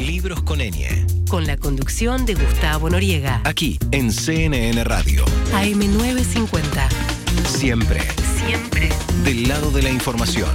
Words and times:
Libros 0.00 0.42
con 0.42 0.62
Enie. 0.62 1.04
Con 1.28 1.46
la 1.46 1.58
conducción 1.58 2.24
de 2.24 2.34
Gustavo 2.34 2.88
Noriega. 2.88 3.42
Aquí 3.44 3.78
en 3.90 4.10
CNN 4.10 4.82
Radio. 4.84 5.24
AM950. 5.52 6.88
Siempre. 7.46 8.00
Siempre. 8.44 8.88
Del 9.24 9.46
lado 9.46 9.70
de 9.70 9.82
la 9.82 9.90
información. 9.90 10.48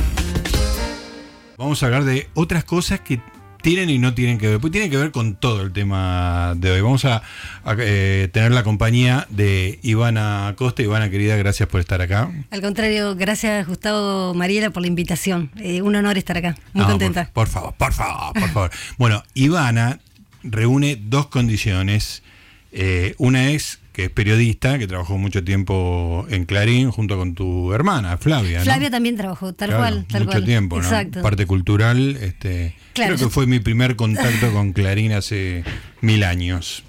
Vamos 1.57 1.83
a 1.83 1.85
hablar 1.85 2.05
de 2.05 2.27
otras 2.33 2.63
cosas 2.63 2.99
que 3.01 3.21
tienen 3.65 3.89
y 3.89 3.97
no 3.97 4.13
tienen 4.13 4.37
que 4.37 4.47
ver. 4.47 4.59
Pues 4.59 4.71
tienen 4.71 4.91
que 4.91 4.97
ver 4.97 5.09
con 5.09 5.33
todo 5.33 5.63
el 5.63 5.73
tema 5.73 6.53
de 6.55 6.69
hoy. 6.69 6.81
Vamos 6.81 7.03
a, 7.03 7.23
a, 7.63 7.75
eh, 7.79 8.29
tener 8.31 8.51
la 8.51 8.61
compañía 8.63 9.25
de 9.31 9.79
Ivana 9.81 10.53
Costa. 10.55 10.83
Ivana, 10.83 11.09
querida, 11.09 11.35
gracias 11.35 11.67
por 11.67 11.79
estar 11.79 11.99
acá. 11.99 12.29
Al 12.51 12.61
contrario, 12.61 13.15
gracias 13.15 13.67
Gustavo 13.67 14.35
Mariela 14.35 14.69
por 14.69 14.83
la 14.83 14.87
invitación. 14.87 15.49
Eh, 15.57 15.81
un 15.81 15.95
honor 15.95 16.15
estar 16.15 16.37
acá. 16.37 16.55
Muy 16.73 16.83
No, 16.83 16.89
contenta. 16.91 17.31
Por, 17.33 17.45
por 17.45 17.47
favor, 17.47 17.73
por 17.73 17.91
favor, 17.93 18.33
por 18.33 18.49
favor. 18.49 18.71
bueno, 18.99 19.23
Ivana 19.33 19.99
reúne 20.43 20.95
dos 21.01 21.25
condiciones. 21.25 22.21
Eh, 22.71 23.15
una 23.17 23.49
es 23.49 23.79
que 23.95 24.03
es 24.05 24.09
periodista, 24.09 24.77
que 24.77 24.87
trabajó 24.87 25.17
mucho 25.17 25.41
tiempo 25.45 26.25
en 26.29 26.43
Clarín 26.43 26.91
junto 26.91 27.17
con 27.17 27.33
tu 27.33 27.71
hermana, 27.71 28.17
Flavia. 28.17 28.57
¿no? 28.57 28.65
Flavia 28.65 28.91
también 28.91 29.15
trabajó, 29.15 29.53
tal 29.53 29.69
Claro, 29.69 29.81
cual, 29.83 30.05
tal 30.09 30.23
mucho 30.25 30.31
cual. 30.33 30.43
tiempo, 30.45 30.75
¿no? 30.77 30.83
Exacto. 30.83 31.21
Parte 31.21 31.45
cultural, 31.45 32.17
este, 32.17 32.75
Claro, 32.91 33.15
creo 33.15 33.27
que 33.29 33.33
fue 33.33 33.47
mi 33.47 33.59
primer 33.61 33.95
contacto 33.95 34.51
con 34.51 34.73
Clarín 34.73 35.13
hace 35.13 35.63
mil 36.01 36.25
años. 36.25 36.83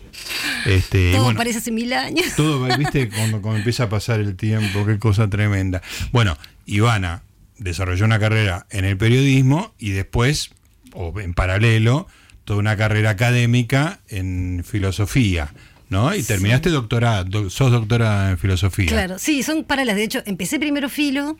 Este, 0.65 1.13
Todo 1.13 1.25
bueno, 1.25 1.39
parece 1.39 1.59
hace 1.59 1.71
mil 1.71 1.93
años. 1.93 2.27
todo, 2.37 2.67
viste, 2.77 3.09
cuando, 3.09 3.41
cuando 3.41 3.59
empieza 3.59 3.85
a 3.85 3.89
pasar 3.89 4.19
el 4.19 4.35
tiempo, 4.35 4.85
qué 4.85 4.99
cosa 4.99 5.31
tremenda. 5.31 5.83
Bueno, 6.11 6.37
Ivana 6.65 7.23
desarrolló 7.59 8.05
una 8.05 8.19
carrera 8.19 8.67
en 8.71 8.85
el 8.85 8.97
periodismo 8.97 9.75
y 9.79 9.91
después, 9.91 10.51
o 10.93 11.21
en 11.21 11.35
paralelo, 11.35 12.09
toda 12.45 12.59
una 12.59 12.77
carrera 12.77 13.11
académica 13.11 14.01
en 14.09 14.65
filosofía, 14.67 15.53
¿no? 15.89 16.15
Y 16.15 16.23
terminaste 16.23 16.71
doctorada, 16.71 17.25
do- 17.25 17.51
sos 17.51 17.71
doctora 17.73 18.31
en 18.31 18.39
filosofía. 18.39 18.87
Claro, 18.89 19.19
sí, 19.19 19.43
son 19.43 19.65
paralelas. 19.65 19.97
De 19.97 20.05
hecho, 20.05 20.23
empecé 20.27 20.59
primero 20.59 20.89
filo, 20.89 21.37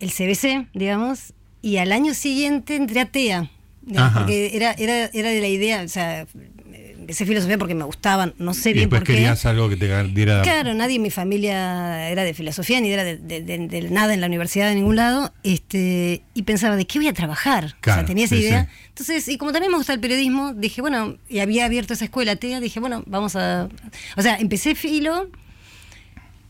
el 0.00 0.10
CBC, 0.10 0.68
digamos, 0.74 1.32
y 1.62 1.76
al 1.78 1.92
año 1.92 2.14
siguiente 2.14 2.76
entré 2.76 3.00
a 3.00 3.06
TEA. 3.06 3.50
digamos, 3.82 4.12
porque 4.18 4.56
era, 4.56 4.72
era, 4.72 5.06
era 5.12 5.30
de 5.30 5.40
la 5.40 5.48
idea, 5.48 5.82
o 5.82 5.88
sea, 5.88 6.26
empecé 7.04 7.26
filosofía 7.26 7.58
porque 7.58 7.74
me 7.74 7.84
gustaban, 7.84 8.34
no 8.38 8.54
sé 8.54 8.70
Y 8.70 8.74
bien 8.74 8.88
por 8.88 9.04
qué. 9.04 9.12
querías 9.12 9.44
algo 9.46 9.68
que 9.68 9.76
te 9.76 9.86
diera... 10.08 10.40
Claro, 10.42 10.72
nadie 10.74 10.96
en 10.96 11.02
mi 11.02 11.10
familia 11.10 12.08
era 12.10 12.24
de 12.24 12.32
filosofía, 12.34 12.80
ni 12.80 12.90
era 12.90 13.04
de, 13.04 13.18
de- 13.18 13.42
de- 13.42 13.68
de 13.68 13.90
nada 13.90 14.14
en 14.14 14.20
la 14.20 14.26
universidad 14.26 14.68
de 14.68 14.74
ningún 14.74 14.96
lado, 14.96 15.32
este, 15.42 16.22
y 16.34 16.42
pensaba, 16.44 16.76
¿de 16.76 16.86
qué 16.86 16.98
voy 16.98 17.08
a 17.08 17.12
trabajar? 17.12 17.76
o 17.80 17.84
sea, 17.84 18.04
tenía 18.04 18.24
esa 18.24 18.36
sí, 18.36 18.42
idea. 18.42 18.64
sí. 18.64 18.88
Entonces, 18.88 19.28
y 19.28 19.36
como 19.38 19.52
también 19.52 19.70
me 19.72 19.78
gusta 19.78 19.92
el 19.92 20.00
periodismo, 20.00 20.54
dije, 20.54 20.80
bueno, 20.80 21.16
y 21.28 21.40
había 21.40 21.66
abierto 21.66 21.92
esa 21.92 22.04
escuela 22.06 22.36
TEA, 22.36 22.60
dije, 22.60 22.80
bueno, 22.80 23.02
vamos 23.06 23.36
a... 23.36 23.68
O 24.16 24.22
sea, 24.22 24.36
empecé 24.36 24.74
filo, 24.74 25.28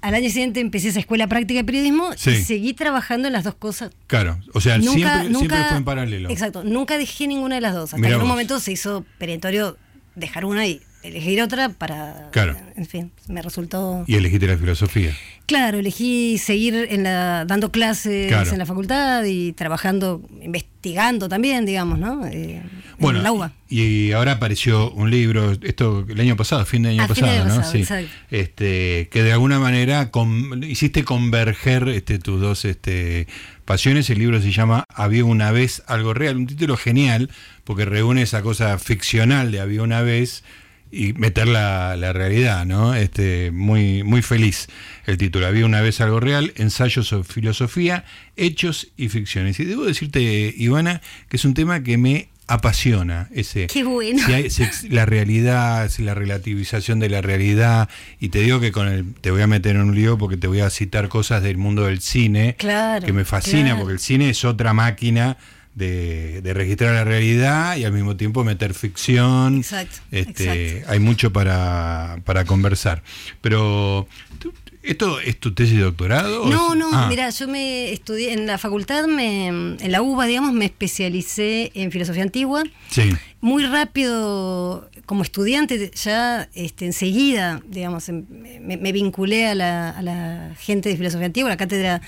al 0.03 0.15
año 0.15 0.29
siguiente 0.29 0.61
empecé 0.61 0.89
esa 0.89 1.01
escuela 1.01 1.27
práctica 1.29 1.61
de 1.61 1.65
periodismo 1.65 2.11
Sí. 2.17 2.31
y 2.31 2.43
seguí 2.43 2.75
trabajando 2.75 3.27
en 3.29 3.33
las 3.33 3.45
dos 3.45 3.55
cosas. 3.55 3.91
Claro, 4.07 4.39
o 4.53 4.61
sea, 4.61 4.77
Nunca, 4.77 4.93
siempre, 4.93 5.23
nunca, 5.31 5.39
siempre 5.39 5.65
fue 5.69 5.77
en 5.79 5.85
paralelo. 5.85 6.29
Exacto, 6.31 6.63
nunca 6.63 6.99
dejé 6.99 7.27
ninguna 7.27 7.55
de 7.55 7.61
las 7.63 7.73
dos. 7.75 7.85
Hasta 7.95 7.97
Mirá 7.97 8.09
que 8.11 8.15
en 8.17 8.21
un 8.21 8.23
vos. 8.25 8.29
momento 8.29 8.61
se 8.61 8.73
hizo 8.73 9.07
perentorio 9.19 9.79
dejar 10.15 10.45
una 10.45 10.67
y 10.67 10.83
elegir 11.05 11.41
otra 11.43 11.69
para... 11.69 12.31
Claro. 12.33 12.57
En 12.77 12.87
fin, 12.87 13.13
me 13.29 13.43
resultó... 13.43 14.05
Y 14.07 14.15
elegiste 14.17 14.47
la 14.49 14.57
filosofía. 14.57 15.13
Claro, 15.47 15.79
elegí 15.79 16.39
seguir 16.39 16.75
en 16.91 17.03
la, 17.03 17.45
dando 17.45 17.71
clases 17.71 18.29
Claro. 18.29 18.51
en 18.51 18.59
la 18.59 18.65
facultad 18.67 19.25
y 19.25 19.53
trabajando, 19.53 20.23
investigando 20.43 21.29
también, 21.29 21.67
digamos, 21.67 21.99
¿no? 21.99 22.25
Eh, 22.27 22.63
Bueno, 22.99 23.19
en 23.19 23.25
la 23.25 23.33
UBA. 23.33 23.53
y 23.69 24.13
ahora 24.13 24.33
apareció 24.33 24.91
un 24.93 25.11
libro, 25.11 25.53
esto 25.63 26.07
el 26.09 26.19
año 26.19 26.35
pasado, 26.37 26.65
fin 26.65 26.83
de 26.85 26.91
año 26.91 27.03
Ah, 27.03 27.09
pasado, 27.09 27.31
de 27.33 27.39
¿no? 27.41 27.45
pasado, 27.57 27.73
sí. 27.73 27.79
exacto. 27.81 28.11
Este, 28.31 29.09
que 29.11 29.23
de 29.23 29.33
alguna 29.33 29.59
manera 29.59 30.11
con- 30.11 30.65
hiciste 30.65 31.05
converger 31.05 31.89
este, 31.91 32.19
tus 32.19 32.41
dos 32.41 32.65
este, 32.65 33.27
pasiones. 33.67 34.09
El 34.09 34.21
libro 34.21 34.41
se 34.41 34.51
llama 34.53 34.85
Había 34.89 35.27
una 35.27 35.51
vez 35.51 35.83
algo 35.87 36.15
real, 36.15 36.37
un 36.39 36.47
título 36.47 36.77
genial, 36.79 37.29
porque 37.65 37.85
reúne 37.85 38.23
esa 38.23 38.41
cosa 38.43 38.79
ficcional 38.79 39.53
de 39.53 39.61
Había 39.61 39.83
una 39.83 40.01
vez 40.01 40.43
y 40.95 41.13
meter 41.15 41.49
la, 41.49 41.97
la 41.97 42.13
realidad, 42.13 42.65
¿no? 42.67 42.95
Este, 42.95 43.51
muy, 43.51 44.03
muy 44.03 44.23
feliz 44.23 44.69
el 45.07 45.19
título. 45.19 45.47
Había 45.47 45.67
una 45.67 45.81
vez 45.81 46.01
algo 46.01 46.21
real, 46.21 46.53
ensayos 46.57 47.09
sobre 47.09 47.25
filosofía, 47.25 48.05
hechos 48.37 48.89
y 48.97 49.09
ficciones. 49.09 49.59
Y 49.61 49.65
debo 49.65 49.85
decirte, 49.85 50.55
Ivana, 50.57 51.01
que 51.29 51.37
es 51.37 51.45
un 51.45 51.55
tema 51.55 51.83
que 51.83 51.99
me 51.99 52.29
apasiona 52.47 53.29
ese 53.35 53.67
Qué 53.69 53.85
bueno. 53.85 54.23
si 54.25 54.33
hay- 54.33 54.51
si 54.51 54.63
ex- 54.65 54.85
la 54.91 55.07
realidad, 55.07 55.89
si 55.89 56.03
la 56.03 56.15
relativización 56.15 57.01
de 57.01 57.09
la 57.09 57.23
realidad, 57.23 57.89
y 58.21 58.29
te 58.29 58.41
digo 58.41 58.61
que 58.61 58.71
con 58.71 58.87
el, 58.87 59.15
te 59.15 59.31
voy 59.31 59.41
a 59.43 59.47
meter 59.47 59.77
en 59.77 59.83
un 59.83 59.95
lío 59.95 60.19
porque 60.19 60.37
te 60.37 60.47
voy 60.47 60.61
a 60.61 60.69
citar 60.71 61.09
cosas 61.09 61.43
del 61.43 61.57
mundo 61.57 61.87
del 61.87 62.01
cine, 62.03 62.55
Claro, 62.59 63.05
que 63.07 63.13
me 63.15 63.25
fascina, 63.25 63.63
claro. 63.71 63.79
porque 63.81 63.95
el 63.95 63.99
cine 63.99 64.29
es 64.31 64.45
otra 64.45 64.75
máquina 64.75 65.39
de, 65.75 66.41
de 66.43 66.55
registrar 66.55 66.95
la 66.95 67.05
realidad 67.05 67.77
y 67.77 67.85
al 67.85 67.93
mismo 67.93 68.17
tiempo 68.17 68.45
meter 68.45 68.75
ficción. 68.75 69.59
Exacto, 69.59 69.97
Este, 70.11 70.69
exacto. 70.79 70.93
Hay 70.93 70.99
mucho 71.01 71.33
para, 71.33 72.19
para 72.25 72.45
conversar. 72.45 73.03
Pero, 73.41 74.07
¿tú- 74.39 74.53
¿esto 74.83 75.19
es 75.21 75.39
tu 75.41 75.53
tesis 75.55 75.77
de 75.79 75.83
doctorado? 75.85 76.47
No, 76.47 76.75
no, 76.75 76.91
Ah, 76.93 77.07
mira, 77.09 77.31
yo 77.31 77.49
me 77.49 77.91
estudié 77.93 78.33
en 78.35 78.47
la 78.47 78.59
facultad, 78.59 79.07
me, 79.07 79.47
en 79.49 79.91
la 79.93 80.03
UBA, 80.03 80.27
digamos, 80.27 80.53
me 80.53 80.67
especialicé 80.67 81.73
en 81.75 81.91
filosofía 81.91 82.23
antigua. 82.23 82.63
Sí, 82.91 83.11
Muy 83.41 83.65
rápido, 83.65 84.89
como 85.07 85.23
estudiante, 85.23 85.91
ya 85.95 86.49
este, 86.55 86.87
enseguida, 86.87 87.61
digamos, 87.69 88.09
em- 88.09 88.25
me, 88.63 88.77
me 88.77 88.93
vinculé 88.93 89.47
a 89.49 89.55
la, 89.55 89.91
a 89.91 90.03
la 90.03 90.55
gente 90.59 90.89
de 90.89 90.97
filosofía 90.97 91.27
antigua, 91.27 91.49
la 91.51 91.57
cátedra 91.57 92.01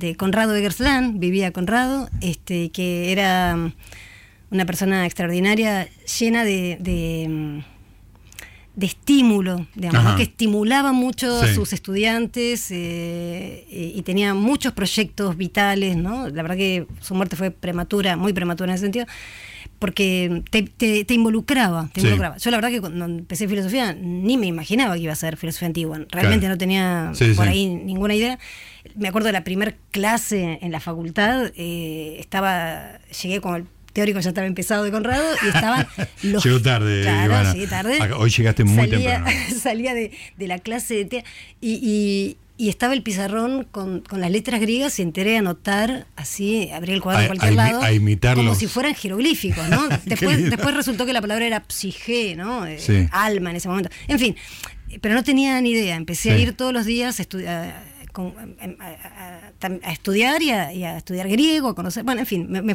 de 0.00 0.16
Conrado 0.16 0.56
Eggersland, 0.56 1.20
vivía 1.20 1.52
Conrado, 1.52 2.08
este, 2.22 2.70
que 2.70 3.12
era 3.12 3.54
mm, 3.54 3.72
una 4.50 4.64
persona 4.64 5.04
extraordinaria, 5.04 5.88
llena 6.18 6.42
de, 6.44 6.78
de, 6.80 7.26
mm, 7.28 7.58
de 8.76 8.86
estímulo, 8.86 9.66
digamos, 9.74 10.16
que 10.16 10.22
estimulaba 10.22 10.92
mucho 10.92 11.42
a 11.42 11.52
sus 11.52 11.72
estudiantes 11.74 12.70
eh, 12.70 13.66
y, 13.70 13.98
y 13.98 14.02
tenía 14.02 14.32
muchos 14.32 14.72
proyectos 14.72 15.36
vitales, 15.36 15.96
¿no? 15.96 16.28
La 16.28 16.42
verdad 16.42 16.56
que 16.56 16.86
su 17.00 17.14
muerte 17.14 17.36
fue 17.36 17.50
prematura, 17.50 18.16
muy 18.16 18.32
prematura 18.32 18.70
en 18.70 18.76
ese 18.76 18.84
sentido, 18.86 19.06
porque 19.80 20.42
te, 20.50 20.62
te- 20.62 21.04
te 21.04 21.14
involucraba, 21.14 21.88
te 21.92 22.00
Sí. 22.00 22.06
involucraba. 22.06 22.36
Yo 22.36 22.50
la 22.52 22.58
verdad 22.58 22.68
que 22.70 22.80
cuando 22.80 23.04
empecé 23.06 23.48
filosofía 23.48 23.92
ni 23.94 24.36
me 24.36 24.46
imaginaba 24.46 24.94
que 24.94 25.00
iba 25.00 25.12
a 25.12 25.16
ser 25.16 25.36
filosofía 25.36 25.66
antigua, 25.66 25.96
realmente 26.10 26.40
Claro. 26.46 26.54
no 26.54 26.58
tenía 26.58 27.10
Sí, 27.14 27.32
por 27.34 27.46
sí. 27.46 27.50
ahí 27.50 27.66
ninguna 27.66 28.14
idea. 28.14 28.38
Me 28.94 29.08
acuerdo 29.08 29.26
de 29.26 29.32
la 29.32 29.42
primer 29.42 29.76
clase 29.90 30.58
en 30.62 30.70
la 30.70 30.78
facultad, 30.80 31.50
eh, 31.56 32.16
estaba, 32.20 33.00
llegué 33.22 33.40
con 33.40 33.56
el 33.56 33.64
teórico 33.92 34.20
ya 34.20 34.28
estaba 34.28 34.46
empezado 34.46 34.84
de 34.84 34.92
Conrado 34.92 35.24
y 35.44 35.48
estaban 35.48 35.84
los... 36.22 36.44
Llegó 36.44 36.60
tarde, 36.62 37.02
Claro, 37.02 37.52
llegué 37.52 37.66
tarde. 37.66 37.98
Hoy 38.16 38.30
llegaste 38.30 38.62
muy 38.64 38.88
salía, 38.88 39.14
temprano. 39.24 39.38
Salía 39.60 39.94
de, 39.94 40.12
de 40.36 40.46
la 40.46 40.58
clase 40.60 41.04
de 41.06 41.24
y, 41.60 41.72
y- 41.82 42.36
y 42.60 42.68
estaba 42.68 42.92
el 42.92 43.02
pizarrón 43.02 43.64
con, 43.70 44.00
con 44.00 44.20
las 44.20 44.30
letras 44.30 44.60
griegas 44.60 44.98
y 44.98 45.02
enteré 45.02 45.36
a 45.36 45.38
anotar 45.38 46.06
así, 46.16 46.70
abrí 46.70 46.92
el 46.92 47.00
cuadro 47.00 47.22
A- 47.22 47.26
cualquier 47.28 47.52
a 47.52 47.54
lado. 47.54 47.82
a 47.82 47.92
imitarlos. 47.92 48.44
Como 48.44 48.54
si 48.54 48.66
fueran 48.66 48.94
jeroglíficos, 48.94 49.66
¿no? 49.68 49.88
Después, 50.04 50.50
después 50.50 50.74
resultó 50.74 51.06
que 51.06 51.12
la 51.14 51.20
palabra 51.22 51.46
era 51.46 51.64
psige, 51.68 52.36
¿no? 52.36 52.66
Eh, 52.66 52.78
Sí. 52.78 53.06
Alma 53.12 53.50
en 53.50 53.56
ese 53.56 53.68
momento. 53.68 53.88
En 54.08 54.18
fin, 54.18 54.36
pero 55.00 55.14
no 55.14 55.24
tenía 55.24 55.60
ni 55.60 55.70
idea. 55.70 55.96
Empecé 55.96 56.32
a 56.32 56.38
ir 56.38 56.52
todos 56.52 56.72
los 56.74 56.84
días 56.84 57.18
a, 57.18 57.22
estu- 57.24 57.46
a- 57.48 57.80
estudiar 59.92 60.42
y 60.42 60.50
a, 60.50 60.72
y 60.72 60.84
a 60.84 60.96
estudiar 60.98 61.28
griego, 61.28 61.68
a 61.68 61.74
conocer. 61.74 62.04
Bueno, 62.04 62.20
en 62.20 62.26
fin, 62.26 62.46
me, 62.50 62.62
me 62.62 62.74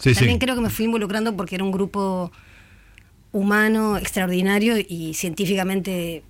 Sí, 0.00 0.14
también 0.14 0.38
creo 0.38 0.54
que 0.54 0.60
me 0.60 0.70
fui 0.70 0.84
involucrando 0.84 1.34
porque 1.36 1.56
era 1.56 1.64
un 1.64 1.72
grupo 1.72 2.30
humano 3.32 3.96
extraordinario 3.98 4.76
y 4.78 5.14
científicamente 5.14 6.22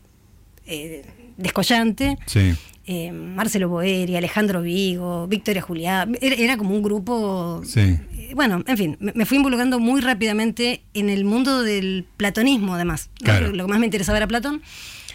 eh, 0.66 1.04
descollante. 1.38 2.18
sí. 2.26 2.54
Eh, 2.90 3.12
Marcelo 3.12 3.68
Boeri, 3.68 4.16
Alejandro 4.16 4.62
Vigo, 4.62 5.26
Victoria 5.28 5.60
Juliá, 5.60 6.08
era, 6.22 6.34
era 6.36 6.56
como 6.56 6.74
un 6.74 6.82
grupo... 6.82 7.60
Sí. 7.62 7.80
eh, 7.80 8.32
Bueno, 8.34 8.62
en 8.66 8.78
fin, 8.78 8.96
me, 8.98 9.12
me 9.14 9.26
fui 9.26 9.36
involucrando 9.36 9.78
muy 9.78 10.00
rápidamente 10.00 10.80
en 10.94 11.10
el 11.10 11.26
mundo 11.26 11.62
del 11.62 12.06
platonismo, 12.16 12.76
además. 12.76 13.10
Lo, 13.20 13.52
que 13.66 13.70
más 13.70 13.78
me 13.78 13.84
interesaba 13.84 14.16
era 14.16 14.26
Platón. 14.26 14.62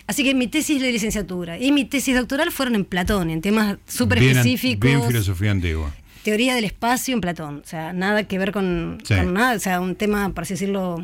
Así 0.05 0.23
que 0.23 0.35
mi 0.35 0.45
tesis 0.45 0.79
de 0.83 0.91
licenciatura 0.91 1.57
y 1.57 1.71
mi 1.71 1.83
tesis 1.83 2.15
doctoral 2.15 2.51
fueron 2.51 2.75
en 2.75 2.85
Platón, 2.85 3.31
en 3.31 3.41
temas 3.41 3.77
súper 3.87 4.21
específicos. 4.21 4.79
Bien 4.87 5.01
filosofía 5.07 5.49
antigua. 5.49 5.91
Teoría 6.21 6.53
del 6.53 6.65
espacio 6.65 7.15
en 7.15 7.21
Platón. 7.21 7.61
O 7.65 7.67
sea, 7.67 7.91
nada 7.91 8.21
que 8.27 8.37
ver 8.37 8.51
con, 8.51 8.99
Sí. 9.03 9.15
con 9.15 9.33
nada. 9.33 9.55
O 9.55 9.59
sea, 9.59 9.81
un 9.81 9.95
tema, 9.95 10.29
por 10.29 10.43
así 10.43 10.53
decirlo, 10.53 11.03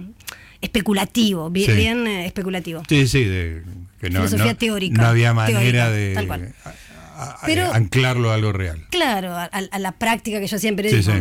especulativo, 0.61 1.49
bien, 1.49 1.71
Sí. 1.71 1.77
bien, 1.77 2.07
eh, 2.07 2.25
especulativo. 2.25 2.83
Sí, 2.87 3.07
sí, 3.07 3.23
de, 3.23 3.63
que 3.99 4.09
no, 4.09 4.19
Filosofía 4.19 4.53
no- 4.53 4.57
teórica, 4.57 5.01
no 5.01 5.07
había 5.07 5.33
manera 5.33 5.59
teórica, 5.59 5.89
de 5.91 6.13
tal 6.13 6.27
cual. 6.27 6.53
a- 6.63 6.69
a- 7.23 7.37
Pero- 7.45 7.73
anclarlo 7.73 8.31
a 8.31 8.35
algo 8.35 8.51
real. 8.53 8.85
Claro, 8.91 9.35
a, 9.35 9.49
la 9.79 9.91
práctica 9.93 10.39
que 10.39 10.47
yo 10.47 10.57
siempre 10.57 10.89
Sí, 10.89 11.03
sí. 11.03 11.11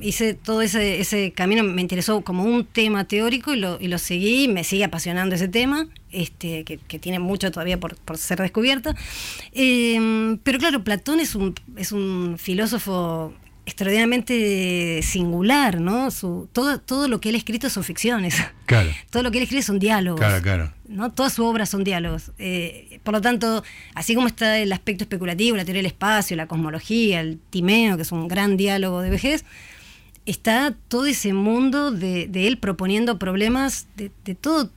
hice 0.00 0.34
todo 0.34 0.62
ese, 0.62 1.00
ese 1.00 1.32
camino, 1.32 1.64
me 1.64 1.80
interesó 1.80 2.20
como 2.20 2.44
un 2.44 2.64
tema 2.64 3.04
teórico 3.08 3.54
y 3.54 3.58
lo, 3.58 3.78
y 3.80 3.88
lo 3.88 3.98
seguí, 3.98 4.46
me 4.46 4.62
sigue 4.62 4.84
apasionando 4.84 5.34
ese 5.34 5.48
tema, 5.48 5.88
este, 6.12 6.64
que, 6.64 6.76
que 6.78 6.98
tiene 6.98 7.18
mucho 7.18 7.50
todavía 7.50 7.80
por, 7.80 7.96
por 7.96 8.18
ser 8.18 8.38
descubierto. 8.40 8.94
Eh, 9.52 10.36
pero 10.42 10.58
claro, 10.58 10.84
Platón 10.84 11.18
es 11.20 11.34
un, 11.34 11.54
es 11.76 11.92
un 11.92 12.36
filósofo 12.38 13.32
extraordinariamente 13.66 15.00
singular, 15.02 15.80
¿no? 15.80 16.12
Su, 16.12 16.48
todo, 16.52 16.78
todo 16.78 17.08
lo 17.08 17.20
que 17.20 17.30
él 17.30 17.34
ha 17.34 17.38
escrito 17.38 17.68
son 17.68 17.82
ficciones. 17.82 18.36
Claro. 18.64 18.90
Todo 19.10 19.22
lo 19.24 19.30
que 19.30 19.38
él 19.38 19.42
escribe 19.42 19.62
son 19.62 19.78
diálogos. 19.78 20.20
Claro, 20.20 20.42
claro. 20.42 20.72
¿no? 20.88 21.12
Toda 21.12 21.30
su 21.30 21.44
obra 21.44 21.66
son 21.66 21.82
diálogos. 21.82 22.30
Eh, 22.38 23.00
por 23.02 23.12
lo 23.12 23.20
tanto, 23.20 23.64
así 23.94 24.14
como 24.14 24.28
está 24.28 24.58
el 24.58 24.72
aspecto 24.72 25.04
especulativo, 25.04 25.56
la 25.56 25.64
teoría 25.64 25.80
del 25.80 25.86
espacio, 25.86 26.36
la 26.36 26.46
cosmología, 26.46 27.20
el 27.20 27.40
Timeo, 27.50 27.96
que 27.96 28.02
es 28.02 28.12
un 28.12 28.28
gran 28.28 28.56
diálogo 28.56 29.02
de 29.02 29.10
vejez, 29.10 29.44
está 30.26 30.74
todo 30.88 31.06
ese 31.06 31.32
mundo 31.32 31.90
de, 31.90 32.28
de 32.28 32.46
él 32.46 32.58
proponiendo 32.58 33.18
problemas 33.18 33.88
de, 33.96 34.12
de 34.24 34.34
todo 34.36 34.70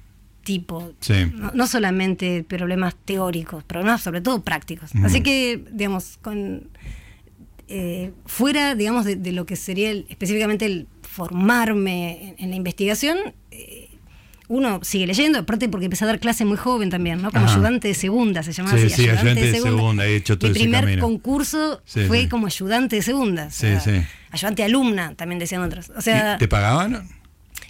tipo. 0.44 0.94
Sí. 1.00 1.32
No, 1.34 1.52
no 1.54 1.68
solamente 1.68 2.44
problemas 2.44 2.96
teóricos, 3.06 3.64
problemas 3.64 4.02
sobre 4.02 4.22
todo 4.22 4.42
prácticos. 4.42 4.96
Mm. 4.96 5.06
Así 5.06 5.22
que, 5.22 5.64
digamos, 5.72 6.18
con 6.22 6.70
eh, 7.70 8.12
fuera, 8.26 8.76
digamos, 8.76 9.06
de, 9.06 9.16
de 9.16 9.32
lo 9.32 9.46
que 9.46 9.56
sería 9.56 9.92
el- 9.92 10.06
específicamente 10.10 10.66
el 10.66 10.88
formarme 11.02 12.30
en, 12.30 12.36
en 12.46 12.50
la 12.50 12.56
investigación, 12.56 13.18
eh, 13.52 13.90
uno 14.48 14.80
sigue 14.84 15.06
leyendo, 15.06 15.38
aparte 15.40 15.70
porque 15.70 15.86
empecé 15.86 16.06
a 16.06 16.08
dar 16.08 16.20
clase 16.20 16.44
muy 16.44 16.58
joven 16.58 16.90
también, 16.90 17.22
¿no? 17.22 17.30
Como 17.32 17.46
Ajá. 17.46 17.54
ayudante 17.54 17.88
de 17.90 17.94
segunda, 17.94 18.42
se 18.42 18.52
llamaba 18.52 18.78
Sí, 18.80 18.86
así. 18.88 19.04
sí, 19.04 19.10
ayudante 19.10 19.42
de 19.52 19.60
segunda, 19.62 20.08
he 20.08 20.16
hecho 20.16 20.40
todo 20.40 20.50
Mi 20.52 20.58
primer 20.60 20.86
camino. 20.86 21.02
concurso 21.04 21.82
Sí, 21.86 22.02
fue 22.06 22.22
sí. 22.22 22.28
como 22.30 22.48
ayudante 22.48 22.96
de 22.96 23.02
segunda. 23.04 23.46
o 23.46 23.52
Sí, 23.52 23.58
sea, 23.68 23.80
sí. 23.80 23.92
Ayudante 24.32 24.64
alumna, 24.64 25.14
también 25.16 25.38
decían 25.40 25.62
otros. 25.62 25.92
O 25.96 26.02
sea, 26.02 26.36
¿Y 26.36 26.40
¿Te 26.40 26.48
pagaban? 26.48 27.08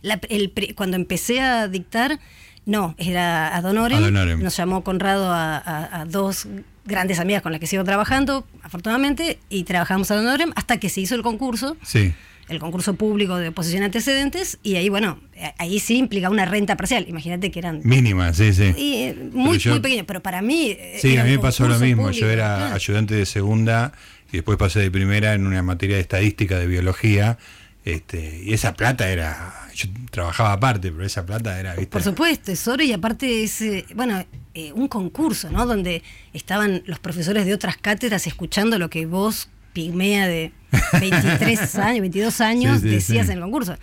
la- 0.01 0.21
el 0.29 0.51
pri- 0.51 0.73
cuando 0.73 0.95
empecé 0.95 1.41
a 1.41 1.67
dictar, 1.67 2.19
no, 2.65 2.95
era 2.97 3.53
ad 3.55 3.65
honorem. 3.65 3.97
Ad 3.99 4.05
honorem. 4.07 4.41
Nos 4.41 4.55
llamó 4.55 4.81
Conrado 4.83 5.29
a, 5.31 5.57
a- 5.57 6.01
a 6.01 6.05
dos 6.05 6.47
grandes 6.89 7.19
amigas 7.19 7.41
con 7.41 7.51
las 7.53 7.61
que 7.61 7.67
sigo 7.67 7.83
trabajando, 7.83 8.45
afortunadamente, 8.63 9.39
y 9.49 9.63
trabajamos 9.63 10.11
ad 10.11 10.19
honorem 10.19 10.51
hasta 10.55 10.77
que 10.77 10.89
se 10.89 11.01
hizo 11.01 11.15
el 11.15 11.21
concurso, 11.21 11.77
Sí. 11.83 12.13
el 12.49 12.59
concurso 12.59 12.95
público 12.95 13.37
de 13.37 13.49
oposición 13.49 13.83
a 13.83 13.85
antecedentes, 13.85 14.57
y 14.63 14.75
ahí, 14.75 14.89
bueno, 14.89 15.19
a- 15.41 15.53
ahí 15.63 15.79
sí 15.79 15.97
implica 15.97 16.29
una 16.29 16.45
renta 16.45 16.75
parcial. 16.75 17.05
Imagínate 17.07 17.51
que 17.51 17.59
eran 17.59 17.81
Mínima, 17.83 18.33
sí, 18.33 18.53
sí. 18.53 18.73
y, 18.75 18.93
eh, 19.03 19.29
muy, 19.33 19.59
yo- 19.59 19.71
muy 19.71 19.79
pequeños, 19.79 20.05
pero 20.07 20.21
para 20.21 20.41
mí. 20.41 20.71
eh, 20.71 20.97
Sí, 21.01 21.15
a 21.17 21.23
mí 21.23 21.31
me 21.31 21.39
pasó 21.39 21.67
lo 21.67 21.77
mismo. 21.79 22.03
público, 22.03 22.21
Yo 22.25 22.29
era 22.31 22.55
claro. 22.57 22.75
ayudante 22.75 23.13
de 23.15 23.25
segunda 23.25 23.93
y 24.31 24.37
después 24.37 24.57
pasé 24.57 24.79
de 24.79 24.89
primera 24.91 25.33
en 25.35 25.45
una 25.45 25.61
materia 25.63 25.95
de 25.95 26.01
estadística 26.01 26.57
de 26.57 26.67
biología. 26.67 27.37
Este, 27.85 28.41
y 28.43 28.53
esa 28.53 28.73
plata 28.73 29.09
era. 29.09 29.53
Yo 29.73 29.87
trabajaba 30.11 30.53
aparte, 30.53 30.91
pero 30.91 31.05
esa 31.05 31.25
plata 31.25 31.59
era, 31.59 31.71
¿viste? 31.75 31.91
Por 31.91 32.03
supuesto, 32.03 32.51
es 32.51 32.67
oro 32.67 32.83
y 32.83 32.91
aparte 32.91 33.43
es, 33.43 33.61
eh, 33.61 33.85
bueno, 33.95 34.25
eh, 34.53 34.73
un 34.73 34.87
concurso, 34.89 35.49
¿no? 35.49 35.65
Donde 35.65 36.03
estaban 36.33 36.83
los 36.85 36.99
profesores 36.99 37.45
de 37.45 37.53
otras 37.53 37.77
cátedras 37.77 38.27
escuchando 38.27 38.77
lo 38.77 38.89
que 38.89 39.05
vos, 39.05 39.49
pigmea 39.73 40.27
de 40.27 40.51
23 40.99 41.75
años, 41.77 42.01
22 42.01 42.41
años, 42.41 42.81
Sí, 42.81 42.87
sí, 42.89 42.95
decías 42.95 43.25
sí. 43.27 43.31
en 43.31 43.37
el 43.37 43.43
concurso. 43.45 43.77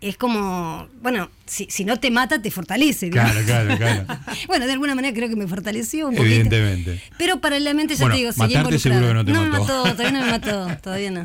Es 0.00 0.16
como, 0.16 0.88
bueno, 1.00 1.30
si, 1.46 1.66
si 1.70 1.84
no 1.84 2.00
te 2.00 2.10
mata, 2.10 2.42
te 2.42 2.50
fortalece. 2.50 3.08
Claro, 3.10 3.38
claro, 3.44 3.76
claro. 3.76 4.04
bueno, 4.48 4.66
de 4.66 4.72
alguna 4.72 4.94
manera 4.96 5.14
creo 5.14 5.28
que 5.28 5.36
me 5.36 5.46
fortaleció 5.46 6.08
un 6.08 6.16
poquito. 6.16 6.34
Evidentemente. 6.34 7.00
Pero 7.18 7.40
paralelamente, 7.40 7.94
ya 7.94 8.00
Bueno, 8.06 8.14
te 8.14 8.18
digo, 8.20 8.32
seguí 8.32 8.54
matarte 8.56 8.78
seguro 8.80 9.08
que 9.08 9.14
no 9.14 9.24
te 9.24 9.32
me 9.32 9.38
mató. 9.48 9.60
mató, 9.60 9.82
todavía 9.94 10.10
no 10.10 10.20
me 10.24 10.30
mató, 10.32 10.76
todavía 10.82 11.10
no. 11.12 11.22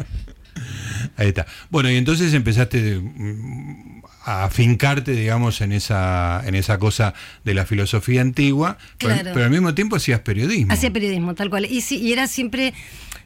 Ahí 1.17 1.27
está. 1.29 1.45
Bueno, 1.69 1.89
y 1.91 1.95
entonces 1.97 2.33
empezaste 2.33 2.99
mm, 2.99 4.01
a 4.25 4.43
afincarte, 4.45 5.11
digamos, 5.13 5.61
en 5.61 5.71
esa, 5.71 6.41
en 6.45 6.55
esa 6.55 6.77
cosa 6.77 7.13
de 7.43 7.53
la 7.53 7.65
filosofía 7.65 8.21
antigua, 8.21 8.77
pero- 8.97 9.13
Claro. 9.13 9.31
pero, 9.33 9.45
al 9.45 9.51
mismo 9.51 9.73
tiempo 9.73 9.95
hacías 9.95 10.19
periodismo. 10.21 10.71
Hacía 10.71 10.91
periodismo, 10.91 11.33
tal 11.35 11.49
cual. 11.49 11.65
Y 11.65 11.81
sí, 11.81 11.97
y 11.97 12.13
era 12.13 12.27
siempre, 12.27 12.73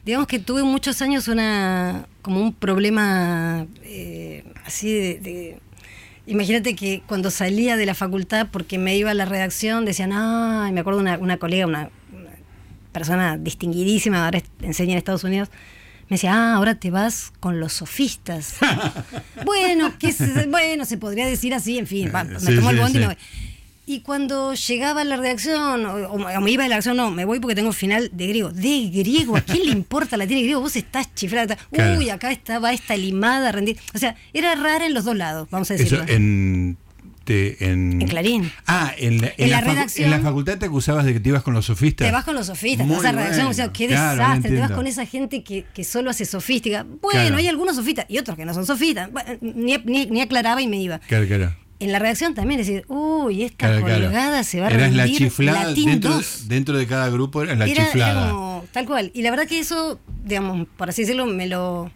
digamos 0.04 0.26
que 0.26 0.38
tuve 0.38 0.62
muchos 0.62 1.02
años 1.02 1.28
una 1.28 2.06
como 2.22 2.40
un 2.40 2.54
problema 2.54 3.66
eh, 3.84 4.44
así 4.64 4.92
de, 4.92 5.18
de- 5.20 5.58
Imagínate 6.24 6.76
que 6.76 7.02
cuando 7.06 7.32
salía 7.32 7.76
de 7.76 7.84
la 7.84 7.94
facultad, 7.94 8.46
porque 8.52 8.78
me 8.78 8.96
iba 8.96 9.10
a 9.10 9.14
la 9.14 9.24
redacción, 9.24 9.84
decían, 9.84 10.12
ah, 10.12 10.70
me 10.72 10.78
acuerdo 10.80 11.00
una, 11.00 11.18
una 11.18 11.36
colega, 11.38 11.66
una, 11.66 11.90
una 12.12 12.30
persona 12.92 13.36
distinguidísima, 13.38 14.24
ahora 14.24 14.40
enseña 14.60 14.92
en 14.92 14.98
Estados 14.98 15.24
Unidos, 15.24 15.48
me 16.12 16.16
decía, 16.16 16.34
ah, 16.34 16.56
ahora 16.56 16.74
te 16.74 16.90
vas 16.90 17.32
con 17.40 17.58
los 17.58 17.72
sofistas. 17.72 18.56
bueno, 19.46 19.96
que 19.98 20.12
se, 20.12 20.46
bueno, 20.46 20.84
se 20.84 20.98
podría 20.98 21.26
decir 21.26 21.54
así, 21.54 21.78
en 21.78 21.86
fin, 21.86 22.12
va, 22.14 22.22
me 22.24 22.38
Sí, 22.38 22.54
tomo 22.54 22.68
el 22.68 22.76
sí, 22.76 22.82
bondi 22.82 22.98
y 22.98 23.00
me 23.00 23.06
voy. 23.06 23.16
Y 23.86 24.00
cuando 24.02 24.52
llegaba 24.52 25.00
a 25.00 25.04
la 25.04 25.16
redacción, 25.16 25.86
o, 25.86 25.94
o 26.12 26.40
me 26.42 26.50
iba 26.50 26.64
a 26.64 26.68
la 26.68 26.74
redacción, 26.74 26.98
no, 26.98 27.10
me 27.10 27.24
voy 27.24 27.40
porque 27.40 27.54
tengo 27.54 27.72
final 27.72 28.10
de 28.12 28.26
griego. 28.28 28.50
¿De 28.50 28.90
griego? 28.92 29.36
¿A 29.38 29.40
quién 29.40 29.64
le 29.64 29.72
importa 29.72 30.18
la 30.18 30.26
tiene 30.26 30.42
griego? 30.42 30.60
Vos 30.60 30.76
estás 30.76 31.12
chiflada. 31.14 31.56
Claro. 31.72 31.98
Uy, 31.98 32.10
acá 32.10 32.30
estaba 32.30 32.74
esta 32.74 32.94
limada 32.96 33.50
rendida. 33.50 33.80
O 33.94 33.98
sea, 33.98 34.14
era 34.34 34.54
rara 34.54 34.84
en 34.86 34.92
los 34.92 35.04
dos 35.06 35.16
lados, 35.16 35.48
vamos 35.50 35.70
a 35.70 35.74
Eso 35.74 35.82
decirlo. 35.84 36.04
en, 36.08 36.76
te- 37.32 37.70
en. 37.70 38.00
En 38.02 38.08
Clarín. 38.08 38.52
Ah, 38.66 38.92
en 38.96 39.20
la, 39.20 39.32
En 39.36 39.50
la 39.50 39.60
facu- 39.60 39.64
redacción. 39.64 40.04
en 40.04 40.10
la 40.10 40.20
facultad 40.20 40.58
te 40.58 40.66
acusabas 40.66 41.04
de 41.04 41.12
que 41.14 41.20
te 41.20 41.28
ibas 41.30 41.42
con 41.42 41.54
los 41.54 41.66
sofistas. 41.66 42.06
Te 42.06 42.12
vas 42.12 42.24
con 42.24 42.34
los 42.34 42.46
sofistas, 42.46 42.86
Muy 42.86 42.96
te 42.96 43.02
vas 43.02 43.10
a 43.10 43.12
la 43.14 43.22
redacción, 43.22 43.46
o 43.48 43.52
sea, 43.54 43.72
qué 43.72 43.86
Claro, 43.88 44.18
desastre, 44.20 44.50
te 44.50 44.60
vas 44.60 44.70
con 44.72 44.86
esa 44.86 45.06
gente 45.06 45.42
que, 45.42 45.64
que 45.74 45.84
solo 45.84 46.10
hace 46.10 46.24
sofística. 46.24 46.84
Bueno, 46.84 47.20
Claro. 47.20 47.36
hay 47.36 47.46
algunos 47.48 47.76
sofistas 47.76 48.06
y 48.08 48.18
otros 48.18 48.36
que 48.36 48.44
no 48.44 48.54
son 48.54 48.66
sofistas. 48.66 49.10
Bueno, 49.12 49.30
ni, 49.40 49.76
ni- 49.84 50.06
ni 50.06 50.20
aclaraba 50.20 50.60
y 50.62 50.66
me 50.68 50.76
iba. 50.80 50.98
Claro, 51.00 51.26
claro. 51.26 51.54
En 51.80 51.90
la 51.90 51.98
redacción 51.98 52.32
también 52.34 52.58
decir, 52.58 52.84
uy, 52.86 53.42
esta 53.42 53.56
Claro, 53.66 53.84
claro. 53.84 54.04
colgada 54.04 54.44
se 54.44 54.60
va 54.60 54.68
a 54.68 54.70
Eras 54.70 54.92
la 54.92 55.02
rendir 55.02 55.18
chiflada 55.18 55.72
dentro, 55.74 56.10
2. 56.14 56.44
dentro 56.46 56.78
de 56.78 56.86
cada 56.86 57.08
grupo 57.10 57.42
eras 57.42 57.58
la 57.58 57.64
era, 57.64 57.74
era 57.82 57.86
chiflada. 57.86 58.30
como 58.30 58.64
tal 58.70 58.86
cual. 58.86 59.10
Y 59.14 59.22
la 59.22 59.30
verdad 59.30 59.48
que 59.48 59.58
eso, 59.58 59.98
digamos, 60.24 60.68
por 60.76 60.90
así 60.90 61.02
decirlo, 61.02 61.26
me 61.26 61.48
lo 61.48 61.90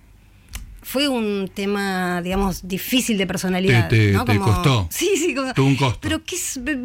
fue 0.88 1.09
un 1.09 1.50
tema, 1.53 2.23
digamos, 2.23 2.69
difícil 2.69 3.19
de 3.19 3.27
personalidad. 3.27 3.88
Te- 3.88 4.06
te- 4.09 4.12
¿no? 4.12 4.25
te 4.25 4.38
costó. 4.38 4.87
Sí, 4.93 5.11
sí, 5.17 5.35
como, 5.35 5.53
Tuvo 5.53 5.67
un 5.67 5.75
costo. 5.77 5.99
Pero 6.00 6.23
¿qué 6.25 6.37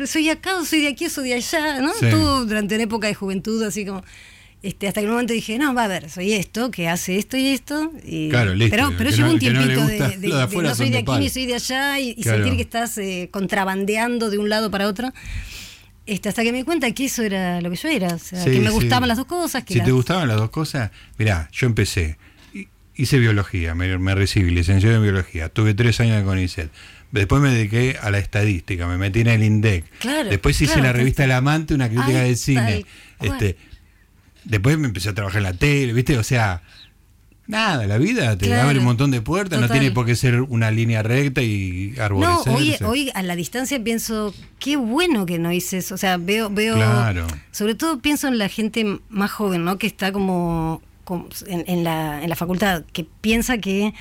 soy 0.08 0.28
acá, 0.30 0.58
o 0.58 0.66
soy 0.66 0.82
de 0.82 0.88
aquí, 0.88 1.06
o 1.06 1.10
soy 1.12 1.30
de 1.30 1.36
allá, 1.36 1.80
¿no? 1.82 1.94
Sí. 1.94 2.08
Todo 2.10 2.46
durante 2.48 2.74
una 2.74 2.86
época 2.86 3.06
de 3.08 3.14
juventud, 3.14 3.62
así 3.64 3.86
como. 3.86 4.04
Este, 4.64 4.88
hasta 4.88 5.02
que 5.02 5.06
un 5.08 5.14
momento 5.14 5.34
dije, 5.34 5.58
no, 5.60 5.74
va 5.74 5.86
a 5.86 5.88
ver, 5.88 6.10
soy 6.10 6.34
esto, 6.34 6.70
que 6.72 6.88
hace 6.88 7.18
esto 7.18 7.36
y 7.38 7.48
esto. 7.48 7.92
Y, 8.04 8.30
Claro, 8.30 8.54
listo, 8.56 8.76
Pero, 8.76 8.92
pero 8.98 9.10
llevo 9.12 9.22
no- 9.28 9.28
un 9.30 9.34
no 9.36 9.40
tiempito 9.40 9.86
de, 9.88 9.94
de- 9.94 10.28
lo 10.28 10.36
de 10.36 10.38
de 10.38 10.42
afuera 10.44 10.70
no 10.70 10.76
soy 10.76 10.90
de 10.92 10.98
aquí 11.00 11.12
ni 11.20 11.30
soy 11.30 11.46
de 11.48 11.56
allá 11.56 12.00
y, 12.00 12.10
y 12.10 12.22
Claro. 12.24 12.38
sentir 12.44 12.56
que 12.58 12.62
estás 12.64 12.98
eh, 13.00 13.30
contrabandeando 13.32 14.30
de 14.32 14.38
un 14.40 14.50
lado 14.50 14.70
para 14.72 14.88
otro. 14.88 15.12
Este, 16.08 16.30
hasta 16.30 16.42
que 16.44 16.52
me 16.52 16.58
di 16.60 16.64
cuenta 16.64 16.92
que 16.92 17.06
eso 17.06 17.22
era 17.24 17.62
lo 17.62 17.70
que 17.70 17.76
yo 17.76 17.88
era, 17.90 18.16
o 18.16 18.20
sea, 18.20 18.44
Sí, 18.44 18.52
que 18.52 18.60
me 18.60 18.68
sí. 18.70 18.74
gustaban 18.74 19.08
las 19.08 19.18
dos 19.18 19.28
cosas. 19.28 19.64
Que 19.64 19.74
Si 19.74 19.80
las- 19.80 19.86
te 19.86 19.92
gustaban 19.92 20.28
las 20.28 20.38
dos 20.38 20.50
cosas, 20.50 20.92
mirá, 21.18 21.48
yo 21.52 21.68
empecé, 21.68 22.18
hice 22.96 23.20
biología, 23.20 23.74
me, 23.76 23.98
me 23.98 24.16
recibí, 24.16 24.52
licenciado 24.52 24.98
en 24.98 25.04
biología, 25.04 25.50
tuve 25.50 25.74
tres 25.74 26.00
años 26.00 26.18
de 26.18 26.24
CONICET. 26.24 26.70
Después 27.12 27.42
me 27.42 27.50
dediqué 27.54 27.98
a 28.02 28.10
la 28.10 28.20
estadística, 28.20 28.88
me 28.88 28.98
metí 28.98 29.22
en 29.22 29.28
el 29.28 29.44
INDEC. 29.44 29.86
Claro, 30.00 30.30
Después 30.30 30.56
hice 30.62 30.74
claro, 30.74 30.88
la 30.88 30.94
revista 30.94 31.24
El 31.26 31.32
Amante, 31.34 31.74
una 31.74 31.88
crítica 31.90 32.20
Ay, 32.22 32.28
del 32.28 32.38
cine. 32.38 32.86
Este, 33.20 33.58
después 34.46 34.78
me 34.78 34.88
empecé 34.88 35.10
a 35.10 35.14
trabajar 35.14 35.40
en 35.40 35.44
la 35.44 35.54
tele, 35.54 35.92
¿viste? 35.92 36.18
O 36.18 36.24
sea, 36.24 36.62
nada, 37.48 37.86
la 37.86 37.98
vida 37.98 38.38
te 38.38 38.46
Claro, 38.46 38.70
abre 38.70 38.80
un 38.80 38.86
montón 38.86 39.12
de 39.12 39.22
puertas, 39.22 39.60
no 39.60 39.68
tiene 39.70 39.92
por 39.92 40.06
qué 40.06 40.16
ser 40.16 40.42
una 40.42 40.72
línea 40.72 41.04
recta 41.04 41.42
y 41.42 41.94
No, 41.98 42.04
arborecerse. 42.04 42.50
hoy, 42.50 42.76
hoy 42.82 43.12
a 43.14 43.24
la 43.24 43.36
distancia 43.36 43.84
pienso, 43.84 44.34
qué 44.60 44.78
bueno 44.78 45.26
que 45.26 45.38
no 45.38 45.52
hice 45.52 45.80
eso. 45.80 45.96
O 45.96 45.98
sea, 45.98 46.16
veo, 46.16 46.50
veo, 46.50 46.76
Claro. 46.76 47.28
sobre 47.52 47.76
todo 47.76 48.00
pienso 48.00 48.30
en 48.30 48.38
la 48.38 48.48
gente 48.48 48.86
más 49.10 49.32
joven, 49.32 49.66
¿no? 49.66 49.78
Que 49.78 49.88
está 49.88 50.14
como 50.14 50.82
en, 51.48 51.64
en 51.68 51.84
la, 51.84 52.22
en 52.24 52.30
la 52.30 52.36
facultad, 52.36 52.84
que 52.94 53.06
piensa 53.22 53.58
que 53.58 53.94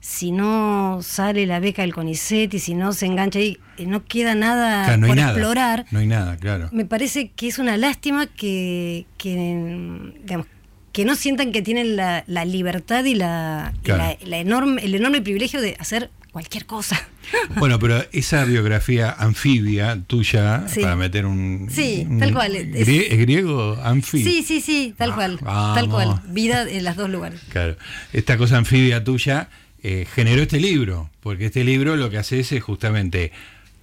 si 0.00 0.30
no 0.30 1.00
sale 1.02 1.44
la 1.46 1.58
beca 1.58 1.82
del 1.82 1.92
CONICET 1.92 2.54
y 2.54 2.58
si 2.60 2.74
no 2.74 2.92
se 2.92 3.06
engancha 3.06 3.40
ahí, 3.40 3.58
eh, 3.78 3.86
no 3.86 4.04
queda 4.04 4.34
nada 4.36 4.84
Claro, 4.84 5.00
no 5.00 5.06
por 5.08 5.16
nada. 5.16 5.32
explorar. 5.32 5.86
No 5.90 5.98
hay 5.98 6.06
nada, 6.06 6.36
claro. 6.36 6.68
Me 6.72 6.84
parece 6.84 7.30
que 7.30 7.48
es 7.48 7.58
una 7.58 7.76
lástima 7.76 8.26
que, 8.26 9.06
que, 9.18 10.12
digamos, 10.22 10.46
que 10.92 11.04
no 11.04 11.14
sientan 11.14 11.52
que 11.52 11.62
tienen 11.62 11.96
la, 11.96 12.24
la 12.26 12.44
libertad 12.44 13.04
y, 13.04 13.14
la, 13.14 13.72
y 13.76 13.84
Claro. 13.84 14.02
la- 14.20 14.26
la 14.28 14.38
enorme, 14.38 14.82
el 14.84 14.94
enorme 14.94 15.20
privilegio 15.22 15.60
de 15.60 15.76
hacer 15.78 16.10
cualquier 16.32 16.66
cosa. 16.66 17.00
Bueno, 17.56 17.78
pero 17.78 18.02
esa 18.12 18.44
biografía 18.46 19.10
anfibia 19.10 20.00
tuya, 20.06 20.64
Sí. 20.66 20.80
para 20.80 20.96
meter 20.96 21.26
un. 21.26 21.68
Sí, 21.70 22.06
un- 22.08 22.18
tal 22.18 22.32
cual, 22.32 22.56
es- 22.56 22.86
grie- 22.86 23.06
¿Es 23.10 23.18
griego? 23.18 23.78
Anfi. 23.84 24.22
Sí, 24.24 24.42
sí, 24.42 24.62
sí, 24.62 24.94
tal 24.96 25.10
Ah, 25.10 25.14
cual. 25.14 25.38
vamos. 25.42 25.74
Tal 25.74 25.88
cual. 25.90 26.22
Vida 26.32 26.66
en 26.68 26.84
los 26.84 26.96
dos 26.96 27.10
lugares. 27.10 27.40
Claro. 27.50 27.76
Esta 28.14 28.38
cosa 28.38 28.56
anfibia 28.56 29.04
tuya 29.04 29.50
eh, 29.82 30.06
generó 30.14 30.40
este 30.42 30.58
libro, 30.58 31.10
porque 31.20 31.46
este 31.46 31.64
libro 31.64 31.96
lo 31.96 32.08
que 32.10 32.16
hace 32.18 32.40
es 32.40 32.50
eh, 32.52 32.60
justamente 32.60 33.30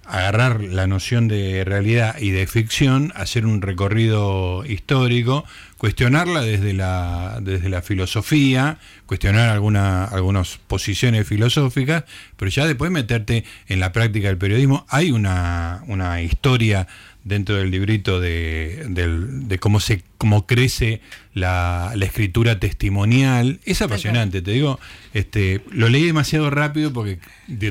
agarrar 0.04 0.62
la 0.62 0.86
noción 0.86 1.26
de 1.28 1.64
realidad 1.64 2.16
y 2.20 2.30
de 2.30 2.46
ficción, 2.46 3.12
hacer 3.16 3.46
un 3.46 3.62
recorrido 3.62 4.64
histórico 4.66 5.44
cuestionarla 5.78 6.40
desde 6.40 6.72
la, 6.72 7.38
desde 7.40 7.68
la 7.68 7.82
filosofía, 7.82 8.78
cuestionar 9.06 9.50
alguna, 9.50 10.04
algunas 10.04 10.58
posiciones 10.66 11.26
filosóficas, 11.26 12.04
pero 12.36 12.50
ya 12.50 12.66
después 12.66 12.90
meterte 12.90 13.44
en 13.68 13.80
la 13.80 13.92
práctica 13.92 14.28
del 14.28 14.38
periodismo. 14.38 14.86
Hay 14.88 15.10
una, 15.10 15.82
una 15.86 16.22
historia 16.22 16.86
dentro 17.26 17.56
del 17.56 17.72
librito 17.72 18.20
de, 18.20 19.58
cómo 19.60 19.80
se 19.80 20.02
cómo 20.16 20.46
crece 20.46 21.00
la, 21.34 21.92
la 21.96 22.04
escritura 22.06 22.60
testimonial. 22.60 23.58
Es 23.64 23.82
apasionante, 23.82 24.42
te 24.42 24.52
digo, 24.52 24.78
este, 25.12 25.60
lo 25.72 25.88
leí 25.88 26.04
demasiado 26.04 26.50
rápido 26.50 26.92
porque 26.92 27.18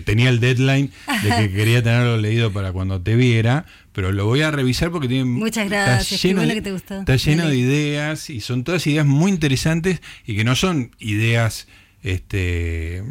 tenía 0.04 0.30
el 0.30 0.42
deadline 0.42 0.92
de 1.24 1.30
que 1.30 1.52
quería 1.56 1.82
tenerlo 1.82 2.18
leído 2.18 2.52
para 2.52 2.74
cuando 2.74 3.02
te 3.02 3.16
viera, 3.16 3.66
pero 3.94 4.12
lo 4.12 4.26
voy 4.26 4.42
a 4.42 4.52
revisar 4.52 4.92
porque 4.92 5.08
tiene 5.08 5.24
Muchas 5.24 5.66
está 5.66 5.86
gracias, 5.86 6.22
qué 6.22 6.28
lleno 6.28 6.42
bueno 6.42 6.54
que 6.54 6.62
te 6.62 6.72
gustó. 6.74 7.00
Está 7.00 7.16
lleno 7.16 7.48
de 7.48 7.56
ideas 7.56 8.30
y 8.30 8.42
son 8.42 8.66
todas 8.66 8.86
ideas 8.88 9.06
muy 9.06 9.32
interesantes 9.32 10.02
y 10.26 10.36
que 10.36 10.44
no 10.44 10.56
son 10.56 10.92
ideas 11.00 11.70
este, 12.04 13.04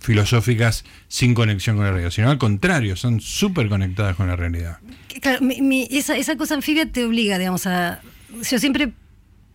filosóficas 0.00 0.84
sin 1.08 1.34
conexión 1.34 1.74
con 1.74 1.86
la 1.86 1.90
realidad, 1.90 2.12
sino 2.12 2.30
al 2.30 2.38
contrario, 2.38 2.94
son 2.94 3.20
súper 3.20 3.68
conectadas 3.68 4.14
con 4.14 4.28
la 4.28 4.36
realidad. 4.36 4.78
Claro, 5.20 5.40
mi- 5.40 5.60
mi- 5.60 5.88
esa, 5.90 6.16
esa 6.16 6.36
cosa 6.36 6.54
anfibia 6.54 6.86
te 6.90 7.04
obliga, 7.04 7.38
digamos, 7.38 7.66
a... 7.66 8.00
Yo 8.48 8.58
siempre 8.58 8.92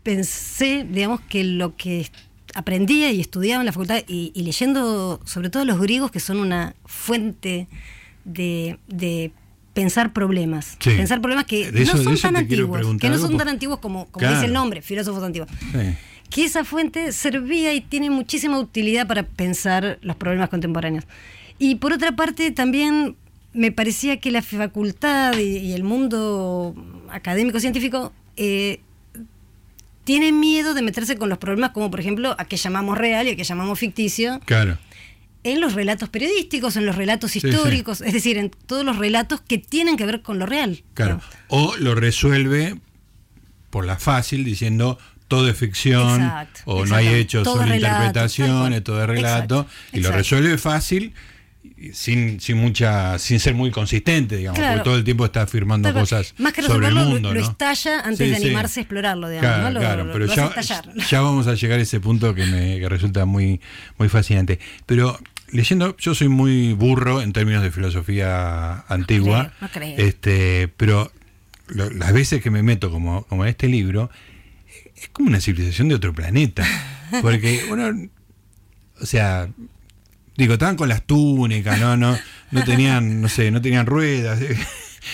pensé, 0.03 0.85
digamos, 0.89 1.21
que 1.21 1.43
lo 1.43 1.75
que 1.75 2.07
aprendía 2.53 3.11
y 3.11 3.19
estudiaba 3.21 3.61
en 3.61 3.65
la 3.65 3.71
facultad 3.71 3.99
y, 4.07 4.31
y 4.35 4.43
leyendo 4.43 5.19
sobre 5.25 5.49
todo 5.49 5.65
los 5.65 5.79
griegos, 5.79 6.11
que 6.11 6.19
son 6.19 6.39
una 6.39 6.75
fuente 6.85 7.67
de, 8.23 8.77
de 8.87 9.31
pensar 9.73 10.13
problemas. 10.13 10.77
Sí. 10.79 10.91
Pensar 10.91 11.21
problemas 11.21 11.45
que 11.45 11.63
eso- 11.73 11.97
no 11.97 12.03
son 12.03 12.17
tan 12.17 12.35
antiguos, 12.37 12.97
que 12.99 13.09
no 13.09 13.17
son 13.17 13.37
tan 13.37 13.49
antiguos 13.49 13.79
como, 13.79 14.05
como 14.05 14.19
Claro. 14.19 14.35
dice 14.35 14.45
el 14.47 14.53
nombre, 14.53 14.81
filósofos 14.81 15.23
antiguos. 15.23 15.49
Sí. 15.71 15.95
Que 16.29 16.45
esa 16.45 16.63
fuente 16.65 17.11
servía 17.11 17.73
y 17.73 17.81
tiene 17.81 18.09
muchísima 18.09 18.57
utilidad 18.59 19.07
para 19.07 19.23
pensar 19.23 19.99
los 20.01 20.15
problemas 20.15 20.49
contemporáneos. 20.49 21.05
Y 21.59 21.75
por 21.75 21.93
otra 21.93 22.13
parte, 22.15 22.51
también 22.51 23.15
me 23.55 23.71
parecía 23.71 24.19
que 24.19 24.29
la 24.31 24.41
facultad 24.41 25.37
y, 25.37 25.57
y 25.57 25.73
el 25.73 25.83
mundo 25.83 26.75
académico-científico 27.09 28.13
eh, 28.37 28.81
tiene 30.03 30.31
miedo 30.31 30.73
de 30.73 30.81
meterse 30.81 31.15
con 31.17 31.29
los 31.29 31.37
problemas 31.39 31.71
como, 31.71 31.89
por 31.89 31.99
ejemplo, 31.99 32.35
a 32.37 32.45
que 32.45 32.57
llamamos 32.57 32.97
real 32.97 33.27
y 33.27 33.31
a 33.31 33.35
que 33.35 33.43
llamamos 33.43 33.79
ficticio, 33.79 34.39
Claro. 34.45 34.77
en 35.43 35.61
los 35.61 35.73
relatos 35.73 36.09
periodísticos, 36.09 36.75
en 36.75 36.85
los 36.85 36.95
relatos 36.95 37.31
Sí, 37.31 37.39
sí. 37.39 37.47
históricos, 37.47 38.01
es 38.01 38.13
decir, 38.13 38.37
en 38.37 38.49
todos 38.51 38.85
los 38.85 38.97
relatos 38.97 39.41
que 39.41 39.57
tienen 39.57 39.97
que 39.97 40.05
ver 40.05 40.21
con 40.21 40.37
lo 40.37 40.45
real. 40.45 40.83
Claro. 40.93 41.21
O 41.47 41.75
lo 41.77 41.95
resuelve 41.95 42.75
por 43.71 43.85
la 43.85 43.97
fácil 43.97 44.43
diciendo 44.43 44.99
todo 45.27 45.49
es 45.49 45.57
ficción 45.57 46.21
Exacto, 46.21 46.61
o 46.65 46.85
no 46.85 46.95
hay 46.95 47.07
hechos, 47.07 47.43
Todo 47.43 47.63
relato, 47.63 47.75
interpretaciones, 47.95 48.83
todo 48.83 49.01
es 49.01 49.07
relato 49.07 49.61
Exacto, 49.61 49.97
y 49.97 50.01
lo 50.01 50.11
resuelve 50.11 50.57
fácil 50.59 51.13
sin, 51.93 52.39
sin 52.39 52.57
mucha 52.57 53.17
sin 53.19 53.39
ser 53.39 53.53
muy 53.53 53.71
consistente, 53.71 54.37
digamos, 54.37 54.59
Claro. 54.59 54.75
porque 54.77 54.83
todo 54.85 54.95
el 54.97 55.03
tiempo 55.03 55.25
está 55.25 55.41
afirmando 55.43 55.93
cosas 55.93 56.33
Más 56.37 56.53
que 56.53 56.61
sobre 56.61 56.87
el 56.87 56.95
lo- 56.95 57.05
mundo, 57.05 57.33
lo, 57.33 57.41
¿no? 57.41 57.47
estalla 57.47 57.99
antes 58.01 58.17
Sí, 58.17 58.31
de 58.33 58.37
sí. 58.39 58.45
animarse 58.45 58.79
a 58.79 58.83
explorarlo, 58.83 59.29
digamos. 59.29 59.49
Claro, 59.49 59.63
¿no? 59.67 59.71
Lo- 59.73 59.79
claro, 59.79 60.03
lo- 60.05 60.13
pero 60.13 60.25
ya, 60.27 60.53
ya 61.09 61.21
vamos 61.21 61.47
a 61.47 61.55
llegar 61.55 61.79
a 61.79 61.81
ese 61.81 61.99
punto 61.99 62.33
que 62.33 62.45
me 62.45 62.79
que 62.79 62.89
resulta 62.89 63.25
muy, 63.25 63.59
muy 63.97 64.09
fascinante. 64.09 64.59
Pero 64.85 65.19
leyendo, 65.49 65.95
yo 65.97 66.15
soy 66.15 66.27
muy 66.27 66.73
burro 66.73 67.21
en 67.21 67.31
términos 67.33 67.63
de 67.63 67.71
filosofía 67.71 68.79
antigua, 68.87 69.53
no 69.61 69.69
creo. 69.69 69.95
este, 69.97 70.67
pero 70.77 71.11
las 71.67 72.13
veces 72.13 72.41
que 72.41 72.49
me 72.51 72.61
meto 72.63 72.91
como, 72.91 73.23
como 73.25 73.43
en 73.43 73.49
este 73.49 73.67
libro, 73.67 74.09
es 74.95 75.09
como 75.09 75.29
una 75.29 75.39
civilización 75.41 75.87
de 75.89 75.95
otro 75.95 76.13
planeta. 76.13 76.65
Porque, 77.21 77.63
bueno, 77.69 78.09
o 79.01 79.05
sea, 79.05 79.49
digo, 80.37 80.53
estaban 80.53 80.75
con 80.75 80.89
las 80.89 81.03
túnicas, 81.03 81.79
no, 81.79 81.95
no, 81.97 82.17
no 82.51 82.63
tenían, 82.63 83.21
no 83.21 83.29
sé, 83.29 83.51
no 83.51 83.61
tenían 83.61 83.85
ruedas. 83.85 84.39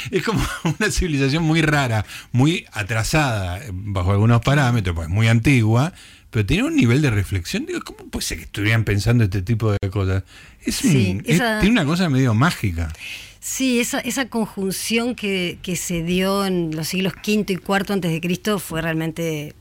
Es 0.10 0.24
como 0.24 0.42
una 0.80 0.90
civilización 0.90 1.44
muy 1.44 1.62
rara, 1.62 2.06
muy 2.32 2.66
atrasada 2.72 3.60
bajo 3.74 4.12
algunos 4.14 4.40
parámetros, 4.40 4.96
pues 4.96 5.10
muy 5.10 5.28
antigua, 5.28 5.92
pero 6.30 6.46
tenía 6.46 6.64
un 6.64 6.78
nivel 6.78 7.02
de 7.02 7.10
reflexión. 7.10 7.66
Digo, 7.66 7.82
¿cómo 7.82 8.10
puede 8.10 8.26
ser 8.26 8.38
que 8.38 8.46
estuvieran 8.46 8.86
pensando 8.86 9.26
este 9.26 9.42
tipo 9.42 9.70
de 9.74 9.90
cosas? 9.90 10.24
Es 10.64 10.82
un- 10.86 10.92
Sí, 10.92 11.22
es- 11.26 11.36
esa- 11.36 11.60
tiene 11.60 11.74
una 11.74 11.84
cosa 11.86 12.08
medio 12.10 12.34
mágica. 12.34 12.94
Sí, 13.42 13.82
esa, 13.82 14.00
esa 14.00 14.30
conjunción 14.30 15.14
que, 15.14 15.58
que 15.62 15.76
se 15.76 16.04
dio 16.04 16.46
en 16.46 16.74
los 16.74 16.88
siglos 16.88 17.12
V 17.16 17.46
y 17.50 17.54
IV 17.56 17.92
antes 17.94 18.12
de 18.12 18.22
Cristo 18.22 18.60
fue 18.60 18.82
realmente 18.82 19.54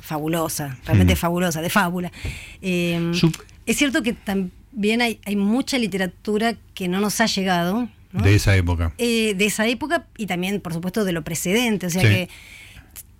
fabulosa, 0.00 0.78
realmente 0.86 1.12
Mm. 1.14 1.16
fabulosa, 1.18 1.60
de 1.60 1.68
fábula. 1.68 2.10
Eh, 2.62 3.12
es 3.66 3.76
cierto 3.76 4.02
que 4.02 4.14
también 4.14 4.50
hay, 5.00 5.20
hay 5.24 5.36
mucha 5.36 5.78
literatura 5.78 6.56
que 6.74 6.88
no 6.88 7.00
nos 7.00 7.20
ha 7.20 7.26
llegado. 7.26 7.88
¿no? 8.12 8.22
De 8.22 8.34
esa 8.34 8.56
época. 8.56 8.92
Eh, 8.98 9.34
de 9.34 9.44
esa 9.46 9.66
época 9.66 10.06
y 10.16 10.26
también, 10.26 10.60
por 10.60 10.72
supuesto, 10.72 11.04
de 11.04 11.12
lo 11.12 11.22
precedente. 11.24 11.86
O 11.86 11.90
sea 11.90 12.02
Sí. 12.02 12.08
que 12.08 12.28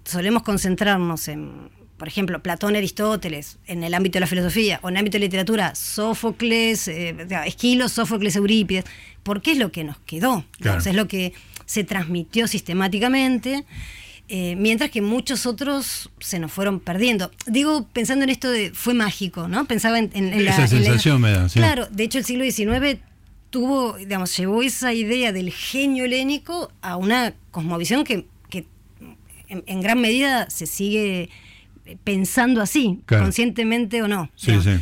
solemos 0.05 0.43
concentrarnos 0.43 1.27
en, 1.29 1.71
por 1.97 2.07
ejemplo, 2.09 2.43
Platón, 2.43 2.77
Aristóteles, 2.77 3.59
en 3.67 3.83
el 3.83 3.95
ámbito 3.95 4.17
de 4.17 4.21
la 4.21 4.27
filosofía, 4.27 4.79
o 4.83 4.89
en 4.89 4.95
el 4.95 4.99
ámbito 5.01 5.15
de 5.15 5.21
la 5.21 5.25
literatura, 5.27 5.75
Sófocles, 5.75 6.87
eh, 6.89 7.15
Esquilo, 7.47 7.89
Sófocles, 7.89 8.37
Eurípides, 8.37 8.85
porque 9.23 9.53
es 9.53 9.59
lo 9.59 9.73
que 9.73 9.83
nos 9.85 9.99
quedó, 10.01 10.45
Claro. 10.61 10.79
es 10.79 10.95
lo 10.95 11.09
que 11.09 11.33
se 11.67 11.83
transmitió 11.85 12.47
sistemáticamente. 12.47 13.65
Eh, 14.29 14.57
mientras 14.57 14.91
que 14.91 15.03
muchos 15.03 15.45
otros 15.47 16.11
se 16.21 16.39
nos 16.39 16.51
fueron 16.53 16.81
perdiendo. 16.81 17.31
Digo, 17.47 17.87
pensando 17.93 18.25
en 18.25 18.31
esto 18.31 18.51
de 18.51 18.71
fue 18.73 18.95
mágico, 18.95 19.49
¿no? 19.49 19.67
Pensaba 19.67 19.99
en, 19.99 20.11
en- 20.15 20.33
en 20.33 20.45
la. 20.45 20.51
Esa 20.53 20.65
en 20.65 20.83
la- 20.83 20.85
sensación 20.87 21.21
me 21.21 21.31
da, 21.33 21.49
sí. 21.49 21.59
Claro, 21.59 21.87
de 21.91 22.05
hecho 22.05 22.19
el 22.19 22.25
siglo 22.25 22.45
XIX 22.45 23.01
tuvo, 23.51 23.97
digamos, 23.99 24.37
llevó 24.37 24.63
esa 24.63 24.93
idea 24.93 25.31
del 25.33 25.53
genio 25.53 26.05
helénico 26.07 26.73
a 26.83 26.97
una 26.97 27.35
cosmovisión 27.51 28.03
que, 28.05 28.27
que 28.51 28.67
en, 29.49 29.81
gran 29.81 30.01
medida 30.01 30.49
se 30.51 30.67
sigue 30.67 31.29
pensando 32.03 32.61
así, 32.63 33.01
Claro. 33.07 33.25
conscientemente 33.25 34.03
o 34.03 34.09
no. 34.09 34.31
Sí, 34.37 34.53
digamos. 34.53 34.65
sí. 34.65 34.81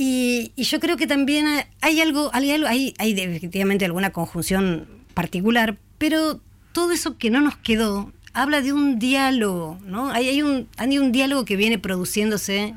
Y, 0.00 0.52
y 0.54 0.62
yo 0.64 0.78
creo 0.80 0.96
que 0.96 1.06
también 1.06 1.46
hay- 1.80 2.00
algo, 2.00 2.30
hay, 2.32 2.50
algo, 2.50 2.66
hay, 2.68 2.94
hay 2.98 3.14
de- 3.14 3.36
efectivamente 3.36 3.84
alguna 3.84 4.10
conjunción 4.10 4.86
particular, 5.14 5.76
pero 5.98 6.40
todo 6.72 6.92
eso 6.92 7.16
que 7.18 7.30
no 7.30 7.40
nos 7.40 7.56
quedó 7.56 8.12
habla 8.38 8.62
de 8.62 8.72
un 8.72 8.98
diálogo, 8.98 9.78
¿no? 9.84 10.10
Hay, 10.10 10.28
hay, 10.28 10.42
un, 10.42 10.68
hay 10.76 10.98
un 10.98 11.10
diálogo 11.12 11.44
que 11.44 11.56
viene 11.56 11.78
produciéndose 11.78 12.74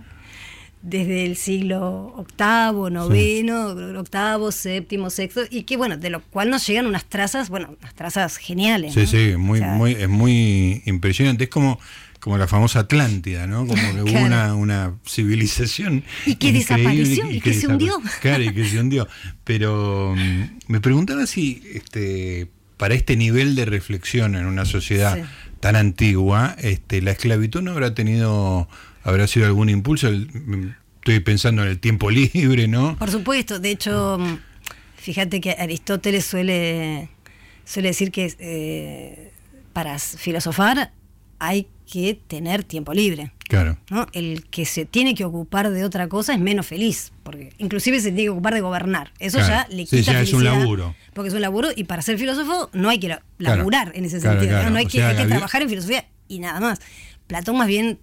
desde 0.81 1.25
el 1.25 1.35
siglo 1.35 2.13
octavo, 2.17 2.89
noveno, 2.89 3.67
octavo, 3.99 4.51
séptimo, 4.51 5.11
sexto, 5.11 5.41
y 5.49 5.63
que 5.63 5.77
bueno, 5.77 5.97
de 5.97 6.09
lo 6.09 6.21
cual 6.21 6.49
nos 6.49 6.65
llegan 6.65 6.87
unas 6.87 7.05
trazas, 7.05 7.49
bueno, 7.49 7.75
unas 7.79 7.93
trazas 7.93 8.37
geniales. 8.37 8.93
Sí, 8.93 9.01
¿no? 9.01 9.07
sí, 9.07 9.33
muy, 9.37 9.59
O 9.59 9.63
sea, 9.63 9.73
muy, 9.73 9.91
es 9.91 10.09
muy 10.09 10.81
impresionante. 10.85 11.43
Es 11.43 11.49
como, 11.51 11.79
como 12.19 12.39
la 12.39 12.47
famosa 12.47 12.79
Atlántida, 12.79 13.45
¿no? 13.45 13.67
Como 13.67 13.75
que 13.75 14.01
hubo 14.11 14.19
una, 14.19 14.55
una 14.55 14.95
civilización. 15.07 16.03
Y 16.25 16.35
que 16.35 16.51
desapareció, 16.51 17.29
y 17.29 17.39
que 17.39 17.53
se 17.53 17.67
hundió. 17.67 18.01
Claro, 18.21 18.41
y 18.41 18.51
que 18.51 18.65
se 18.65 18.79
hundió. 18.79 19.07
Pero 19.43 20.15
mm, 20.17 20.71
me 20.71 20.81
preguntaba 20.81 21.27
si 21.27 21.61
este, 21.71 22.47
para 22.77 22.95
este 22.95 23.15
nivel 23.15 23.55
de 23.55 23.65
reflexión 23.65 24.35
en 24.35 24.47
una 24.47 24.65
sociedad 24.65 25.15
Sí. 25.15 25.50
Tan 25.61 25.77
antigua, 25.77 26.55
este, 26.59 27.01
la 27.01 27.11
esclavitud 27.11 27.61
no 27.61 27.71
habrá 27.71 27.93
tenido, 27.93 28.67
habrá 29.03 29.27
sido 29.27 29.45
algún 29.45 29.69
impulso. 29.69 30.09
Mm, 30.11 30.73
estoy 30.95 31.19
pensando 31.21 31.63
en 31.63 31.69
el 31.69 31.79
tiempo 31.79 32.11
libre, 32.11 32.67
¿no? 32.67 32.97
Por 32.97 33.09
supuesto, 33.09 33.59
de 33.59 33.71
hecho, 33.71 34.17
mm, 34.19 34.37
fíjate 34.97 35.39
que 35.39 35.51
Aristóteles 35.51 36.25
suele, 36.25 37.07
suele 37.63 37.89
decir 37.89 38.11
que 38.11 38.35
eh, 38.39 39.31
para 39.71 39.97
filosofar 39.99 40.91
hay 41.39 41.67
que 41.91 42.19
tener 42.27 42.63
tiempo 42.63 42.93
libre. 42.93 43.31
Claro. 43.49 43.77
¿no? 43.89 44.07
El 44.13 44.45
que 44.49 44.65
se 44.65 44.85
tiene 44.85 45.13
que 45.13 45.25
ocupar 45.25 45.69
de 45.69 45.83
otra 45.83 46.07
cosa 46.07 46.33
es 46.33 46.39
menos 46.39 46.65
feliz, 46.65 47.11
porque 47.23 47.51
inclusive 47.57 47.99
se 47.99 48.05
tiene 48.09 48.23
que 48.23 48.29
ocupar 48.29 48.53
de 48.53 48.61
gobernar. 48.61 49.11
Eso 49.19 49.37
Claro. 49.39 49.53
ya 49.69 49.75
le 49.75 49.85
Sí, 49.85 49.97
quita 49.99 50.13
ya 50.13 50.21
es 50.21 50.33
un 50.33 50.43
laburo. 50.45 50.95
Porque 51.13 51.27
es 51.27 51.33
un 51.33 51.41
laburo 51.41 51.69
y 51.75 51.83
para 51.83 52.01
ser 52.01 52.17
filósofo 52.17 52.69
no 52.73 52.89
hay 52.89 52.99
que 52.99 53.07
Claro. 53.07 53.23
laburar 53.57 53.91
en 53.93 54.05
ese 54.05 54.21
sentido. 54.21 54.43
¿no? 54.53 54.57
claro. 54.57 54.69
No 54.69 54.77
hay 54.77 54.85
que, 54.85 54.97
sea, 54.99 55.09
hay 55.09 55.17
que 55.17 55.25
trabajar 55.25 55.61
en 55.61 55.69
filosofía 55.69 56.05
y 56.29 56.39
nada 56.39 56.59
más. 56.61 56.79
Platón 57.27 57.57
más 57.57 57.67
bien 57.67 57.99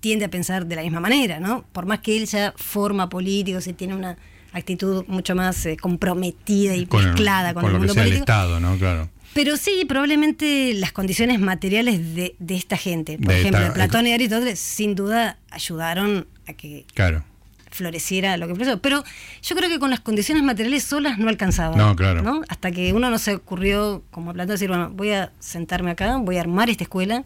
tiende 0.00 0.26
a 0.26 0.28
pensar 0.30 0.66
de 0.66 0.76
la 0.76 0.82
misma 0.82 1.00
manera, 1.00 1.40
¿no? 1.40 1.64
Por 1.72 1.86
más 1.86 1.98
que 2.00 2.16
él 2.16 2.26
ya 2.26 2.54
forma 2.56 3.08
políticos 3.08 3.66
y 3.66 3.72
tiene 3.72 3.94
una 3.96 4.16
actitud 4.52 5.04
mucho 5.08 5.34
más 5.34 5.66
eh, 5.66 5.76
comprometida 5.76 6.76
y 6.76 6.86
Con, 6.86 7.04
mezclada 7.04 7.52
con, 7.54 7.62
con 7.62 7.70
el 7.70 7.72
lo 7.74 7.80
que 7.80 7.86
mundo 7.88 7.94
sea 7.94 8.04
el. 8.04 8.12
Estado, 8.12 8.60
¿no? 8.60 8.76
Claro. 8.78 9.08
Pero 9.34 9.56
sí, 9.56 9.84
probablemente 9.86 10.72
las 10.74 10.92
condiciones 10.92 11.40
materiales 11.40 12.14
de, 12.14 12.36
de 12.38 12.54
esta 12.56 12.76
gente, 12.76 13.18
por 13.18 13.28
De 13.28 13.40
ejemplo, 13.40 13.60
esta- 13.60 13.74
Platón 13.74 14.06
y 14.06 14.12
Aristóteles, 14.12 14.58
sin 14.60 14.94
duda 14.94 15.38
ayudaron 15.50 16.26
a 16.46 16.52
que 16.52 16.86
Claro. 16.94 17.24
floreciera 17.70 18.36
lo 18.36 18.46
que 18.46 18.54
floreció. 18.54 18.80
Pero 18.80 19.02
yo 19.42 19.56
creo 19.56 19.68
que 19.68 19.78
con 19.80 19.90
las 19.90 20.00
condiciones 20.00 20.42
materiales 20.44 20.84
solas 20.84 21.18
no 21.18 21.28
alcanzaba. 21.28 21.76
No, 21.76 21.96
claro. 21.96 22.22
¿no? 22.22 22.42
Hasta 22.48 22.70
que 22.70 22.92
uno 22.92 23.10
no 23.10 23.18
se 23.18 23.34
ocurrió, 23.34 24.02
como 24.12 24.32
Platón, 24.32 24.54
decir, 24.54 24.68
bueno, 24.68 24.90
voy 24.90 25.10
a 25.10 25.32
sentarme 25.40 25.90
acá, 25.90 26.16
voy 26.18 26.36
a 26.36 26.40
armar 26.40 26.70
esta 26.70 26.84
escuela 26.84 27.24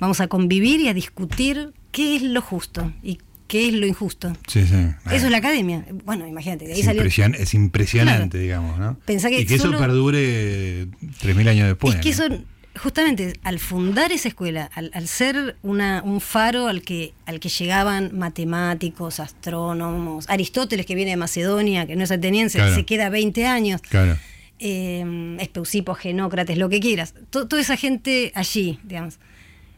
vamos 0.00 0.20
a 0.22 0.28
convivir 0.28 0.80
y 0.80 0.88
a 0.88 0.94
discutir 0.94 1.74
qué 1.92 2.16
es 2.16 2.22
lo 2.22 2.40
justo 2.40 2.90
y 3.02 3.18
qué 3.50 3.68
es 3.68 3.74
lo 3.74 3.84
injusto. 3.86 4.32
Sí, 4.46 4.64
sí. 4.66 4.74
Eso 5.10 5.24
es 5.26 5.30
la 5.30 5.38
academia. 5.38 5.84
Bueno, 6.04 6.26
imagínate, 6.26 6.66
de 6.66 6.72
ahí 6.74 6.80
Es, 6.80 6.86
salió. 6.86 7.02
impresion- 7.02 7.34
es 7.36 7.52
impresionante, 7.52 8.38
Claro. 8.38 8.42
digamos, 8.42 8.78
¿no? 8.78 8.98
Pensá 9.04 9.28
que 9.28 9.40
y 9.40 9.46
que 9.46 9.58
solo- 9.58 9.76
eso 9.76 9.84
perdure 9.86 10.86
3.000 11.20 11.48
años 11.48 11.66
después. 11.66 11.96
es 11.96 12.00
que 12.00 12.10
¿no? 12.28 12.36
eso, 12.36 12.44
justamente, 12.80 13.32
al 13.42 13.58
fundar 13.58 14.12
esa 14.12 14.28
escuela, 14.28 14.70
al, 14.74 14.92
al 14.94 15.08
ser 15.08 15.56
una, 15.62 16.02
un 16.04 16.20
faro 16.20 16.68
al 16.68 16.82
que, 16.82 17.12
al 17.26 17.40
que 17.40 17.48
llegaban 17.48 18.16
matemáticos, 18.16 19.18
astrónomos, 19.18 20.26
Aristóteles, 20.28 20.86
que 20.86 20.94
viene 20.94 21.10
de 21.10 21.16
Macedonia, 21.16 21.86
que 21.86 21.96
no 21.96 22.04
es 22.04 22.10
ateniense, 22.12 22.58
Claro. 22.58 22.74
se 22.76 22.84
queda 22.86 23.08
20 23.10 23.46
años, 23.46 23.80
Claro. 23.82 24.16
eh, 24.60 25.36
Espeusipo, 25.40 25.94
Genócrates, 25.94 26.56
lo 26.56 26.68
que 26.68 26.78
quieras, 26.80 27.14
to- 27.30 27.48
toda 27.48 27.60
esa 27.60 27.76
gente 27.76 28.30
allí, 28.36 28.78
digamos. 28.84 29.18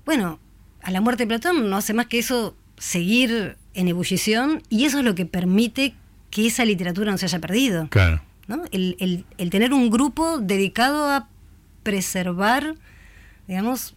Bueno, 0.04 0.38
a 0.82 0.90
la 0.90 1.00
muerte 1.00 1.22
de 1.22 1.28
Platón 1.28 1.70
no 1.70 1.76
hace 1.76 1.94
más 1.94 2.06
que 2.06 2.18
eso 2.18 2.56
seguir 2.76 3.56
en 3.74 3.88
ebullición 3.88 4.62
y 4.68 4.84
eso 4.84 4.98
es 4.98 5.04
lo 5.04 5.14
que 5.14 5.26
permite 5.26 5.94
que 6.30 6.46
esa 6.46 6.64
literatura 6.64 7.10
no 7.10 7.18
se 7.18 7.26
haya 7.26 7.38
perdido. 7.40 7.88
Claro. 7.90 8.22
¿no? 8.48 8.62
El, 8.72 8.96
el- 9.00 9.24
el 9.38 9.50
tener 9.50 9.72
un 9.72 9.88
grupo 9.90 10.38
dedicado 10.38 11.08
a 11.10 11.28
preservar, 11.82 12.74
digamos, 13.48 13.94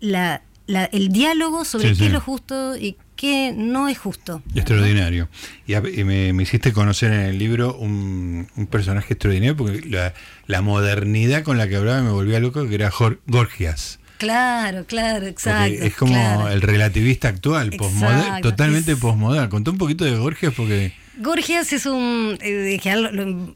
la, 0.00 0.42
la- 0.66 0.84
el 0.86 1.08
diálogo 1.10 1.64
sobre 1.64 1.88
Sí, 1.88 1.90
qué 1.90 1.98
sí. 1.98 2.06
es 2.06 2.12
lo 2.12 2.20
justo 2.20 2.76
y 2.76 2.96
qué 3.16 3.52
no 3.56 3.88
es 3.88 3.98
justo. 3.98 4.42
Extraordinario. 4.54 5.28
Y, 5.66 5.74
a- 5.74 5.82
y 5.88 6.04
me, 6.04 6.32
me 6.32 6.42
hiciste 6.42 6.72
conocer 6.72 7.12
en 7.12 7.20
el 7.20 7.38
libro 7.38 7.76
un, 7.76 8.48
un 8.56 8.66
personaje 8.66 9.12
extraordinario 9.14 9.56
porque 9.56 9.82
la, 9.88 10.14
la 10.46 10.62
modernidad 10.62 11.42
con 11.42 11.58
la 11.58 11.68
que 11.68 11.76
hablaba 11.76 12.02
me 12.02 12.10
volvía 12.10 12.40
loco, 12.40 12.66
que 12.68 12.74
era 12.74 12.90
Jor- 12.90 13.20
Gorgias. 13.26 13.99
Claro, 14.20 14.84
claro, 14.84 15.14
Porque 15.14 15.30
exacto. 15.30 15.82
es 15.82 15.94
como 15.96 16.12
claro. 16.12 16.48
el 16.50 16.60
relativista 16.60 17.28
actual, 17.28 17.70
Exacto, 17.72 18.50
totalmente 18.50 18.94
posmoderno. 18.96 19.48
Contá 19.48 19.70
un 19.70 19.78
poquito 19.78 20.04
de 20.04 20.14
Gorgias 20.16 20.52
porque... 20.54 20.92
Gorgias 21.18 21.72
es 21.72 21.86
un, 21.86 22.36
eh, 22.42 22.78
lo, 22.84 23.10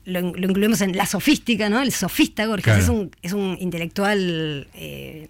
lo- 0.04 0.32
lo 0.34 0.48
incluimos 0.48 0.80
en 0.80 0.96
la 0.96 1.04
sofística, 1.06 1.68
¿no? 1.68 1.80
El 1.82 1.92
sofista 1.92 2.46
Gorgias 2.46 2.78
Claro. 2.78 2.82
es, 2.82 2.88
un, 2.88 3.10
es 3.22 3.32
un 3.34 3.58
intelectual 3.60 4.66
eh, 4.74 5.28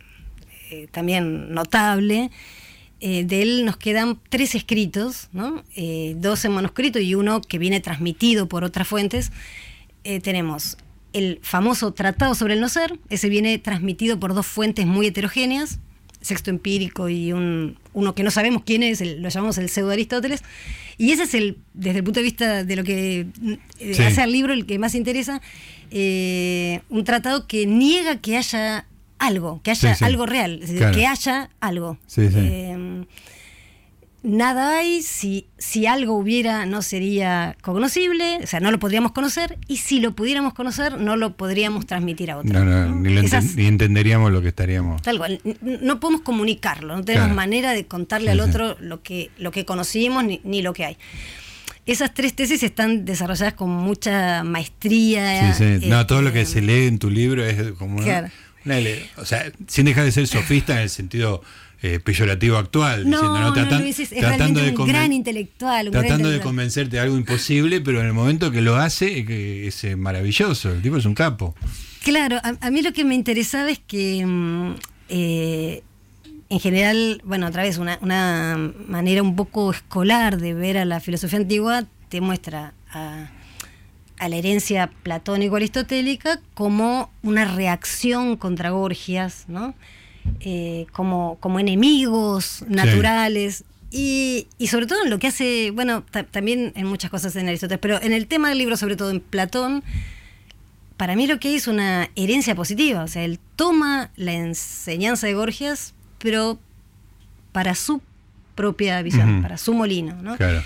eh, 0.71 0.87
también 0.93 1.53
notable. 1.53 2.31
Eh, 3.01 3.25
de 3.25 3.43
él 3.43 3.65
nos 3.65 3.77
quedan 3.77 4.19
tres 4.29 4.55
escritos, 4.55 5.29
¿no? 5.33 5.63
Dos 6.17 6.45
en 6.45 6.53
manuscrito 6.53 7.01
y 7.01 7.15
uno 7.17 7.41
que 7.41 7.59
viene 7.59 7.81
transmitido 7.81 8.49
por 8.49 8.63
otras 8.65 8.87
fuentes. 8.87 9.31
Tenemos 10.23 10.77
el 11.15 11.39
famoso 11.43 11.93
Tratado 11.95 12.35
sobre 12.35 12.55
el 12.55 12.61
no 12.61 12.69
ser, 12.69 12.99
ese 13.09 13.29
viene 13.31 13.59
transmitido 13.59 14.21
por 14.21 14.35
dos 14.35 14.47
fuentes 14.47 14.85
muy 14.87 15.07
heterogéneas, 15.07 15.79
sexto 16.21 16.51
empírico 16.51 17.09
y 17.09 17.33
un, 17.33 17.79
uno 17.93 18.15
que 18.15 18.23
no 18.23 18.31
sabemos 18.31 18.63
quién 18.65 18.83
es, 18.83 19.01
el- 19.01 19.23
lo 19.23 19.29
llamamos 19.31 19.57
el 19.59 19.69
pseudo 19.69 19.91
Aristóteles, 19.93 20.43
y 20.99 21.13
ese 21.13 21.25
es 21.25 21.35
el, 21.35 21.59
desde 21.75 21.99
el 21.99 22.05
punto 22.05 22.21
de 22.21 22.25
vista 22.25 22.65
de 22.65 22.77
lo 22.77 22.85
que 22.85 23.27
eh, 23.79 23.95
Sí. 23.95 24.03
hace 24.03 24.23
al 24.23 24.33
libro, 24.33 24.53
el 24.53 24.65
que 24.67 24.79
más 24.79 24.95
interesa, 24.95 25.41
eh, 25.91 26.81
un 26.89 27.05
tratado 27.05 27.47
que 27.47 27.67
niega 27.67 28.17
que 28.21 28.37
haya 28.37 28.87
algo, 29.19 29.61
que 29.63 29.71
haya 29.71 29.95
Sí, 29.95 29.99
sí. 29.99 30.05
algo 30.05 30.27
real, 30.27 30.55
es 30.55 30.61
decir, 30.61 30.79
Claro. 30.79 30.95
que 30.97 31.07
haya 31.07 31.51
algo. 31.61 31.99
Sí, 32.07 32.29
sí. 32.29 32.35
Eh, 32.39 33.05
nada 34.25 34.79
hay, 34.79 35.03
si, 35.03 35.47
si 35.59 35.87
algo 35.87 36.15
hubiera 36.15 36.67
no 36.67 36.83
sería 36.83 37.57
cognoscible, 37.63 38.39
o 38.43 38.47
sea, 38.47 38.59
no 38.59 38.71
lo 38.71 38.79
podríamos 38.81 39.13
conocer, 39.13 39.59
y 39.69 39.77
si 39.77 40.01
lo 40.01 40.17
pudiéramos 40.17 40.55
conocer, 40.55 40.99
no 40.99 41.17
lo 41.17 41.37
podríamos 41.37 41.87
transmitir 41.87 42.31
a 42.31 42.39
otro. 42.39 42.53
No, 42.53 42.65
no, 42.65 42.87
¿no? 42.89 42.97
ni, 43.01 43.17
Esas- 43.19 43.55
ni 43.55 43.67
entenderíamos 43.67 44.33
lo 44.33 44.41
que 44.43 44.49
estaríamos. 44.49 45.03
Tal 45.03 45.19
cual, 45.19 45.41
no 45.63 46.01
podemos 46.01 46.23
comunicarlo, 46.23 46.97
no 46.97 47.05
tenemos 47.05 47.27
Claro. 47.27 47.37
manera 47.37 47.73
de 47.73 47.87
contarle 47.87 48.31
al 48.31 48.41
otro 48.41 48.77
lo 48.81 49.03
que, 49.03 49.31
lo 49.39 49.53
que 49.53 49.65
conocimos 49.65 50.25
ni, 50.25 50.41
ni 50.43 50.63
lo 50.63 50.73
que 50.73 50.87
hay. 50.87 50.97
Esas 51.87 52.15
tres 52.15 52.35
tesis 52.35 52.63
están 52.63 53.05
desarrolladas 53.05 53.53
con 53.53 53.69
mucha 53.69 54.43
maestría. 54.43 55.53
Sí, 55.55 55.79
sí. 55.83 55.87
No, 55.89 56.07
todo 56.07 56.23
lo 56.23 56.33
que 56.33 56.41
este, 56.41 56.55
se 56.55 56.61
lee 56.63 56.87
en 56.87 56.99
tu 56.99 57.11
libro 57.11 57.45
es 57.45 57.73
como 57.73 57.97
una- 57.97 58.05
Claro. 58.05 58.29
una 58.65 58.77
o 59.19 59.25
sea, 59.27 59.53
sin 59.69 59.85
dejar 59.85 60.05
de 60.05 60.13
ser 60.13 60.27
sofista 60.27 60.73
en 60.73 60.79
el 60.79 60.89
sentido 60.89 61.43
eh, 61.87 62.01
peyorativo 62.01 62.57
actual, 62.57 63.03
No, 63.11 63.19
diciendo, 63.19 63.41
no, 63.41 63.53
Tratan- 63.55 63.83
es, 63.83 64.01
es 64.01 64.09
tratando 64.11 64.61
realmente 64.61 64.81
un 64.83 64.89
gran 64.89 65.13
intelectual. 65.13 65.87
un 65.89 65.93
gran 65.93 66.05
tratando 66.07 66.31
de 66.31 66.41
convencerte 66.41 66.97
de 66.97 67.03
algo 67.03 67.17
imposible, 67.17 67.81
pero 67.83 68.01
en 68.01 68.07
el 68.07 68.13
momento 68.15 68.51
que 68.51 68.63
lo 68.63 68.77
hace 68.77 69.19
es, 69.21 69.27
que 69.27 69.67
es 69.67 69.85
eh, 69.85 69.95
maravilloso. 69.97 70.71
El 70.73 70.81
tipo 70.81 70.97
es 70.97 71.05
un 71.05 71.15
capo. 71.15 71.55
Claro, 72.03 72.39
a, 72.43 72.55
a 72.67 72.71
mí 72.71 72.81
lo 72.83 72.93
que 72.93 73.05
me 73.05 73.15
interesaba 73.15 73.71
es 73.71 73.81
que 73.81 74.25
mm, 74.25 74.75
eh, 75.11 75.83
en 76.49 76.61
general, 76.61 77.21
bueno, 77.25 77.47
otra 77.49 77.63
vez, 77.65 77.77
una, 77.79 77.99
una 78.01 78.57
manera 78.89 79.23
un 79.23 79.37
poco 79.37 79.71
escolar 79.71 80.39
de 80.39 80.55
ver 80.55 80.79
a 80.79 80.85
la 80.85 81.01
filosofía 81.01 81.39
antigua 81.39 81.85
te 82.09 82.21
muestra 82.21 82.73
a, 82.93 83.29
a 84.19 84.29
la 84.29 84.37
herencia 84.37 84.91
platónico-aristotélica 85.03 86.41
como 86.55 87.11
una 87.23 87.45
reacción 87.45 88.37
contra 88.37 88.71
Gorgias, 88.71 89.45
¿no? 89.49 89.75
Eh, 90.41 90.87
como, 90.93 91.37
como 91.41 91.59
enemigos 91.61 92.65
naturales. 92.69 93.65
Y, 93.91 94.49
y 94.59 94.67
sobre 94.67 94.87
todo 94.87 95.05
en 95.05 95.11
lo 95.11 95.19
que 95.19 95.29
hace, 95.29 95.71
bueno, 95.71 96.03
ta- 96.11 96.25
también 96.25 96.73
en 96.75 96.87
muchas 96.87 97.11
cosas 97.11 97.37
en 97.37 97.47
Aristóteles, 97.49 97.79
pero 97.81 98.03
en 98.03 98.13
el 98.13 98.27
tema 98.27 98.49
del 98.49 98.59
libro, 98.59 98.77
sobre 98.77 98.97
todo 98.97 99.11
en 99.11 99.21
Platón, 99.21 99.85
para 100.97 101.15
mí 101.17 101.27
lo 101.27 101.39
que 101.39 101.49
hay 101.49 101.55
es 101.55 101.69
una 101.69 102.11
herencia 102.17 102.55
positiva. 102.55 103.05
O 103.05 103.09
sea, 103.09 103.25
él 103.25 103.39
toma 103.57 104.11
la 104.17 104.33
enseñanza 104.33 105.27
de 105.27 105.35
Gorgias, 105.35 105.95
pero 106.19 106.59
para 107.53 107.75
su 107.75 108.01
propia 108.55 109.01
visión, 109.03 109.43
para 109.43 109.59
su 109.59 109.75
molino. 109.75 110.21
¿no? 110.23 110.37
Claro. 110.37 110.63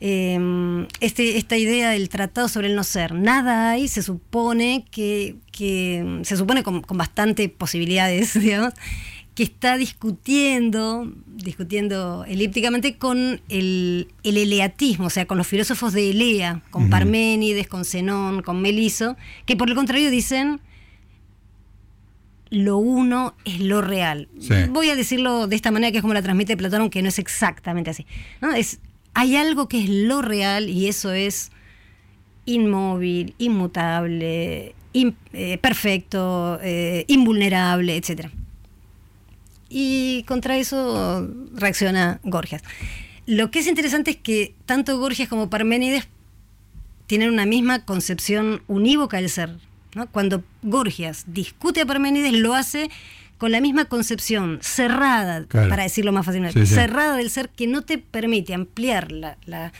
Eh, 0.00 0.86
este, 1.00 1.38
esta 1.38 1.56
idea 1.56 1.90
del 1.90 2.08
tratado 2.10 2.48
sobre 2.48 2.68
el 2.68 2.76
no 2.76 2.84
ser, 2.84 3.14
nada 3.14 3.70
hay, 3.70 3.88
se 3.88 4.02
supone 4.02 4.84
que, 4.90 5.36
que 5.56 6.20
se 6.22 6.36
supone 6.36 6.62
con, 6.62 6.82
con 6.82 6.98
bastante 6.98 7.48
posibilidades, 7.48 8.34
digamos, 8.40 8.74
que 9.34 9.42
está 9.42 9.76
discutiendo, 9.76 11.12
discutiendo 11.26 12.24
elípticamente 12.26 12.96
con 12.96 13.40
el, 13.48 14.08
el 14.22 14.38
eleatismo, 14.38 15.06
o 15.06 15.10
sea, 15.10 15.26
con 15.26 15.36
los 15.36 15.46
filósofos 15.46 15.92
de 15.92 16.10
Elea, 16.10 16.62
con 16.70 16.84
Ujú. 16.84 16.90
Parménides, 16.90 17.68
con 17.68 17.84
Zenón, 17.84 18.42
con 18.42 18.62
Meliso, 18.62 19.16
que 19.44 19.56
por 19.56 19.68
el 19.68 19.74
contrario 19.74 20.10
dicen 20.10 20.60
lo 22.50 22.78
uno 22.78 23.34
es 23.44 23.60
lo 23.60 23.82
real. 23.82 24.28
Sí. 24.38 24.54
Voy 24.70 24.88
a 24.88 24.96
decirlo 24.96 25.48
de 25.48 25.56
esta 25.56 25.70
manera 25.70 25.90
que 25.90 25.98
es 25.98 26.02
como 26.02 26.14
la 26.14 26.22
transmite 26.22 26.56
Platón, 26.56 26.82
aunque 26.82 27.02
no 27.02 27.08
es 27.08 27.18
exactamente 27.18 27.90
así. 27.90 28.06
¿no? 28.40 28.52
Es, 28.52 28.78
hay 29.14 29.36
algo 29.36 29.68
que 29.68 29.82
es 29.82 29.88
lo 29.90 30.22
real 30.22 30.70
y 30.70 30.88
eso 30.88 31.12
es 31.12 31.50
inmóvil, 32.44 33.34
inmutable, 33.38 34.75
eh, 35.32 35.58
perfecto, 35.58 36.58
eh, 36.62 37.04
invulnerable, 37.08 37.96
etc. 37.96 38.28
Y 39.68 40.22
contra 40.24 40.56
eso 40.56 41.28
reacciona 41.54 42.20
Gorgias. 42.22 42.62
Lo 43.26 43.50
que 43.50 43.58
es 43.58 43.66
interesante 43.66 44.12
es 44.12 44.16
que 44.16 44.54
tanto 44.64 44.98
Gorgias 44.98 45.28
como 45.28 45.50
Parménides 45.50 46.06
tienen 47.06 47.30
una 47.30 47.46
misma 47.46 47.84
concepción 47.84 48.62
unívoca 48.68 49.16
del 49.16 49.28
ser. 49.28 49.56
¿no? 49.94 50.06
Cuando 50.08 50.44
Gorgias 50.62 51.24
discute 51.26 51.80
a 51.80 51.86
Parménides, 51.86 52.32
lo 52.32 52.54
hace 52.54 52.90
con 53.38 53.50
la 53.52 53.60
misma 53.60 53.84
concepción 53.86 54.58
cerrada, 54.62 55.44
Claro. 55.46 55.68
para 55.68 55.82
decirlo 55.82 56.12
más 56.12 56.24
fácilmente, 56.24 56.60
Sí, 56.60 56.66
sí. 56.66 56.74
cerrada 56.74 57.16
del 57.16 57.30
ser 57.30 57.48
que 57.50 57.66
no 57.66 57.82
te 57.82 57.98
permite 57.98 58.54
ampliar 58.54 59.12
la, 59.12 59.36
la- 59.44 59.72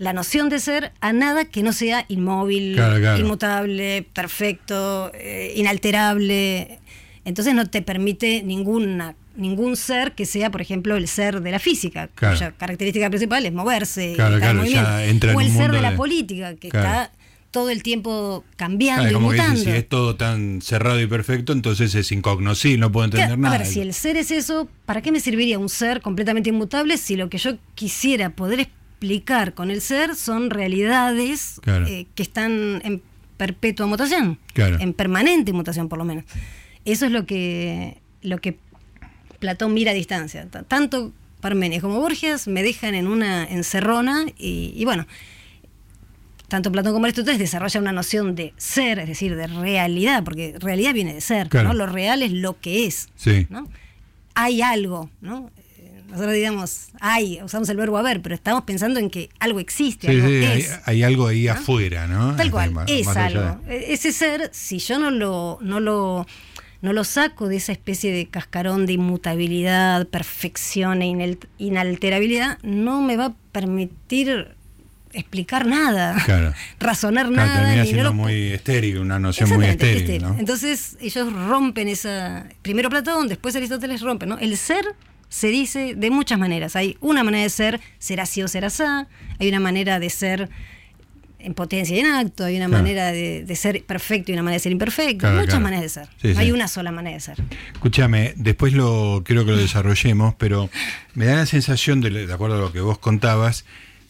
la 0.00 0.12
noción 0.12 0.48
de 0.48 0.58
ser 0.60 0.92
a 1.00 1.12
nada 1.12 1.44
que 1.44 1.62
no 1.62 1.72
sea 1.72 2.06
inmóvil, 2.08 2.74
Claro, 2.74 2.98
claro. 2.98 3.18
inmutable, 3.20 4.06
perfecto, 4.12 5.12
eh, 5.14 5.52
inalterable. 5.56 6.78
Entonces 7.24 7.54
no 7.54 7.66
te 7.68 7.82
permite 7.82 8.42
ninguna, 8.42 9.14
ningún 9.36 9.76
ser 9.76 10.12
que 10.12 10.24
sea, 10.24 10.50
por 10.50 10.62
ejemplo, 10.62 10.96
el 10.96 11.06
ser 11.06 11.42
de 11.42 11.50
la 11.50 11.58
física, 11.58 12.08
Claro. 12.14 12.34
cuya 12.36 12.52
característica 12.52 13.08
principal 13.10 13.44
es 13.44 13.52
moverse. 13.52 14.12
y 14.12 14.14
Claro, 14.14 14.36
estar 14.36 14.50
en 14.50 14.56
claro, 14.56 14.70
ya 14.70 14.82
movimiento. 14.82 15.10
entra 15.12 15.30
en 15.32 15.36
o 15.36 15.40
el 15.42 15.50
ser 15.52 15.70
de 15.72 15.80
la 15.82 15.94
política, 15.96 16.54
que 16.56 16.68
está 16.68 17.12
todo 17.50 17.68
el 17.70 17.82
tiempo 17.82 18.44
cambiando 18.56 19.02
Claro, 19.02 19.10
y 19.10 19.14
como 19.14 19.30
que 19.32 19.36
mutando. 19.38 19.60
si 19.60 19.70
es 19.70 19.88
todo 19.88 20.14
tan 20.16 20.62
cerrado 20.62 21.00
y 21.00 21.06
perfecto, 21.08 21.52
entonces 21.52 21.94
es 21.96 22.10
incognoscible, 22.12 22.78
no 22.78 22.92
puedo 22.92 23.04
entender 23.06 23.26
Claro, 23.26 23.42
nada. 23.42 23.56
A 23.56 23.58
ver, 23.58 23.66
si 23.66 23.80
el 23.80 23.92
ser 23.92 24.16
es 24.16 24.30
eso, 24.30 24.68
¿para 24.86 25.02
qué 25.02 25.10
me 25.12 25.20
serviría 25.20 25.58
un 25.58 25.68
ser 25.68 26.00
completamente 26.00 26.48
inmutable 26.50 26.96
si 26.96 27.16
lo 27.16 27.28
que 27.28 27.38
yo 27.38 27.58
quisiera 27.74 28.30
poder 28.30 28.60
explicar 29.00 29.54
con 29.54 29.70
el 29.70 29.80
ser 29.80 30.14
son 30.14 30.50
realidades 30.50 31.58
Claro. 31.62 31.86
eh, 31.86 32.06
que 32.14 32.22
están 32.22 32.82
en 32.84 33.00
perpetua 33.38 33.86
mutación? 33.86 34.38
Claro. 34.52 34.76
En 34.78 34.92
permanente 34.92 35.54
mutación, 35.54 35.88
por 35.88 35.98
lo 35.98 36.04
menos. 36.04 36.24
Eso 36.84 37.06
es 37.06 37.12
lo 37.12 37.24
que, 37.24 37.96
lo 38.20 38.38
que 38.38 38.58
Platón 39.38 39.72
mira 39.72 39.92
a 39.92 39.94
distancia. 39.94 40.46
Tanto 40.68 41.12
Parménides 41.40 41.80
como 41.80 41.98
Borgias 41.98 42.46
me 42.46 42.62
dejan 42.62 42.94
en 42.94 43.06
una 43.06 43.44
encerrona 43.44 44.26
y, 44.36 44.74
y 44.76 44.84
bueno, 44.84 45.06
tanto 46.48 46.70
Platón 46.70 46.92
como 46.92 47.06
Aristóteles 47.06 47.38
desarrollan 47.38 47.84
una 47.84 47.92
noción 47.92 48.34
de 48.34 48.52
ser, 48.58 48.98
es 48.98 49.08
decir, 49.08 49.34
de 49.34 49.46
realidad, 49.46 50.22
porque 50.24 50.56
realidad 50.60 50.92
viene 50.92 51.14
de 51.14 51.22
ser, 51.22 51.48
Claro. 51.48 51.68
¿no? 51.68 51.74
Lo 51.74 51.86
real 51.86 52.22
es 52.22 52.32
lo 52.32 52.60
que 52.60 52.84
es. 52.86 53.08
Sí. 53.16 53.46
¿no? 53.48 53.66
hay 54.34 54.60
algo, 54.62 55.10
¿no? 55.22 55.50
Nosotros 56.10 56.34
digamos, 56.34 56.88
hay, 57.00 57.40
usamos 57.42 57.68
el 57.68 57.76
verbo 57.76 57.96
haber, 57.96 58.20
pero 58.20 58.34
estamos 58.34 58.64
pensando 58.64 58.98
en 58.98 59.10
que 59.10 59.30
algo 59.38 59.60
existe, 59.60 60.08
Sí, 60.08 60.14
algo 60.16 60.28
sí, 60.28 60.34
hay, 60.44 60.60
es. 60.60 60.80
hay 60.84 61.02
algo 61.02 61.26
ahí 61.28 61.48
afuera, 61.48 62.06
¿no? 62.06 62.34
Tal 62.36 62.50
cual, 62.50 62.72
Más- 62.72 62.90
es 62.90 63.06
más 63.06 63.16
allá 63.16 63.40
de- 63.40 63.46
algo. 63.48 63.60
E- 63.68 63.92
Ese 63.92 64.12
ser, 64.12 64.50
si 64.52 64.78
yo 64.78 64.98
no 64.98 65.10
lo, 65.10 65.58
no 65.60 65.78
lo, 65.80 66.26
no 66.82 66.92
lo 66.92 67.04
saco 67.04 67.48
de 67.48 67.56
esa 67.56 67.72
especie 67.72 68.12
de 68.12 68.26
cascarón 68.26 68.86
de 68.86 68.94
inmutabilidad, 68.94 70.06
perfección 70.08 71.02
e 71.02 71.36
inalterabilidad, 71.58 72.58
no 72.62 73.02
me 73.02 73.16
va 73.16 73.26
a 73.26 73.34
permitir 73.52 74.48
explicar 75.12 75.66
nada, 75.66 76.16
Claro. 76.24 76.54
razonar 76.78 77.26
Claro, 77.28 77.36
nada. 77.48 77.60
termina 77.60 77.76
no 77.82 77.84
siendo 77.84 78.04
lo- 78.04 78.12
muy 78.14 78.52
estéril, 78.52 78.98
una 78.98 79.18
noción 79.18 79.48
muy 79.50 79.66
estéril, 79.66 79.96
estéril. 80.02 80.22
¿no? 80.22 80.36
Entonces 80.38 80.96
ellos 81.00 81.32
rompen 81.48 81.88
esa. 81.88 82.46
Primero 82.62 82.88
Platón, 82.90 83.26
después 83.28 83.54
Aristóteles 83.56 84.00
rompen, 84.02 84.28
¿no? 84.28 84.38
El 84.38 84.56
ser 84.56 84.84
se 85.30 85.48
dice 85.48 85.94
de 85.96 86.10
muchas 86.10 86.38
maneras. 86.38 86.76
Hay 86.76 86.98
una 87.00 87.24
manera 87.24 87.44
de 87.44 87.50
ser, 87.50 87.80
ser 87.98 88.20
así 88.20 88.42
o 88.42 88.48
ser 88.48 88.66
asá. 88.66 89.08
Hay 89.38 89.48
una 89.48 89.60
manera 89.60 89.98
de 89.98 90.10
ser 90.10 90.50
en 91.38 91.54
potencia 91.54 91.96
y 91.96 92.00
en 92.00 92.06
acto. 92.06 92.44
Hay 92.44 92.56
una 92.56 92.66
Claro. 92.68 92.82
manera 92.82 93.12
de, 93.12 93.44
de 93.44 93.56
ser 93.56 93.82
perfecto 93.84 94.30
y 94.30 94.34
una 94.34 94.42
manera 94.42 94.56
de 94.56 94.60
ser 94.64 94.72
imperfecto. 94.72 95.20
Claro, 95.20 95.36
Muchas 95.36 95.48
claro. 95.54 95.62
maneras 95.62 95.82
de 95.84 95.88
ser. 95.88 96.06
Sí, 96.20 96.28
no 96.28 96.34
sí. 96.34 96.40
hay 96.40 96.50
una 96.52 96.68
sola 96.68 96.92
manera 96.92 97.14
de 97.14 97.20
ser. 97.20 97.36
Escúchame, 97.72 98.34
después 98.36 98.74
lo 98.74 99.22
quiero 99.24 99.46
que 99.46 99.52
lo 99.52 99.56
desarrollemos, 99.56 100.34
pero 100.34 100.68
me 101.14 101.24
da 101.24 101.36
la 101.36 101.46
sensación, 101.46 102.02
de, 102.02 102.10
de 102.26 102.32
acuerdo 102.34 102.56
a 102.56 102.60
lo 102.60 102.72
que 102.72 102.80
vos 102.80 102.98
contabas, 102.98 103.64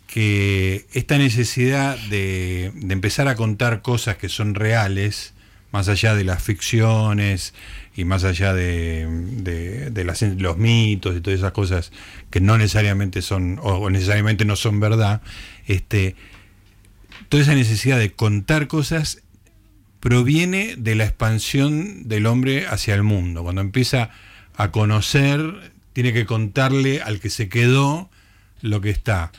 que 0.09 0.87
esta 0.93 1.19
necesidad 1.19 1.97
de, 2.09 2.73
de 2.75 2.93
empezar 2.93 3.29
a 3.29 3.37
contar 3.37 3.81
cosas 3.83 4.17
que 4.17 4.29
son 4.29 4.57
reales, 4.57 5.35
más 5.73 5.89
allá 5.89 6.15
de 6.15 6.25
las 6.25 6.43
ficciones 6.43 7.55
y 7.95 8.05
más 8.05 8.25
allá 8.25 8.53
de, 8.55 9.07
de- 9.91 10.05
las- 10.05 10.23
los 10.23 10.57
mitos 10.57 11.17
y 11.17 11.21
todas 11.21 11.39
esas 11.39 11.53
cosas 11.53 11.93
que 12.31 12.41
no 12.41 12.57
necesariamente 12.59 13.23
son, 13.23 13.59
o 13.63 13.89
necesariamente 13.91 14.45
no 14.45 14.57
son 14.57 14.81
verdad, 14.81 15.23
este, 15.67 16.17
toda 17.29 17.43
esa 17.43 17.55
necesidad 17.55 17.99
de 17.99 18.13
contar 18.13 18.67
cosas 18.69 19.23
proviene 20.01 20.77
de 20.77 20.95
la 20.95 21.05
expansión 21.05 22.09
del 22.09 22.27
hombre 22.27 22.67
hacia 22.67 22.95
el 22.95 23.03
mundo. 23.03 23.43
Cuando 23.43 23.61
empieza 23.61 24.11
a 24.57 24.71
conocer, 24.71 25.73
tiene 25.93 26.13
que 26.13 26.25
contarle 26.27 27.03
al 27.03 27.21
que 27.21 27.31
se 27.31 27.49
quedó 27.49 28.11
lo 28.63 28.81
que 28.81 28.91
está. 28.91 29.31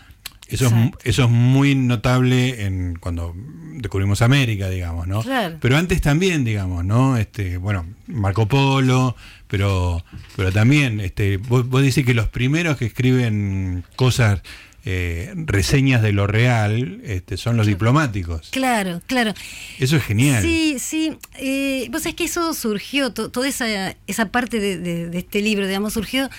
Eso 0.52 0.68
es, 0.68 0.74
eso 1.06 1.24
es 1.26 1.30
muy 1.30 1.76
notable 1.76 2.66
en 2.66 2.98
cuando 3.00 3.34
descubrimos 3.76 4.22
América, 4.22 4.70
digamos, 4.70 5.08
¿no? 5.08 5.22
Claro. 5.24 5.58
Pero 5.62 5.78
antes 5.78 6.02
también, 6.02 6.44
digamos, 6.44 6.86
¿no? 6.86 7.18
Este, 7.18 7.58
bueno, 7.58 7.86
Marco 8.08 8.48
Polo, 8.48 9.16
pero, 9.48 10.04
pero 10.36 10.52
también, 10.52 11.00
este, 11.00 11.38
vos, 11.38 11.68
vos 11.68 11.82
decís 11.82 12.06
que 12.06 12.14
los 12.14 12.28
primeros 12.28 12.78
que 12.78 12.86
escriben 12.86 13.84
cosas, 13.96 14.42
eh, 14.84 15.32
reseñas 15.36 16.02
de 16.02 16.12
lo 16.12 16.26
real, 16.28 17.02
este, 17.04 17.38
son 17.38 17.56
los 17.56 17.68
diplomáticos. 17.68 18.50
Claro, 18.52 19.02
claro. 19.06 19.34
Eso 19.80 19.96
es 19.98 20.04
genial. 20.04 20.42
Sí, 20.44 20.78
sí. 20.80 21.14
Eh, 21.38 21.88
vos 21.92 22.02
sabés 22.02 22.16
que 22.16 22.24
eso 22.24 22.54
surgió, 22.56 23.14
to- 23.14 23.30
toda 23.30 23.48
esa, 23.48 23.96
esa 24.08 24.32
parte 24.32 24.60
de, 24.60 24.78
de- 24.80 25.10
de 25.10 25.18
este 25.20 25.42
libro, 25.42 25.68
digamos, 25.68 25.94
surgió 25.94 26.30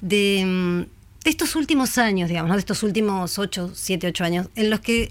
de, 0.00 0.44
mm, 0.46 0.97
de 1.28 1.32
estos 1.32 1.54
últimos 1.56 1.98
años, 1.98 2.28
digamos, 2.30 2.48
¿no? 2.48 2.54
de 2.54 2.60
estos 2.60 2.82
últimos 2.82 3.38
8, 3.38 3.72
7, 3.74 4.06
8 4.08 4.24
años, 4.24 4.48
en 4.56 4.70
los 4.70 4.80
que 4.80 5.10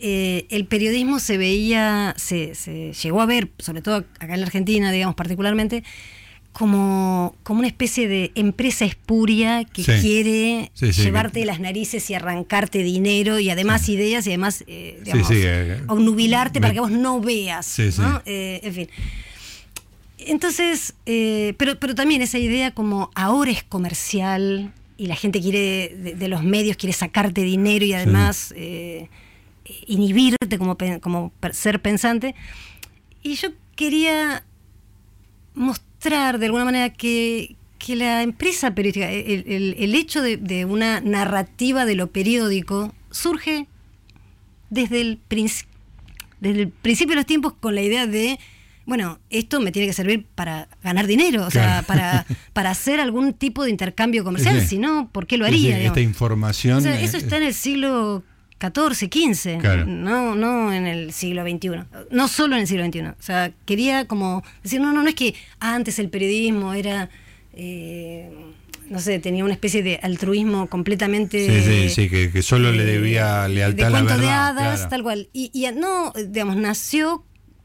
eh, 0.00 0.46
el 0.50 0.66
periodismo 0.66 1.20
se 1.20 1.36
veía, 1.38 2.14
se, 2.16 2.54
se 2.54 2.92
llegó 2.94 3.20
a 3.22 3.26
ver, 3.26 3.50
sobre 3.58 3.82
todo 3.82 3.96
acá 3.96 4.34
en 4.34 4.40
la 4.40 4.46
Argentina, 4.46 4.90
digamos, 4.90 5.14
particularmente, 5.14 5.84
como, 6.52 7.34
como 7.42 7.58
una 7.58 7.68
especie 7.68 8.06
de 8.08 8.30
empresa 8.36 8.84
espuria 8.84 9.64
que 9.64 9.82
Sí. 9.84 9.92
quiere 10.00 10.70
Sí, 10.74 10.92
sí, 10.92 11.02
llevarte 11.02 11.40
que- 11.40 11.46
las 11.46 11.58
narices 11.60 12.08
y 12.10 12.14
arrancarte 12.14 12.78
dinero 12.82 13.38
y 13.38 13.50
además 13.50 13.88
ideas 13.88 14.26
y 14.26 14.30
además, 14.30 14.62
eh, 14.66 15.00
digamos, 15.04 15.28
eh, 15.32 15.82
obnubilarte 15.88 16.58
me- 16.60 16.62
para 16.62 16.74
que 16.74 16.80
vos 16.80 16.90
no 16.90 17.20
veas. 17.20 17.76
¿no? 17.98 18.22
Eh, 18.24 18.60
en 18.62 18.72
fin. 18.74 18.88
Entonces, 20.18 20.94
eh, 21.06 21.54
pero, 21.58 21.78
pero 21.78 21.94
también 21.94 22.22
esa 22.22 22.38
idea 22.38 22.70
como 22.72 23.10
ahora 23.14 23.50
es 23.50 23.62
comercial 23.64 24.72
y 24.96 25.06
la 25.06 25.16
gente 25.16 25.40
quiere, 25.40 25.94
de, 25.96 26.14
de 26.14 26.28
los 26.28 26.42
medios, 26.44 26.76
quiere 26.76 26.92
sacarte 26.92 27.42
dinero 27.42 27.84
y 27.84 27.92
además 27.94 28.52
eh, 28.56 29.08
inhibirte 29.86 30.58
como, 30.58 30.76
como 31.00 31.32
ser 31.52 31.80
pensante. 31.82 32.34
Y 33.22 33.34
yo 33.34 33.48
quería 33.76 34.44
mostrar 35.54 36.38
de 36.38 36.46
alguna 36.46 36.64
manera 36.64 36.90
que, 36.90 37.56
que 37.78 37.96
la 37.96 38.22
empresa 38.22 38.74
periodística, 38.74 39.10
el, 39.10 39.44
el- 39.46 39.76
el 39.78 39.94
hecho 39.94 40.22
de, 40.22 40.36
de 40.36 40.64
una 40.64 41.00
narrativa 41.00 41.84
de 41.86 41.94
lo 41.94 42.08
periódico 42.10 42.92
surge 43.10 43.66
desde 44.70 45.00
el, 45.00 45.20
desde 46.40 46.62
el 46.62 46.68
principio 46.68 47.12
de 47.12 47.16
los 47.16 47.26
tiempos 47.26 47.52
con 47.54 47.74
la 47.74 47.82
idea 47.82 48.06
de, 48.06 48.38
bueno, 48.86 49.18
esto 49.30 49.60
me 49.60 49.72
tiene 49.72 49.86
que 49.88 49.94
servir 49.94 50.26
para 50.34 50.68
ganar 50.82 51.06
dinero, 51.06 51.46
o 51.46 51.50
sea, 51.50 51.82
para, 51.86 52.26
para 52.52 52.70
hacer 52.72 53.00
algún 53.00 53.32
tipo 53.32 53.64
de 53.64 53.70
intercambio 53.70 54.24
comercial, 54.24 54.60
Sí. 54.60 54.66
si 54.66 54.78
no, 54.78 55.08
¿por 55.10 55.26
qué 55.26 55.36
lo 55.38 55.46
sí, 55.46 55.50
haría? 55.72 55.86
esta 55.86 56.00
información. 56.00 56.78
O 56.78 56.80
sea, 56.80 57.00
eso 57.00 57.16
está 57.16 57.36
en 57.38 57.44
el 57.44 57.54
siglo 57.54 58.22
XIV, 58.60 59.08
XV, 59.10 59.58
Claro. 59.60 59.86
no, 59.86 60.34
no 60.34 60.72
en 60.72 60.86
el 60.86 61.12
siglo 61.12 61.42
XXI, 61.42 61.70
no 62.10 62.28
solo 62.28 62.56
en 62.56 62.62
el 62.62 62.66
siglo 62.68 62.84
XXI. 62.86 63.00
O 63.08 63.14
sea, 63.20 63.52
quería 63.66 64.06
como 64.06 64.42
decir, 64.62 64.80
no, 64.80 64.92
no, 64.92 65.02
no 65.02 65.08
es 65.08 65.14
que 65.14 65.34
antes 65.60 65.98
el 65.98 66.08
periodismo 66.08 66.72
era, 66.74 67.10
eh, 67.52 68.30
no 68.88 69.00
sé, 69.00 69.18
tenía 69.18 69.44
una 69.44 69.54
especie 69.54 69.82
de 69.82 69.98
altruismo 70.02 70.66
completamente... 70.68 71.46
Sí, 71.62 71.88
sí, 71.88 71.88
sí, 71.90 72.10
que, 72.10 72.30
que 72.30 72.42
solo 72.42 72.70
le 72.72 72.82
eh, 72.82 72.86
debía 72.86 73.48
lealtad 73.48 73.76
de 73.78 73.84
a 73.86 73.90
la 73.90 74.02
verdad. 74.02 74.18
de 74.18 74.28
hadas, 74.30 74.74
claro. 74.76 74.90
tal 74.90 75.02
cual. 75.02 75.28
Y, 75.32 75.50
y 75.54 75.66
no, 75.74 76.12
digamos, 76.28 76.56
nació 76.56 77.24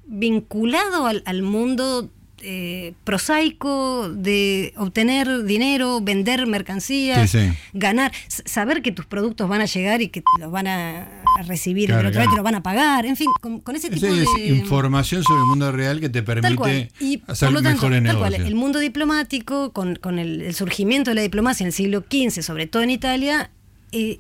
vinculado 0.10 1.06
al, 1.06 1.22
al 1.26 1.41
mundo 1.43 2.10
eh, 2.41 2.93
prosaico 3.04 4.10
de 4.10 4.74
obtener 4.78 5.43
dinero, 5.43 6.00
vender 6.02 6.48
mercancías, 6.48 7.30
Sí, 7.30 7.38
sí. 7.50 7.54
ganar, 7.74 8.12
saber 8.28 8.82
que 8.82 8.91
tus 8.93 9.06
productos 9.06 9.48
van 9.50 9.60
a 9.62 9.65
llegar 9.65 10.02
y 10.02 10.08
que 10.08 10.24
los 10.39 10.50
van 10.50 10.67
a 10.67 11.08
recibir 11.45 11.88
Claro, 11.88 12.04
lado 12.04 12.12
y 12.12 12.13
claro. 12.15 12.30
te 12.32 12.36
los 12.38 12.43
van 12.43 12.56
a 12.56 12.63
pagar, 12.63 13.06
en 13.06 13.17
fin, 13.17 13.28
con, 13.41 13.60
con 13.60 13.76
ese 13.76 13.89
tipo 13.89 14.06
es 14.08 14.26
de 14.38 14.48
información 14.48 15.22
sobre 15.24 15.41
el 15.41 15.45
mundo 15.48 15.72
real 15.74 16.00
que 16.00 16.08
te 16.10 16.24
permite 16.24 16.89
Y 17.02 17.22
hacer 17.28 17.48
por 17.48 17.54
lo 17.56 17.62
tanto, 17.62 17.89
mejores 17.89 18.04
tal 18.06 18.17
cual, 18.17 18.32
negocios. 18.32 18.48
el 18.48 18.56
mundo 18.56 18.80
diplomático, 18.80 19.72
con, 19.74 19.95
con 19.98 20.17
el, 20.17 20.41
el 20.41 20.54
surgimiento 20.56 21.12
de 21.12 21.15
la 21.15 21.22
diplomacia 21.22 21.63
en 21.65 21.67
el 21.67 21.74
siglo 21.74 22.04
XV, 22.10 22.41
sobre 22.41 22.67
todo 22.67 22.84
en 22.84 22.89
Italia, 22.91 23.52
eh, 23.91 24.19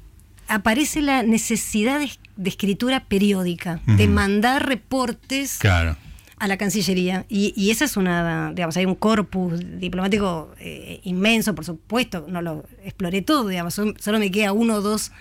aparece 0.49 1.01
la 1.01 1.23
necesidad 1.23 1.99
de, 1.99 2.09
de 2.39 2.49
escritura 2.49 3.03
periódica, 3.05 3.81
de 3.85 4.07
mandar 4.07 4.65
reportes 4.65 5.57
Claro. 5.59 5.97
a 6.37 6.47
la 6.47 6.55
Cancillería. 6.57 7.25
Y, 7.27 7.53
y 7.55 7.69
esa 7.71 7.83
es 7.85 7.97
una, 7.97 8.51
digamos, 8.53 8.77
hay 8.77 8.85
un 8.85 8.95
corpus 8.95 9.59
diplomático 9.79 10.51
eh, 10.59 11.01
inmenso, 11.03 11.53
por 11.53 11.65
supuesto, 11.65 12.25
no 12.29 12.41
lo 12.41 12.63
exploré 12.83 13.21
todo, 13.21 13.49
digamos, 13.49 13.73
solo 13.73 14.19
me 14.19 14.31
queda 14.31 14.53
uno 14.53 14.75
o 14.75 14.81
dos 14.81 15.11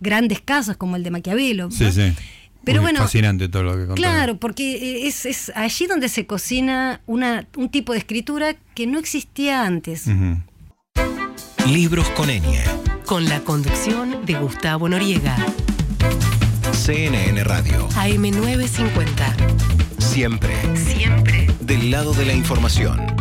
grandes 0.00 0.40
casos 0.40 0.76
como 0.76 0.96
el 0.96 1.04
de 1.04 1.10
Maquiavelo. 1.12 1.70
Sí, 1.70 1.84
¿no? 1.84 1.92
sí. 1.92 2.12
Pero 2.64 2.80
Muy 2.80 2.86
bueno, 2.92 3.00
fascinante 3.00 3.48
todo 3.48 3.62
lo 3.62 3.76
que. 3.88 3.94
Claro, 3.94 4.38
porque 4.38 5.06
es, 5.06 5.26
es 5.26 5.52
allí 5.54 5.86
donde 5.86 6.08
se 6.08 6.26
cocina 6.26 7.02
una, 7.06 7.46
un 7.56 7.68
tipo 7.68 7.92
de 7.92 7.98
escritura 7.98 8.56
que 8.74 8.86
no 8.86 8.98
existía 8.98 9.64
antes. 9.66 10.06
Libros 11.68 12.08
con 12.16 12.28
ñ. 12.30 12.42
Con 13.06 13.26
la 13.26 13.40
conducción 13.40 14.24
de 14.24 14.34
Gustavo 14.34 14.88
Noriega. 14.88 15.36
CNN 16.84 17.42
Radio. 17.44 17.88
AM950. 17.96 19.34
Siempre 19.96 20.54
Siempre. 20.76 21.46
del 21.60 21.90
lado 21.90 22.12
de 22.12 22.26
la 22.26 22.34
información. 22.34 23.13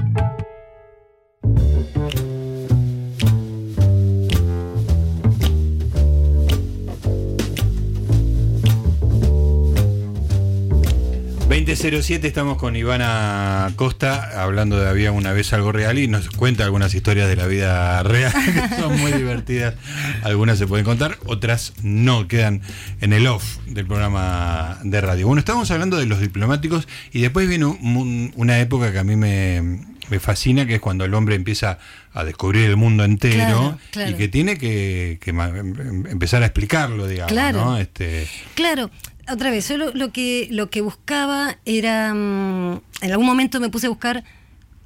Siete 12.01 12.27
estamos 12.29 12.57
con 12.57 12.77
Ivana 12.77 13.69
Costa 13.75 14.41
hablando 14.41 14.79
de 14.79 14.87
Había 14.87 15.11
una 15.11 15.33
vez 15.33 15.51
algo 15.51 15.73
real 15.73 15.99
y 15.99 16.07
nos 16.07 16.29
cuenta 16.29 16.63
algunas 16.63 16.95
historias 16.95 17.27
de 17.27 17.35
la 17.35 17.45
vida 17.45 18.01
real 18.03 18.31
que 18.69 18.75
son 18.79 18.97
muy 19.01 19.11
divertidas. 19.11 19.75
Algunas 20.23 20.57
se 20.57 20.65
pueden 20.65 20.85
contar, 20.85 21.17
otras 21.25 21.73
no, 21.83 22.29
quedan 22.29 22.61
en 23.01 23.11
el 23.11 23.27
off 23.27 23.57
del 23.67 23.85
programa 23.85 24.79
de 24.83 25.01
radio. 25.01 25.27
Bueno, 25.27 25.39
estamos 25.39 25.69
hablando 25.71 25.97
de 25.97 26.05
los 26.05 26.21
diplomáticos 26.21 26.87
y 27.11 27.19
después 27.21 27.49
viene 27.49 27.65
un- 27.65 27.77
un- 27.97 28.33
una 28.37 28.59
época 28.59 28.93
que 28.93 28.99
a 28.99 29.03
mí 29.03 29.17
me, 29.17 29.81
me 30.09 30.19
fascina, 30.21 30.65
que 30.65 30.75
es 30.75 30.81
cuando 30.81 31.03
el 31.03 31.13
hombre 31.13 31.35
empieza 31.35 31.79
a 32.13 32.23
descubrir 32.23 32.69
el 32.69 32.77
mundo 32.77 33.03
entero 33.03 33.35
Claro, 33.35 33.77
claro. 33.91 34.11
y 34.11 34.13
que 34.13 34.27
tiene 34.29 34.57
que, 34.57 35.17
que 35.21 35.33
ma- 35.33 35.49
em- 35.49 36.05
empezar 36.07 36.43
a 36.43 36.45
explicarlo, 36.45 37.07
digamos. 37.07 37.33
Claro. 37.33 37.65
¿no? 37.65 37.77
Este, 37.77 38.25
Claro, 38.55 38.89
otra 39.31 39.51
vez, 39.51 39.67
yo 39.69 39.77
lo, 39.77 39.91
lo 39.93 40.11
que, 40.11 40.47
lo 40.51 40.69
que 40.69 40.81
buscaba 40.81 41.57
era, 41.65 42.13
mm, 42.13 42.81
en 43.01 43.11
algún 43.11 43.25
momento 43.25 43.59
me 43.59 43.69
puse 43.69 43.87
a 43.87 43.89
buscar 43.89 44.23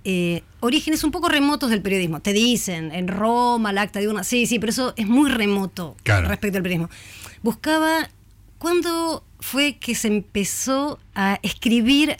eh, 0.04 0.44
orígenes 0.62 1.04
un 1.04 1.12
poco 1.12 1.28
remotos 1.28 1.70
del 1.70 1.82
periodismo. 1.82 2.22
Te 2.22 2.32
dicen, 2.34 2.92
en 2.94 3.08
Roma, 3.08 3.72
el 3.72 3.78
acta 3.78 4.00
de 4.00 4.08
una. 4.08 4.24
Sí, 4.24 4.46
sí, 4.46 4.58
pero 4.60 4.70
eso 4.70 4.94
es 4.96 5.08
muy 5.08 5.30
remoto 5.30 5.98
Claro. 6.04 6.30
respecto 6.30 6.58
al 6.58 6.64
periodismo. 6.64 6.90
Buscaba. 7.44 8.10
¿Cuándo 8.58 9.24
fue 9.40 9.78
que 9.78 9.94
se 9.96 10.08
empezó 10.08 11.00
a 11.14 11.40
escribir? 11.44 12.18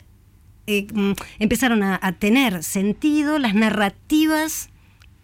eh, 0.70 0.86
mm, 0.92 1.12
empezaron 1.38 1.82
a, 1.82 1.98
a 2.02 2.12
tener 2.12 2.62
sentido 2.62 3.38
las 3.38 3.54
narrativas 3.54 4.68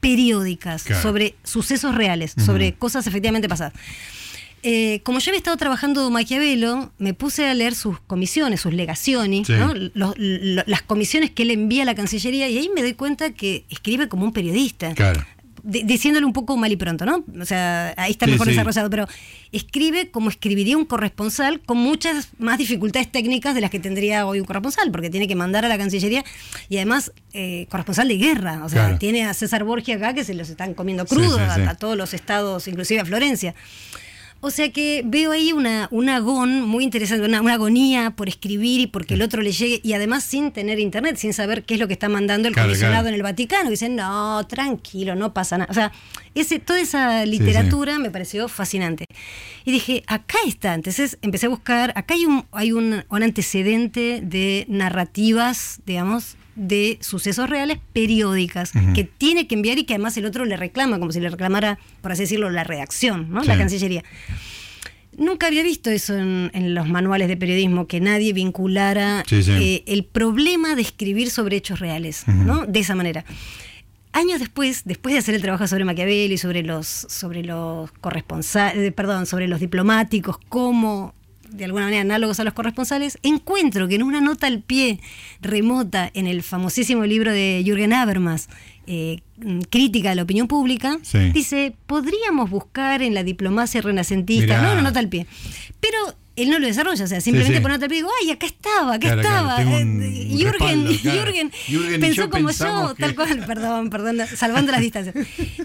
periódicas 0.01 0.85
Claro. 0.85 1.03
sobre 1.03 1.35
sucesos 1.45 1.95
reales, 1.95 2.35
sobre 2.45 2.73
cosas 2.75 3.07
efectivamente 3.07 3.49
pasadas. 3.49 3.75
Eh, 4.67 5.01
como 5.05 5.19
yo 5.19 5.31
había 5.31 5.39
estado 5.39 5.59
trabajando 5.59 6.11
Maquiavelo, 6.11 6.91
me 6.99 7.13
puse 7.13 7.47
a 7.47 7.53
leer 7.53 7.75
sus 7.75 8.01
comisiones, 8.01 8.63
sus 8.63 8.73
legaciones, 8.73 9.47
Sí. 9.47 9.53
¿no? 9.53 9.75
Los- 9.75 10.15
lo- 10.19 10.65
las 10.67 10.81
comisiones 10.81 11.31
que 11.31 11.43
él 11.43 11.51
envía 11.51 11.83
a 11.83 11.85
la 11.85 11.95
Cancillería, 11.95 12.49
y 12.49 12.57
ahí 12.57 12.71
me 12.75 12.81
doy 12.81 12.95
cuenta 12.95 13.31
que 13.33 13.67
escribe 13.69 14.09
como 14.09 14.25
un 14.25 14.33
periodista. 14.33 14.95
Claro. 14.95 15.23
Di- 15.67 15.83
diciéndole 15.83 16.27
un 16.27 16.33
poco 16.35 16.57
mal 16.59 16.71
y 16.73 16.77
pronto, 16.77 17.07
¿no? 17.07 17.25
O 17.41 17.45
sea, 17.47 17.95
ahí 17.97 18.11
está 18.13 18.25
Sí, 18.27 18.33
mejor 18.33 18.47
sí. 18.47 18.53
desarrollado, 18.53 18.91
pero 18.91 19.07
escribe 19.53 20.11
como 20.11 20.29
escribiría 20.31 20.77
un 20.77 20.85
corresponsal 20.85 21.61
con 21.61 21.79
muchas 21.79 22.29
más 22.39 22.57
dificultades 22.59 23.11
técnicas 23.11 23.55
de 23.55 23.61
las 23.63 23.71
que 23.71 23.81
tendría 23.81 24.27
hoy 24.27 24.41
un 24.41 24.47
corresponsal, 24.47 24.91
porque 24.91 25.09
tiene 25.11 25.27
que 25.29 25.35
mandar 25.37 25.65
a 25.65 25.69
la 25.69 25.77
Cancillería 25.79 26.23
y 26.69 26.77
además 26.77 27.13
eh, 27.33 27.67
corresponsal 27.71 28.09
de 28.09 28.17
guerra, 28.19 28.63
o 28.65 28.69
sea, 28.69 28.85
Claro. 28.85 28.99
tiene 28.99 29.25
a 29.25 29.33
César 29.35 29.65
Borgia 29.65 29.97
acá 29.97 30.13
que 30.15 30.23
se 30.25 30.35
los 30.35 30.49
están 30.51 30.73
comiendo 30.75 31.05
crudos 31.07 31.39
a 31.41 31.75
todos 31.77 31.97
los 31.97 32.13
estados, 32.15 32.67
inclusive 32.69 33.01
a 33.01 33.05
Florencia. 33.07 33.55
O 34.47 34.51
sea 34.51 34.71
que 34.71 35.03
veo 35.07 35.33
ahí 35.33 35.55
una, 35.55 35.89
un 35.91 36.11
agón 36.11 36.61
muy 36.61 36.85
interesante, 36.85 37.25
una, 37.25 37.41
una 37.41 37.55
agonía 37.55 38.11
por 38.11 38.29
escribir 38.29 38.81
y 38.81 38.87
porque 38.87 39.15
el 39.15 39.23
otro 39.23 39.41
le 39.41 39.53
llegue, 39.53 39.81
y 39.83 39.95
además 39.95 40.23
sin 40.23 40.53
tener 40.53 40.79
internet, 40.79 41.17
sin 41.17 41.33
saber 41.33 41.65
qué 41.65 41.75
es 41.75 41.81
lo 41.81 41.87
que 41.87 41.95
está 41.95 42.11
mandando 42.11 42.47
el 42.49 42.53
Claro, 42.53 42.69
comisionado 42.69 43.05
claro. 43.05 43.09
en 43.09 43.15
el 43.15 43.23
Vaticano. 43.23 43.69
Y 43.69 43.71
dicen, 43.71 43.97
no, 43.97 44.47
tranquilo, 44.47 45.15
no 45.15 45.33
pasa 45.33 45.57
nada. 45.57 45.71
O 45.71 45.75
sea, 45.75 45.93
ese, 46.35 46.59
toda 46.59 46.79
esa 46.79 47.25
literatura 47.25 47.99
me 47.99 48.11
pareció 48.11 48.47
fascinante. 48.49 49.07
Y 49.65 49.73
dije, 49.73 50.05
acá 50.07 50.37
está. 50.47 50.75
Entonces 50.75 51.17
empecé 51.23 51.47
a 51.47 51.49
buscar, 51.49 51.95
acá 51.97 52.13
hay 52.13 52.27
un, 52.27 52.45
hay 52.53 52.73
un, 52.73 53.03
un 53.09 53.23
antecedente 53.23 54.21
de 54.23 54.67
narrativas, 54.69 55.81
digamos, 55.87 56.37
de 56.57 56.99
sucesos 57.01 57.49
reales 57.51 57.79
periódicas 57.93 58.73
que 58.95 59.05
tiene 59.05 59.47
que 59.47 59.55
enviar 59.57 59.79
y 59.79 59.85
que 59.85 59.95
además 59.95 60.17
el 60.17 60.25
otro 60.27 60.45
le 60.45 60.57
reclama, 60.57 60.99
como 60.99 61.11
si 61.13 61.21
le 61.21 61.29
reclamara, 61.29 61.79
por 62.01 62.13
así 62.13 62.23
decirlo, 62.23 62.51
la 62.51 62.65
redacción, 62.65 63.31
¿no? 63.31 63.43
La. 63.43 63.57
Cancillería. 63.59 64.03
Nunca 65.17 65.47
había 65.47 65.63
visto 65.63 65.91
eso 65.91 66.17
en, 66.19 66.51
en 66.55 66.75
los 66.75 66.89
manuales 66.89 67.29
de 67.29 67.37
periodismo, 67.37 67.87
que 67.87 68.01
nadie 68.01 68.33
vinculara 68.33 69.23
Sí, 69.29 69.43
sí. 69.45 69.53
eh, 69.53 69.85
el 69.87 70.05
problema 70.05 70.75
de 70.75 70.83
escribir 70.83 71.31
sobre 71.31 71.57
hechos 71.57 71.79
reales, 71.79 72.25
¿no? 72.27 72.67
De 72.67 72.81
esa 72.81 72.95
manera. 72.97 73.25
Años 74.13 74.39
después, 74.41 74.83
después 74.85 75.13
de 75.13 75.19
hacer 75.21 75.35
el 75.37 75.43
trabajo 75.43 75.67
sobre 75.69 75.85
Maquiavelo 75.85 76.35
y 76.35 76.39
sobre 76.39 76.63
los, 76.63 76.87
sobre 76.87 77.43
los 77.45 77.91
corresponsales, 78.01 78.93
perdón, 78.93 79.27
sobre 79.27 79.47
los 79.49 79.61
diplomáticos, 79.61 80.39
como 80.49 81.15
de 81.51 81.65
alguna 81.65 81.85
manera 81.85 82.03
análogos 82.03 82.41
a 82.41 82.45
los 82.45 82.55
corresponsales, 82.55 83.19
encuentro 83.23 83.89
que 83.89 83.95
en 83.97 84.03
una 84.03 84.21
nota 84.21 84.47
al 84.47 84.61
pie 84.61 85.01
remota 85.41 86.11
en 86.15 86.27
el 86.27 86.43
famosísimo 86.43 87.05
libro 87.05 87.33
de 87.33 87.63
Jürgen 87.65 87.93
Habermas, 87.93 88.49
eh, 88.87 89.21
mm, 89.39 89.61
Crítica 89.71 90.11
de 90.11 90.15
la 90.17 90.23
opinión 90.23 90.49
pública, 90.49 90.99
Sí. 91.03 91.31
dice, 91.33 91.75
podríamos 91.87 92.51
buscar 92.51 93.03
en 93.03 93.15
la 93.15 93.23
diplomacia 93.23 93.81
renacentista, 93.81 94.59
Mirá. 94.59 94.63
no 94.63 94.73
una 94.73 94.83
nota 94.83 94.99
al 95.01 95.09
pie, 95.09 95.27
pero 95.81 95.99
él 96.37 96.51
no 96.51 96.59
lo 96.59 96.67
desarrolla, 96.67 97.05
o 97.05 97.07
sea, 97.07 97.21
simplemente 97.21 97.59
sí. 97.59 97.63
pone 97.63 97.75
al 97.75 97.81
pie 97.81 97.89
y 97.89 98.01
digo, 98.01 98.11
ay, 98.23 98.31
acá 98.31 98.47
estaba, 98.47 98.95
acá 98.95 98.99
Claro, 98.99 99.23
claro, 99.23 99.49
estaba. 99.51 99.77
un- 99.81 100.03
Eh, 100.03 100.29
un 100.33 100.39
Jürgen, 100.39 100.85
claro. 100.99 101.21
Jürgen 101.25 101.53
Jürgen 101.67 102.01
pensó 102.01 102.31
como 102.31 102.51
yo, 102.51 102.95
que- 102.97 103.03
tal 103.03 103.15
cual, 103.15 103.45
perdón, 103.47 103.91
perdón, 103.91 104.19
salvando 104.37 104.73
las 104.73 104.81
distancias. 104.81 105.15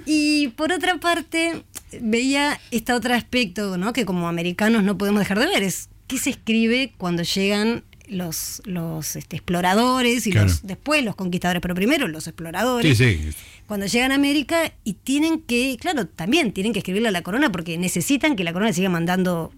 Y 0.05 0.49
por 0.49 0.71
otra 0.71 0.97
parte, 0.99 1.63
veía 2.01 2.60
este 2.71 2.93
otro 2.93 3.13
aspecto, 3.15 3.77
¿no? 3.77 3.93
Que 3.93 4.05
como 4.05 4.27
americanos 4.27 4.84
no 4.84 4.97
podemos 4.97 5.19
dejar 5.19 5.39
de 5.39 5.47
ver, 5.47 5.63
es 5.63 5.89
qué 6.08 6.17
se 6.17 6.29
escribe 6.32 6.93
cuando 6.97 7.23
llegan 7.23 7.84
los, 8.08 8.62
los 8.65 9.15
este, 9.15 9.36
exploradores 9.38 10.25
y 10.25 10.32
Claro. 10.32 10.47
los 10.47 10.65
después 10.65 11.03
los 11.03 11.15
conquistadores, 11.15 11.62
pero 11.62 11.75
primero 11.75 12.08
los 12.08 12.25
exploradores 12.27 12.97
Sí, 12.97 13.17
sí. 13.21 13.29
cuando 13.67 13.86
llegan 13.86 14.12
a 14.12 14.15
América 14.15 14.73
y 14.84 14.93
tienen 14.93 15.41
que, 15.41 15.77
claro, 15.79 16.08
también 16.08 16.51
tienen 16.51 16.73
que 16.73 16.79
escribirle 16.79 17.10
a 17.10 17.12
la 17.12 17.21
corona 17.21 17.51
porque 17.51 17.77
necesitan 17.77 18.36
que 18.36 18.43
la 18.43 18.51
corona 18.51 18.73
siga 18.73 18.89
mandando 18.89 19.53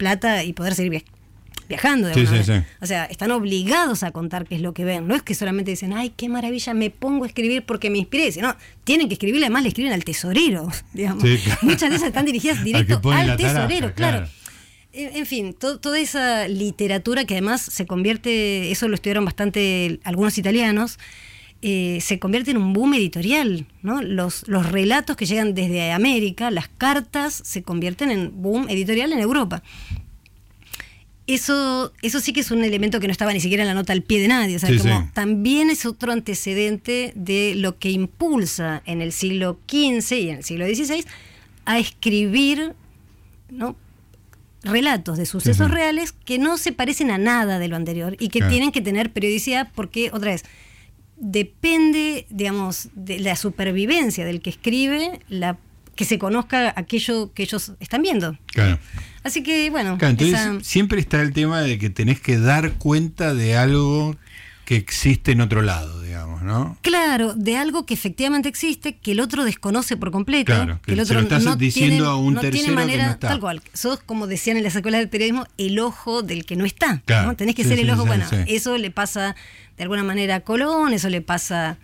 plata 0.00 0.42
y 0.42 0.52
poder 0.54 0.74
seguir 0.74 0.90
via- 0.90 1.04
viajando. 1.68 2.08
De 2.08 2.14
Sí, 2.14 2.26
sí. 2.26 2.52
O 2.80 2.86
sea, 2.86 3.04
están 3.04 3.30
obligados 3.30 4.02
a 4.02 4.10
contar 4.10 4.46
qué 4.46 4.56
es 4.56 4.60
lo 4.62 4.72
que 4.74 4.84
ven. 4.84 5.06
No 5.06 5.14
es 5.14 5.22
que 5.22 5.34
solamente 5.34 5.70
dicen, 5.70 5.92
ay, 5.92 6.12
qué 6.16 6.28
maravilla, 6.28 6.74
me 6.74 6.90
pongo 6.90 7.24
a 7.24 7.26
escribir 7.28 7.62
porque 7.64 7.90
me 7.90 7.98
inspiré. 7.98 8.32
Sino, 8.32 8.56
tienen 8.84 9.06
que 9.08 9.14
escribirle, 9.14 9.46
además 9.46 9.62
le 9.62 9.68
escriben 9.68 9.92
al 9.92 10.02
tesorero, 10.04 10.68
digamos. 10.94 11.22
Claro. 11.22 11.58
Muchas 11.62 11.90
de 11.90 11.96
esas 11.96 12.08
están 12.08 12.24
dirigidas 12.24 12.64
directo 12.64 12.94
al 13.12 13.36
taraja, 13.36 13.36
tesorero, 13.36 13.94
claro. 13.94 14.18
claro. 14.18 14.28
En 14.92 15.16
en 15.18 15.26
fin, 15.26 15.54
to- 15.54 15.78
toda 15.78 16.00
esa 16.00 16.48
literatura 16.48 17.24
que 17.24 17.34
además 17.34 17.60
se 17.62 17.86
convierte, 17.86 18.72
eso 18.72 18.88
lo 18.88 18.96
estudiaron 18.96 19.24
bastante 19.24 20.00
algunos 20.02 20.36
italianos, 20.38 20.98
eh, 21.62 21.98
se 22.00 22.18
convierte 22.18 22.50
en 22.52 22.56
un 22.56 22.72
boom 22.72 22.94
editorial, 22.94 23.66
¿no? 23.82 24.00
Los, 24.02 24.48
los 24.48 24.70
relatos 24.70 25.16
que 25.16 25.26
llegan 25.26 25.54
desde 25.54 25.92
América, 25.92 26.50
las 26.50 26.68
cartas, 26.68 27.40
se 27.44 27.62
convierten 27.62 28.10
en 28.10 28.40
boom 28.42 28.68
editorial 28.68 29.12
en 29.12 29.18
Europa. 29.20 29.62
Eso, 31.26 31.92
eso 32.02 32.18
sí 32.18 32.32
que 32.32 32.40
es 32.40 32.50
un 32.50 32.64
elemento 32.64 32.98
que 32.98 33.06
no 33.06 33.12
estaba 33.12 33.32
ni 33.32 33.38
siquiera 33.40 33.62
en 33.62 33.68
la 33.68 33.74
nota 33.74 33.92
al 33.92 34.02
pie 34.02 34.20
de 34.20 34.26
nadie. 34.28 34.56
O 34.56 34.58
sea, 34.58 34.68
Sí, 34.68 34.78
como 34.78 35.00
sí. 35.02 35.06
también 35.12 35.70
es 35.70 35.86
otro 35.86 36.10
antecedente 36.12 37.12
de 37.14 37.54
lo 37.56 37.78
que 37.78 37.90
impulsa 37.90 38.82
en 38.84 39.00
el 39.00 39.12
siglo 39.12 39.58
XV 39.68 40.12
y 40.16 40.28
en 40.30 40.36
el 40.38 40.44
siglo 40.44 40.66
XVI 40.66 41.04
a 41.66 41.78
escribir 41.78 42.72
¿no? 43.48 43.76
relatos 44.64 45.18
de 45.18 45.26
sucesos 45.26 45.70
reales 45.70 46.12
que 46.12 46.38
no 46.38 46.58
se 46.58 46.72
parecen 46.72 47.12
a 47.12 47.18
nada 47.18 47.60
de 47.60 47.68
lo 47.68 47.76
anterior 47.76 48.16
y 48.18 48.28
que 48.28 48.40
Claro. 48.40 48.50
tienen 48.50 48.72
que 48.72 48.80
tener 48.80 49.12
periodicidad 49.12 49.68
porque, 49.74 50.10
otra 50.12 50.32
vez, 50.32 50.44
depende, 51.20 52.26
digamos, 52.30 52.88
de 52.94 53.20
la 53.20 53.36
supervivencia 53.36 54.24
del 54.24 54.40
que 54.40 54.50
escribe, 54.50 55.20
la 55.28 55.58
que 55.94 56.04
se 56.04 56.18
conozca 56.18 56.72
aquello 56.76 57.32
que 57.34 57.42
ellos 57.42 57.72
están 57.78 58.02
viendo. 58.02 58.36
Claro. 58.46 58.78
Así 59.22 59.42
que, 59.42 59.68
bueno, 59.70 59.98
Claro, 59.98 60.12
entonces 60.12 60.40
esa- 60.40 60.60
siempre 60.62 60.98
está 60.98 61.20
el 61.20 61.32
tema 61.34 61.60
de 61.60 61.78
que 61.78 61.90
tenés 61.90 62.20
que 62.20 62.38
dar 62.38 62.72
cuenta 62.74 63.34
de 63.34 63.54
algo 63.56 64.16
que 64.64 64.76
existe 64.76 65.32
en 65.32 65.40
otro 65.42 65.62
lado, 65.62 66.00
digamos, 66.00 66.42
¿no? 66.42 66.78
Claro, 66.80 67.34
de 67.34 67.56
algo 67.56 67.84
que 67.86 67.92
efectivamente 67.92 68.48
existe, 68.48 68.96
que 68.96 69.12
el 69.12 69.20
otro 69.20 69.44
desconoce 69.44 69.96
por 69.96 70.10
completo. 70.12 70.54
Claro, 70.54 70.80
que 70.82 70.92
el 70.92 70.98
se 70.98 71.02
otro 71.02 71.16
lo 71.16 71.22
estás 71.22 71.42
no 71.44 71.56
diciendo 71.56 71.96
tiene, 71.96 72.06
a 72.08 72.14
un 72.14 72.34
no 72.34 72.40
tiene 72.40 72.56
tercero 72.56 72.76
que 72.76 72.80
manera, 72.80 73.06
no 73.06 73.10
está. 73.12 73.28
tal 73.28 73.40
cual. 73.40 73.62
Sos, 73.74 74.00
como 74.00 74.26
decían 74.28 74.56
en 74.56 74.62
las 74.62 74.76
escuelas 74.76 75.00
de 75.00 75.08
periodismo, 75.08 75.44
el 75.58 75.78
ojo 75.80 76.22
del 76.22 76.46
que 76.46 76.54
no 76.56 76.64
está. 76.64 77.02
Claro, 77.04 77.26
¿no? 77.28 77.36
Tenés 77.36 77.56
que 77.56 77.64
sí, 77.64 77.68
ser 77.70 77.78
sí, 77.78 77.84
el 77.84 77.90
ojo. 77.90 78.02
sí, 78.02 78.08
bueno, 78.08 78.24
eso 78.46 78.78
le 78.78 78.90
pasa 78.92 79.34
de 79.80 79.84
alguna 79.84 80.04
manera 80.04 80.34
a 80.34 80.40
Colón, 80.40 80.92
eso 80.92 81.08
le 81.08 81.22
pasa, 81.22 81.78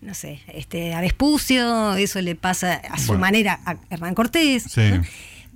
no 0.00 0.14
sé, 0.14 0.40
este, 0.54 0.94
a 0.94 1.02
Vespucio, 1.02 1.94
eso 1.96 2.18
le 2.22 2.34
pasa 2.34 2.76
a 2.76 2.96
su 2.98 3.08
Bueno. 3.08 3.20
manera 3.20 3.60
a 3.66 3.76
Hernán 3.90 4.14
Cortés. 4.14 4.62
Sí. 4.62 4.80
¿no? 4.90 5.02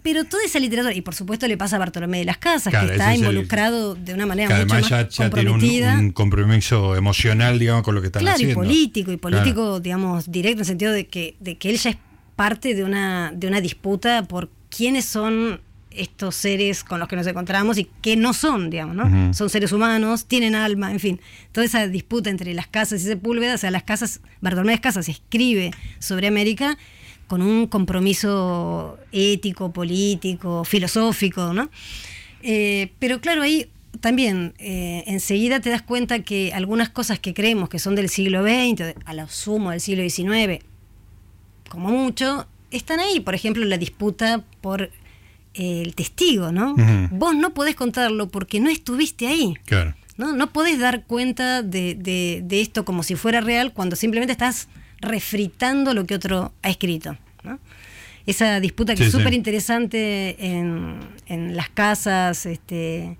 Pero 0.02 0.24
toda 0.24 0.44
esa 0.44 0.59
literatura, 0.59 0.94
y 0.94 1.00
por 1.00 1.14
supuesto 1.14 1.48
le 1.48 1.56
pasa 1.56 1.76
a 1.76 1.78
Bartolomé 1.78 2.18
de 2.18 2.26
las 2.26 2.37
Casas, 2.37 2.70
Claro, 2.70 2.87
que 2.88 2.92
está 2.92 3.14
el- 3.14 3.20
involucrado 3.20 3.94
de 3.94 4.12
una 4.12 4.26
manera 4.26 4.48
Que 4.48 4.54
mucho 4.64 4.74
además 4.74 4.90
más 4.90 4.90
ya, 4.90 5.09
ya 5.09 5.30
tiene 5.30 5.48
un, 5.50 5.54
comprometida. 5.56 5.98
un 5.98 6.11
compromiso 6.12 6.96
emocional, 6.96 7.59
digamos, 7.59 7.82
con 7.82 7.94
lo 7.94 8.02
que 8.02 8.09
están 8.09 8.20
Claro, 8.20 8.35
haciendo. 8.35 8.52
y 8.52 8.54
político, 8.66 9.11
y 9.12 9.16
Claro. 9.16 9.38
político, 9.38 9.80
digamos, 9.80 10.30
directo 10.30 10.56
en 10.59 10.61
el 10.61 10.66
sentido 10.66 10.92
de 10.92 11.06
que, 11.06 11.35
de 11.40 11.56
que 11.56 11.70
él 11.70 11.78
ya 11.78 11.90
es 11.90 11.96
parte 12.37 12.74
de 12.74 12.85
una, 12.85 13.32
de 13.35 13.46
una 13.48 13.62
disputa 13.62 14.22
por 14.24 14.50
quiénes 14.68 15.06
son 15.06 15.62
estos 15.96 16.35
seres 16.35 16.85
con 16.85 17.00
los 17.00 17.09
que 17.09 17.16
nos 17.16 17.26
encontramos 17.26 17.78
y 17.78 17.88
qué 18.02 18.16
no 18.16 18.32
son, 18.32 18.70
digamos, 18.70 18.96
¿no? 18.96 19.35
Son 19.35 19.50
seres 19.50 19.72
humanos, 19.72 20.26
tienen 20.26 20.54
alma, 20.54 20.92
en 20.92 21.00
fin. 21.00 21.20
Toda 21.52 21.64
esa 21.64 21.87
disputa 21.88 22.30
entre 22.30 22.54
las 22.54 22.66
casas 22.66 23.02
y 23.02 23.04
Sepúlveda, 23.04 23.54
o 23.54 23.59
sea, 23.59 23.70
las 23.70 23.82
casas, 23.82 24.20
Bartolomé 24.40 24.80
Casas 24.80 25.09
escribe 25.09 25.70
sobre 25.98 26.26
América 26.26 26.76
con 27.26 27.42
un 27.42 27.66
compromiso 27.66 28.98
ético, 29.12 29.72
político, 29.72 30.64
filosófico, 30.64 31.52
¿no? 31.52 31.70
Eh, 32.42 32.92
pero 32.98 33.20
claro, 33.20 33.42
ahí 33.42 33.68
también 34.00 34.54
eh, 34.59 35.04
enseguida 35.06 35.61
te 35.61 35.70
das 35.70 35.82
cuenta 35.82 36.20
que 36.20 36.52
algunas 36.52 36.88
cosas 36.88 37.18
que 37.18 37.35
creemos 37.35 37.68
que 37.68 37.78
son 37.78 37.94
del 37.94 38.09
siglo 38.09 38.42
XX, 38.42 38.94
a 39.04 39.14
lo 39.14 39.28
sumo 39.28 39.70
del 39.70 39.80
siglo 39.80 40.09
XIX, 40.09 40.64
como 41.68 41.88
mucho, 41.90 42.46
están 42.70 43.00
ahí. 43.00 43.20
Por 43.20 43.35
ejemplo, 43.35 43.64
la 43.64 43.78
disputa 43.78 44.44
por 44.61 44.90
el 45.57 45.95
testigo, 45.95 46.53
¿no? 46.53 46.75
Vos 47.11 47.35
no 47.35 47.55
podés 47.55 47.75
contarlo 47.75 48.29
porque 48.29 48.61
no 48.61 48.69
estuviste 48.71 49.27
ahí. 49.27 49.55
Claro. 49.64 49.95
¿no? 50.16 50.33
No 50.33 50.53
podés 50.53 50.79
dar 50.79 51.05
cuenta 51.05 51.62
de, 51.62 51.95
de- 51.95 52.40
de 52.45 52.61
esto 52.61 52.85
como 52.85 53.03
si 53.03 53.16
fuera 53.16 53.40
real 53.40 53.73
cuando 53.73 53.97
simplemente 53.97 54.33
estás 54.33 54.69
refritando 55.01 55.92
lo 55.95 56.07
que 56.07 56.14
otro 56.14 56.53
ha 56.62 56.71
escrito. 56.71 57.16
¿no? 57.42 57.59
Esa 58.27 58.59
disputa 58.61 58.95
que 58.95 59.03
Sí, 59.03 59.09
es 59.09 59.12
súper 59.12 59.35
interesante 59.35 60.37
en, 60.45 60.99
en 61.27 61.57
las 61.57 61.69
casas 61.69 62.47
este, 62.47 63.19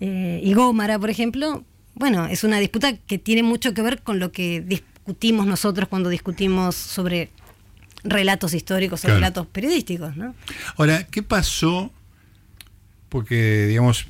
eh, 0.00 0.40
y 0.42 0.52
Gómara, 0.54 0.98
por 0.98 1.08
ejemplo, 1.10 1.64
bueno, 1.94 2.26
es 2.26 2.44
una 2.44 2.58
disputa 2.58 2.96
que 2.96 3.18
tiene 3.18 3.42
mucho 3.42 3.72
que 3.74 3.82
ver 3.82 4.02
con 4.02 4.18
lo 4.18 4.30
que 4.32 4.62
dis- 4.64 4.82
discutimos 5.08 5.46
nosotros 5.46 5.88
cuando 5.88 6.10
discutimos 6.10 6.74
sobre 6.74 7.30
relatos 8.04 8.54
históricos 8.54 9.04
o 9.04 9.08
relatos 9.08 9.46
periodísticos, 9.46 10.16
¿no? 10.16 10.34
Ahora, 10.76 11.04
¿qué 11.04 11.22
pasó? 11.22 11.92
Porque, 13.08 13.66
digamos, 13.66 14.06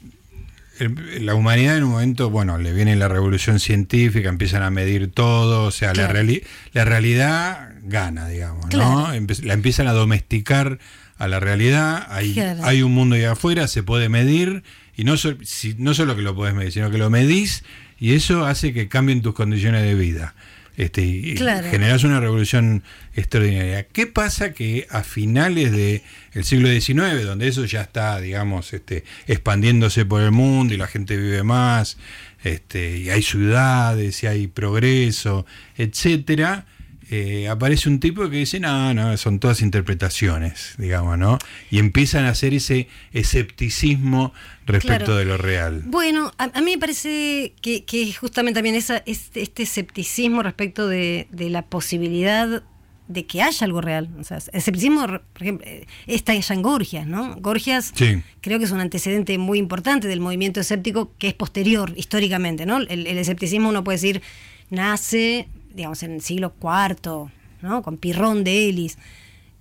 el- 0.79 1.24
la 1.27 1.35
humanidad 1.35 1.77
en 1.77 1.85
un 1.85 1.90
momento, 1.92 2.31
bueno, 2.31 2.59
le 2.59 2.72
viene 2.72 2.96
la 2.96 3.09
revolución 3.09 3.61
científica, 3.61 4.29
empiezan 4.29 4.62
a 4.62 4.70
medir 4.70 5.11
todo, 5.11 5.64
o 5.64 5.70
sea, 5.70 5.94
la, 5.94 6.09
reali- 6.12 6.44
la 6.72 6.85
realidad 6.85 7.70
gana, 7.83 8.29
digamos, 8.29 8.64
¿no? 8.66 8.68
Claro. 9.11 9.27
La 9.42 9.55
empiezan 9.55 9.87
a 9.88 9.92
domesticar 9.92 10.79
a 11.16 11.27
la 11.29 11.40
realidad, 11.40 12.07
hay, 12.11 12.33
hay 12.64 12.83
un 12.83 12.92
mundo 12.92 13.16
ahí 13.16 13.24
afuera, 13.24 13.66
se 13.68 13.83
puede 13.83 14.09
medir, 14.09 14.62
y 14.96 15.05
no, 15.05 15.16
sol- 15.16 15.38
si- 15.44 15.74
no 15.79 15.94
solo 15.94 16.14
que 16.14 16.22
lo 16.22 16.35
puedes 16.35 16.55
medir, 16.55 16.72
sino 16.72 16.90
que 16.90 16.98
lo 16.98 17.11
medís, 17.11 17.64
y 17.98 18.14
eso 18.14 18.44
hace 18.46 18.72
que 18.72 18.88
cambien 18.88 19.22
tus 19.22 19.35
condiciones 19.35 19.83
de 19.83 19.94
vida. 19.94 20.35
Este, 20.79 21.03
y 21.05 21.35
Claro. 21.35 21.69
generás 21.71 22.05
una 22.05 22.21
revolución 22.21 22.85
extraordinaria. 23.14 23.87
¿Qué 23.88 24.07
pasa 24.07 24.53
que 24.53 24.87
a 24.91 25.03
finales 25.03 25.73
del 25.73 26.45
siglo 26.45 26.69
XIX, 26.69 27.25
donde 27.25 27.49
eso 27.49 27.64
ya 27.64 27.83
está, 27.83 28.21
digamos, 28.21 28.73
este, 28.73 29.03
expandiéndose 29.27 30.07
por 30.07 30.23
el 30.23 30.31
mundo 30.31 30.73
y 30.73 30.77
la 30.77 30.87
gente 30.87 31.17
vive 31.17 31.43
más, 31.43 31.99
este, 32.45 32.97
y 32.97 33.11
hay 33.11 33.23
ciudades, 33.23 34.23
y 34.23 34.29
hay 34.29 34.47
progreso, 34.47 35.45
etcétera, 35.77 36.64
eh, 37.11 37.49
aparece 37.49 37.88
un 37.88 38.01
tipo 38.01 38.29
que 38.29 38.37
dice, 38.37 38.61
no, 38.61 38.92
no, 38.94 39.16
son 39.16 39.38
todas 39.38 39.62
interpretaciones, 39.62 40.75
digamos, 40.79 41.16
¿no? 41.18 41.38
Y 41.71 41.79
empiezan 41.79 42.25
a 42.27 42.31
hacer 42.31 42.53
ese 42.55 42.88
escepticismo 43.12 44.33
respecto 44.66 45.07
Claro. 45.07 45.16
de 45.16 45.25
lo 45.25 45.38
real. 45.38 45.83
Bueno, 45.87 46.33
a, 46.38 46.44
a 46.44 46.61
mí 46.61 46.73
me 46.73 46.79
parece 46.79 47.55
que, 47.62 47.85
que 47.85 48.12
justamente 48.12 48.59
también 48.59 48.75
esa, 48.75 49.03
este, 49.07 49.40
este 49.42 49.62
escepticismo 49.62 50.42
respecto 50.42 50.87
de, 50.87 51.27
de 51.31 51.49
la 51.51 51.62
posibilidad 51.62 52.62
de 53.09 53.25
que 53.25 53.40
haya 53.40 53.64
algo 53.64 53.81
real. 53.81 54.11
O 54.21 54.25
sea, 54.25 54.37
escepticismo, 54.53 55.07
por 55.07 55.23
ejemplo, 55.42 55.66
eh, 55.66 55.87
está 56.07 56.35
ya 56.35 56.55
en 56.55 56.61
Gorgias, 56.61 57.07
¿no? 57.07 57.37
Gorgias 57.37 57.92
Sí. 57.94 58.23
creo 58.42 58.59
que 58.59 58.66
es 58.66 58.71
un 58.71 58.81
antecedente 58.81 59.38
muy 59.38 59.59
importante 59.59 60.09
del 60.09 60.21
movimiento 60.21 60.61
escéptico 60.61 61.12
que 61.18 61.29
es 61.29 61.35
posterior 61.35 61.94
históricamente, 61.97 62.66
¿no? 62.66 62.77
El, 62.79 63.07
el 63.07 63.16
escepticismo 63.16 63.71
uno 63.71 63.83
puede 63.83 63.97
decir 63.97 64.21
nace, 64.68 65.49
digamos, 65.74 66.02
en 66.02 66.12
el 66.12 66.20
siglo 66.20 66.54
IV, 66.62 67.31
¿no? 67.62 67.83
Con 67.83 67.96
Pirrón 67.96 68.44
de 68.44 68.68
Elis. 68.68 68.98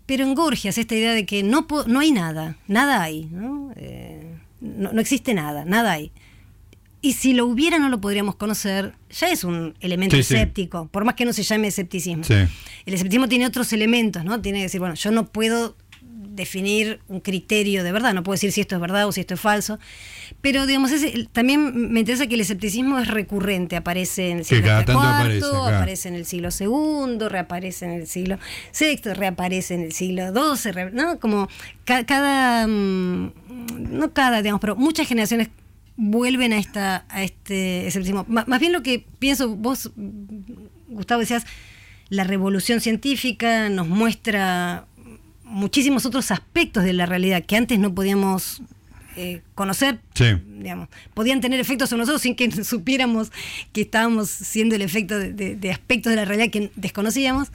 Pero 0.06 0.24
en 0.24 0.36
Gorgias 0.36 0.78
esta 0.78 0.96
idea 0.96 1.14
de 1.14 1.26
que 1.26 1.44
no, 1.44 1.68
no 1.88 2.00
hay 2.00 2.12
nada, 2.12 2.58
nada 2.68 3.02
hay, 3.04 3.26
¿no? 3.26 3.72
Eh, 3.76 4.36
no, 4.62 4.94
no 4.94 5.02
existe 5.02 5.34
nada, 5.34 5.66
nada 5.66 5.92
hay. 5.94 6.12
Y 7.02 7.14
si 7.14 7.34
lo 7.34 7.46
hubiera 7.46 7.78
no 7.78 7.90
lo 7.90 8.02
podríamos 8.02 8.36
conocer, 8.36 8.94
ya 9.12 9.30
es 9.30 9.44
un 9.44 9.76
elemento 9.82 10.16
Sí, 10.16 10.24
sí. 10.24 10.34
escéptico, 10.36 10.88
por 10.88 11.06
más 11.06 11.16
que 11.16 11.26
no 11.26 11.34
se 11.34 11.44
llame 11.44 11.68
escepticismo. 11.68 12.24
Sí. 12.24 12.34
El 12.34 12.94
escepticismo 12.94 13.28
tiene 13.28 13.46
otros 13.46 13.72
elementos, 13.74 14.24
¿no? 14.26 14.42
Tiene 14.42 14.60
que 14.60 14.64
decir, 14.64 14.80
bueno, 14.80 14.96
yo 14.96 15.12
no 15.12 15.28
puedo 15.28 15.76
definir 16.38 17.02
un 17.10 17.20
criterio 17.20 17.84
de 17.84 17.92
verdad, 17.92 18.14
no 18.14 18.24
puedo 18.24 18.36
decir 18.36 18.54
si 18.54 18.62
esto 18.62 18.76
es 18.76 18.82
verdad 18.82 19.06
o 19.08 19.12
si 19.12 19.20
esto 19.20 19.34
es 19.34 19.42
falso. 19.42 19.78
Pero, 20.40 20.66
digamos, 20.66 20.92
también 21.34 21.92
me 21.92 22.00
interesa 22.00 22.28
que 22.28 22.36
el 22.36 22.42
escepticismo 22.42 22.98
es 23.00 23.08
recurrente, 23.08 23.76
aparece 23.76 24.30
en 24.30 24.38
el 24.40 24.46
siglo 24.46 24.68
IV, 24.94 25.68
aparece, 25.76 26.08
en 26.10 26.16
el 26.16 26.26
siglo 26.26 26.50
II, 26.58 27.28
reaparece 27.28 27.86
en 27.86 27.92
el 27.92 28.08
siglo 28.08 28.38
VI, 28.80 29.14
reaparece 29.14 29.74
en 29.76 29.82
el 29.82 29.92
siglo 29.92 30.32
XII, 30.56 30.72
re- 30.72 30.92
¿no? 30.92 31.20
Como 31.20 31.50
ca- 31.84 32.06
cada, 32.06 32.66
mm, 32.68 33.32
no 33.90 34.14
cada, 34.14 34.42
digamos, 34.42 34.62
pero 34.62 34.76
muchas 34.76 35.08
generaciones 35.08 35.50
vuelven 35.98 36.54
a 36.54 36.58
esta 36.60 37.06
a 37.10 37.24
este 37.24 37.88
escepticismo. 37.88 38.26
Más 38.28 38.60
bien 38.60 38.72
lo 38.72 38.84
que 38.84 39.04
pienso, 39.20 39.56
vos, 39.56 39.92
Gustavo, 40.88 41.20
decías, 41.22 41.46
la 42.10 42.24
revolución 42.24 42.80
científica 42.82 43.68
nos 43.70 43.88
muestra 43.88 44.87
muchísimos 45.48 46.06
otros 46.06 46.30
aspectos 46.32 46.84
de 46.84 46.94
la 46.94 47.06
realidad 47.06 47.44
que 47.46 47.56
antes 47.56 47.80
no 47.80 47.94
podíamos 47.94 48.62
eh, 49.16 49.42
conocer, 49.56 50.00
Sí. 50.14 50.26
digamos, 50.60 50.90
podían 51.16 51.42
tener 51.42 51.60
efectos 51.60 51.90
sobre 51.90 52.02
nosotros 52.02 52.22
sin 52.22 52.36
que 52.36 52.52
supiéramos 52.64 53.32
que 53.74 53.82
estábamos 53.82 54.30
siendo 54.30 54.76
el 54.76 54.82
efecto 54.84 55.18
de, 55.18 55.34
de- 55.34 55.56
de 55.56 55.72
aspectos 55.72 56.12
de 56.12 56.18
la 56.18 56.26
realidad 56.26 56.52
que 56.52 56.70
desconocíamos. 56.76 57.48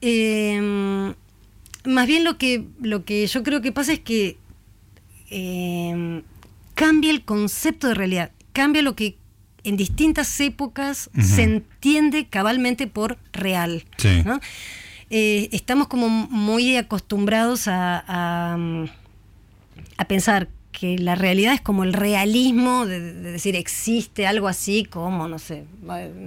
Eh, 0.00 1.12
más 1.84 2.06
bien 2.06 2.24
lo 2.24 2.36
que, 2.38 2.64
lo 2.82 3.04
que 3.04 3.26
yo 3.26 3.42
creo 3.44 3.60
que 3.62 3.70
pasa 3.72 3.92
es 3.92 4.00
que 4.00 4.36
eh, 5.30 6.22
cambia 6.74 7.10
el 7.10 7.22
concepto 7.24 7.88
de 7.88 7.94
realidad, 7.94 8.32
cambia 8.52 8.82
lo 8.82 8.96
que 8.96 9.16
en 9.64 9.76
distintas 9.76 10.40
épocas 10.40 11.10
se 11.20 11.42
entiende 11.42 12.26
cabalmente 12.28 12.86
por 12.86 13.18
real. 13.32 13.84
Sí. 13.98 14.22
¿no? 14.24 14.40
Eh, 15.10 15.48
estamos 15.52 15.88
como 15.88 16.08
muy 16.08 16.76
acostumbrados 16.76 17.66
a, 17.68 18.04
a, 18.52 18.56
mm, 18.56 18.84
a 19.96 20.04
pensar 20.06 20.48
que 20.72 20.98
la 20.98 21.14
realidad 21.16 21.54
es 21.54 21.60
como 21.60 21.82
el 21.82 21.92
realismo 21.92 22.86
de, 22.86 23.00
de 23.00 23.32
decir 23.32 23.56
existe 23.56 24.26
algo 24.26 24.46
así 24.46 24.84
como, 24.84 25.26
no 25.26 25.38
sé, 25.38 25.64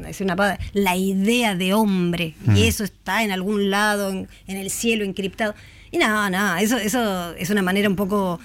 decir 0.03 0.25
una 0.25 0.35
palabra, 0.35 0.59
la 0.73 0.95
idea 0.97 1.55
de 1.55 1.73
hombre 1.73 2.33
Mm. 2.45 2.57
y 2.57 2.63
eso 2.63 2.83
está 2.83 3.23
en 3.23 3.31
algún 3.31 3.69
lado, 3.69 4.09
en, 4.09 4.27
en 4.47 4.57
el 4.57 4.69
cielo 4.71 5.05
encriptado. 5.05 5.53
Y 5.91 5.97
nada, 5.99 6.29
nada, 6.29 6.61
eso, 6.61 6.77
eso 6.77 7.33
es 7.35 7.49
una 7.49 7.61
manera 7.61 7.87
un 7.87 7.95
poco 7.95 8.39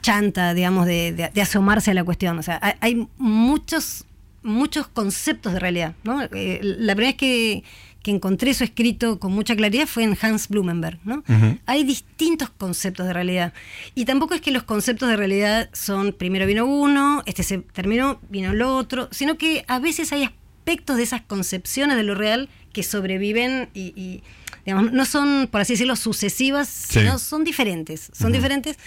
chanta, 0.00 0.54
digamos, 0.54 0.86
de, 0.86 1.12
de- 1.12 1.28
de 1.30 1.42
asomarse 1.42 1.90
a 1.90 1.94
la 1.94 2.04
cuestión. 2.04 2.38
O 2.38 2.42
sea, 2.42 2.58
hay, 2.62 2.74
hay 2.80 3.08
muchos, 3.18 4.04
muchos 4.42 4.86
conceptos 4.88 5.52
de 5.52 5.58
realidad. 5.60 5.94
¿no? 6.04 6.22
Eh, 6.22 6.60
la 6.62 6.94
primera 6.94 7.10
vez 7.10 7.16
que, 7.16 7.64
que 8.02 8.10
encontré 8.10 8.50
eso 8.50 8.64
escrito 8.64 9.18
con 9.20 9.32
mucha 9.32 9.54
claridad 9.54 9.86
fue 9.86 10.02
en 10.04 10.16
Hans 10.20 10.48
Blumenberg. 10.48 10.98
¿no? 11.04 11.22
Hay 11.66 11.84
distintos 11.84 12.50
conceptos 12.50 13.06
de 13.06 13.12
realidad. 13.12 13.52
Y 13.94 14.04
tampoco 14.04 14.34
es 14.34 14.40
que 14.40 14.50
los 14.50 14.64
conceptos 14.64 15.08
de 15.08 15.16
realidad 15.16 15.70
son 15.72 16.12
primero 16.12 16.46
vino 16.46 16.66
uno, 16.66 17.22
este 17.26 17.42
se 17.42 17.58
terminó, 17.58 18.20
vino 18.28 18.50
el 18.52 18.62
otro, 18.62 19.08
sino 19.12 19.36
que 19.38 19.64
a 19.68 19.78
veces 19.78 20.12
hay 20.12 20.24
aspectos 20.24 20.96
de 20.96 21.02
esas 21.04 21.22
concepciones 21.22 21.96
de 21.96 22.02
lo 22.02 22.14
real 22.14 22.48
que 22.72 22.82
sobreviven 22.82 23.68
y, 23.74 23.92
y, 24.00 24.22
digamos, 24.64 24.92
no 24.92 25.04
son, 25.04 25.48
por 25.50 25.60
así 25.60 25.74
decirlo, 25.74 25.94
sucesivas, 25.96 26.68
sino 26.68 27.18
son 27.18 27.44
diferentes. 27.44 28.10
Son 28.14 28.32
diferentes. 28.32 28.78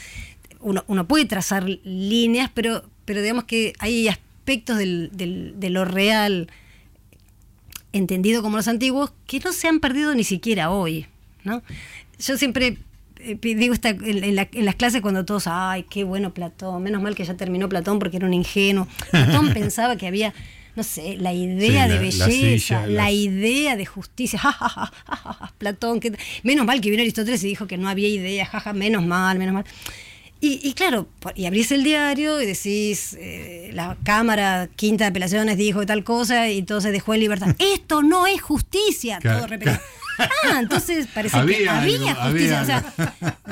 Uno, 0.59 0.83
uno 0.87 1.07
puede 1.07 1.25
trazar 1.25 1.63
líneas, 1.83 2.49
pero, 2.53 2.83
pero 3.05 3.21
digamos 3.21 3.43
que 3.43 3.73
hay 3.79 4.07
aspectos 4.07 4.77
del- 4.77 5.09
del- 5.13 5.53
de 5.59 5.69
lo 5.69 5.85
real 5.85 6.47
entendido 7.97 8.41
como 8.41 8.57
los 8.57 8.67
antiguos 8.67 9.11
que 9.27 9.39
no 9.39 9.51
se 9.53 9.67
han 9.67 9.79
perdido 9.79 10.13
ni 10.15 10.23
siquiera 10.23 10.69
hoy. 10.71 11.05
¿no? 11.43 11.61
Yo 12.19 12.37
siempre 12.37 12.77
eh, 13.19 13.37
digo 13.41 13.73
esta, 13.73 13.89
en, 13.89 14.23
en 14.23 14.35
la- 14.35 14.49
en 14.51 14.65
las 14.65 14.75
clases 14.75 15.01
cuando 15.01 15.25
todos, 15.25 15.45
ay, 15.47 15.83
qué 15.89 16.03
bueno 16.03 16.33
Platón, 16.33 16.81
menos 16.83 17.01
mal 17.01 17.15
que 17.15 17.23
ya 17.25 17.35
terminó 17.35 17.69
Platón 17.69 17.99
porque 17.99 18.17
era 18.17 18.25
un 18.27 18.33
ingenuo. 18.33 18.87
Platón 19.11 19.53
pensaba 19.53 19.95
que 19.95 20.07
había, 20.07 20.33
no 20.75 20.83
sé, 20.83 21.17
la 21.17 21.33
idea 21.33 21.59
Sí, 21.59 21.71
de 21.73 21.77
la- 21.79 21.87
la 21.87 21.99
belleza, 21.99 22.29
silla, 22.29 22.87
la 22.87 23.03
las- 23.03 23.11
idea 23.13 23.75
de 23.75 23.85
justicia, 23.85 24.37
ja, 24.43 24.51
ja, 24.51 24.91
ja, 25.05 25.53
Platón, 25.57 25.99
que, 25.99 26.11
menos 26.43 26.65
mal 26.65 26.81
que 26.81 26.89
vino 26.89 27.01
Aristóteles 27.01 27.43
y 27.43 27.47
dijo 27.47 27.67
que 27.67 27.77
no 27.77 27.87
había 27.89 28.07
idea, 28.09 28.45
jaja, 28.45 28.73
menos 28.73 29.03
mal, 29.05 29.37
menos 29.39 29.53
mal. 29.53 29.65
Y, 30.45 30.59
y 30.61 30.73
claro, 30.73 31.07
y 31.33 31.47
abrís 31.47 31.71
el 31.71 31.83
diario 31.83 32.39
y 32.39 32.45
decís, 32.45 33.17
eh, 33.19 33.71
la 33.73 33.97
Cámara 34.03 34.69
Quinta 34.75 35.05
de 35.05 35.09
Apelaciones 35.09 35.57
dijo 35.57 35.87
tal 35.87 36.03
cosa 36.03 36.51
y 36.51 36.61
todo 36.61 36.81
se 36.81 36.91
dejó 36.91 37.15
en 37.15 37.21
libertad. 37.21 37.55
Esto 37.57 38.03
no 38.03 38.27
es 38.27 38.43
justicia, 38.43 39.17
todo 39.19 39.47
repetido. 39.47 39.79
Ah, 40.17 40.59
entonces 40.59 41.07
parece 41.13 41.35
que 41.35 41.41
Había 41.41 41.79
había 41.81 42.11
algo, 42.11 42.23
justicia. 42.31 42.61
había 42.61 42.61
o 42.61 42.65
sea, 42.65 42.93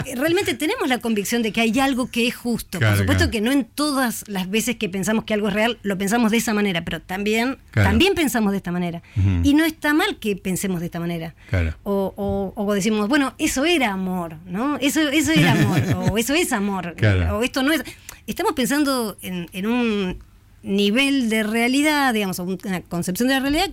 eh, 0.06 0.16
realmente 0.16 0.54
tenemos 0.54 0.88
la 0.88 1.00
convicción 1.00 1.42
de 1.42 1.52
que 1.52 1.62
hay 1.62 1.78
algo 1.80 2.10
que 2.10 2.28
es 2.28 2.36
justo. 2.36 2.80
Claro, 2.80 2.94
Por 2.96 3.00
supuesto 3.04 3.24
claro. 3.26 3.32
que 3.32 3.42
no 3.42 3.52
en 3.52 3.66
todas 3.66 4.24
las 4.28 4.50
veces 4.50 4.76
que 4.78 4.90
pensamos 4.90 5.26
que 5.26 5.34
algo 5.34 5.48
es 5.50 5.54
real 5.54 5.78
lo 5.84 5.98
pensamos 5.98 6.32
de 6.32 6.38
esa 6.38 6.54
manera, 6.54 6.84
pero 6.86 7.02
también, 7.02 7.58
Claro. 7.72 7.90
también 7.90 8.14
pensamos 8.16 8.52
de 8.52 8.58
esta 8.58 8.72
manera. 8.72 9.02
Y 9.44 9.54
no 9.54 9.66
está 9.66 9.94
mal 9.94 10.18
que 10.20 10.36
pensemos 10.36 10.80
de 10.80 10.86
esta 10.88 11.00
manera. 11.00 11.36
Claro. 11.50 11.76
O, 11.84 12.14
o- 12.16 12.64
o 12.64 12.74
decimos, 12.74 13.08
bueno, 13.10 13.34
eso 13.38 13.66
era 13.66 13.92
amor, 13.92 14.38
¿no? 14.46 14.78
Eso, 14.78 15.02
eso 15.10 15.32
era 15.32 15.52
amor, 15.54 15.82
o 16.12 16.18
eso 16.18 16.34
es 16.34 16.52
amor, 16.54 16.96
o 17.32 17.44
esto 17.44 17.64
no 17.64 17.74
es. 17.74 17.84
Estamos 18.28 18.54
pensando 18.54 19.18
en, 19.22 19.48
en 19.52 19.66
un 19.68 20.24
nivel 20.62 21.30
de 21.30 21.44
realidad, 21.44 22.14
digamos, 22.14 22.40
una 22.40 22.82
concepción 22.82 23.28
de 23.28 23.34
la 23.36 23.40
realidad 23.42 23.70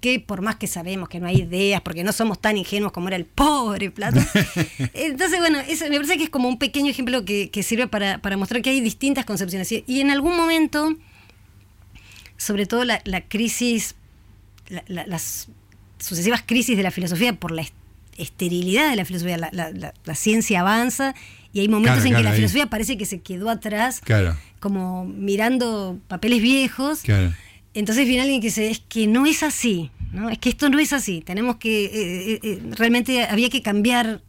que 0.00 0.18
por 0.20 0.40
más 0.40 0.56
que 0.56 0.66
sabemos 0.66 1.08
que 1.08 1.20
no 1.20 1.26
hay 1.26 1.42
ideas, 1.42 1.80
porque 1.82 2.02
no 2.04 2.12
somos 2.12 2.40
tan 2.40 2.56
ingenuos 2.56 2.90
como 2.92 3.08
era 3.08 3.16
el 3.16 3.26
pobre 3.26 3.90
Platón. 3.90 4.26
Entonces, 4.94 5.38
bueno, 5.38 5.58
eso 5.60 5.84
me 5.90 5.96
parece 5.96 6.16
que 6.16 6.24
es 6.24 6.30
como 6.30 6.48
un 6.48 6.58
pequeño 6.58 6.90
ejemplo 6.90 7.24
que, 7.24 7.50
que 7.50 7.62
sirve 7.62 7.86
para, 7.86 8.18
para 8.18 8.36
mostrar 8.36 8.62
que 8.62 8.70
hay 8.70 8.80
distintas 8.80 9.24
concepciones. 9.26 9.70
Y, 9.72 9.84
y 9.86 10.00
en 10.00 10.10
algún 10.10 10.36
momento, 10.36 10.96
sobre 12.36 12.66
todo 12.66 12.84
la, 12.84 13.00
la 13.04 13.20
crisis, 13.22 13.94
la- 14.68 14.84
la- 14.88 15.06
las 15.06 15.48
sucesivas 15.98 16.42
crisis 16.46 16.76
de 16.76 16.82
la 16.82 16.90
filosofía 16.90 17.34
por 17.34 17.50
la 17.52 17.62
est- 17.62 17.74
esterilidad 18.16 18.88
de 18.90 18.96
la 18.96 19.04
filosofía, 19.04 19.36
la, 19.36 19.50
la- 19.52 19.70
la- 19.70 19.94
la 20.04 20.14
ciencia 20.14 20.60
avanza 20.60 21.14
y 21.52 21.60
hay 21.60 21.68
momentos 21.68 22.00
Claro, 22.02 22.08
en 22.10 22.16
que 22.16 22.22
la 22.22 22.30
ahí. 22.30 22.36
filosofía 22.36 22.66
parece 22.66 22.96
que 22.96 23.04
se 23.04 23.20
quedó 23.20 23.50
atrás, 23.50 24.00
Claro. 24.02 24.36
como 24.60 25.04
mirando 25.04 25.98
papeles 26.08 26.40
viejos. 26.40 27.02
Entonces 27.74 28.06
viene 28.06 28.22
alguien 28.22 28.40
que 28.40 28.48
dice, 28.48 28.70
es 28.70 28.80
que 28.80 29.06
no 29.06 29.26
es 29.26 29.42
así, 29.42 29.90
¿no? 30.12 30.28
Es 30.28 30.38
que 30.38 30.48
esto 30.48 30.68
no 30.68 30.78
es 30.78 30.92
así. 30.92 31.20
Tenemos 31.20 31.56
que. 31.56 31.84
eh, 31.84 31.90
eh, 31.92 32.40
eh, 32.42 32.60
realmente 32.76 33.24
había 33.24 33.48
que 33.48 33.62
cambiar 33.62 34.22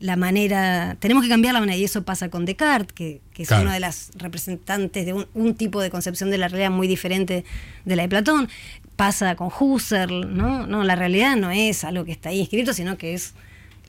la 0.00 0.16
manera. 0.16 0.96
Tenemos 1.00 1.22
que 1.22 1.28
cambiar 1.28 1.54
la 1.54 1.60
manera. 1.60 1.76
Y 1.76 1.84
eso 1.84 2.04
pasa 2.04 2.30
con 2.30 2.44
Descartes, 2.44 2.92
que, 2.94 3.20
que 3.34 3.42
es 3.42 3.50
una 3.50 3.74
de 3.74 3.80
las 3.80 4.10
representantes 4.16 5.04
de 5.04 5.12
un, 5.12 5.26
un 5.34 5.54
tipo 5.54 5.80
de 5.82 5.90
concepción 5.90 6.30
de 6.30 6.38
la 6.38 6.48
realidad 6.48 6.70
muy 6.70 6.88
diferente 6.88 7.44
de 7.84 7.96
la 7.96 8.02
de 8.02 8.08
Platón. 8.08 8.48
Pasa 8.96 9.36
con 9.36 9.48
Husserl, 9.48 10.36
¿no? 10.36 10.66
No, 10.66 10.82
la 10.82 10.96
realidad 10.96 11.36
no 11.36 11.50
es 11.50 11.84
algo 11.84 12.04
que 12.04 12.12
está 12.12 12.30
ahí 12.30 12.40
escrito, 12.40 12.72
sino 12.72 12.96
que 12.96 13.14
es 13.14 13.34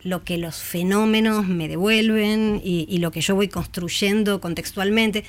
lo 0.03 0.23
que 0.23 0.37
los 0.37 0.57
fenómenos 0.57 1.47
me 1.47 1.67
devuelven 1.67 2.61
y, 2.63 2.85
y 2.89 2.99
lo 2.99 3.11
que 3.11 3.21
yo 3.21 3.35
voy 3.35 3.47
construyendo 3.47 4.39
contextualmente. 4.39 5.23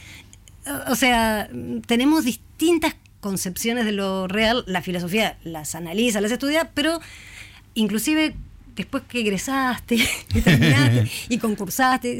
O 0.88 0.94
sea, 0.94 1.48
tenemos 1.86 2.24
distintas 2.24 2.94
concepciones 3.20 3.84
de 3.84 3.92
lo 3.92 4.28
real, 4.28 4.64
la 4.66 4.82
filosofía 4.82 5.38
las 5.44 5.74
analiza, 5.74 6.20
las 6.20 6.32
estudia, 6.32 6.70
pero 6.74 7.00
inclusive 7.74 8.34
después 8.76 9.02
que 9.08 9.20
egresaste 9.20 9.96
y 11.28 11.34
y 11.34 11.38
concursaste, 11.38 12.18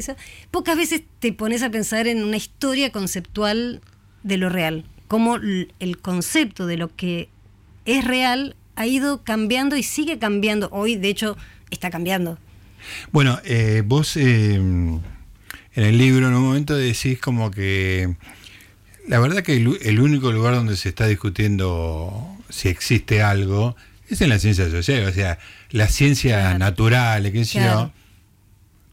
pocas 0.51 0.77
veces 0.77 1.01
te 1.19 1.33
pones 1.33 1.63
a 1.63 1.69
pensar 1.69 2.07
en 2.07 2.23
una 2.23 2.37
historia 2.37 2.91
conceptual 2.91 3.81
de 4.23 4.37
lo 4.37 4.49
real, 4.49 4.85
cómo 5.07 5.35
el 5.35 5.97
concepto 6.01 6.67
de 6.67 6.77
lo 6.77 6.95
que 6.95 7.29
es 7.85 8.05
real 8.05 8.55
ha 8.75 8.87
ido 8.87 9.23
cambiando 9.23 9.75
y 9.75 9.83
sigue 9.83 10.19
cambiando. 10.19 10.69
Hoy, 10.71 10.95
de 10.95 11.09
hecho, 11.09 11.37
está 11.69 11.89
cambiando. 11.89 12.37
Bueno, 13.11 13.39
eh, 13.43 13.83
vos 13.85 14.17
eh, 14.17 14.55
en 14.55 15.01
el 15.73 15.97
libro 15.97 16.27
en 16.27 16.33
un 16.33 16.43
momento 16.43 16.75
decís 16.75 17.19
como 17.19 17.51
que 17.51 18.15
la 19.07 19.19
verdad 19.19 19.41
que 19.43 19.55
el, 19.55 19.99
único 19.99 20.31
lugar 20.31 20.55
donde 20.55 20.75
se 20.77 20.89
está 20.89 21.07
discutiendo 21.07 22.37
si 22.49 22.67
existe 22.69 23.21
algo 23.23 23.75
es 24.09 24.21
en 24.21 24.29
la 24.29 24.39
ciencia 24.39 24.69
social, 24.69 25.05
o 25.05 25.11
sea, 25.13 25.39
las 25.71 25.91
ciencias 25.93 26.39
Claro. 26.41 26.59
naturales, 26.59 27.31
qué 27.31 27.45
sé 27.45 27.61
yo, 27.63 27.91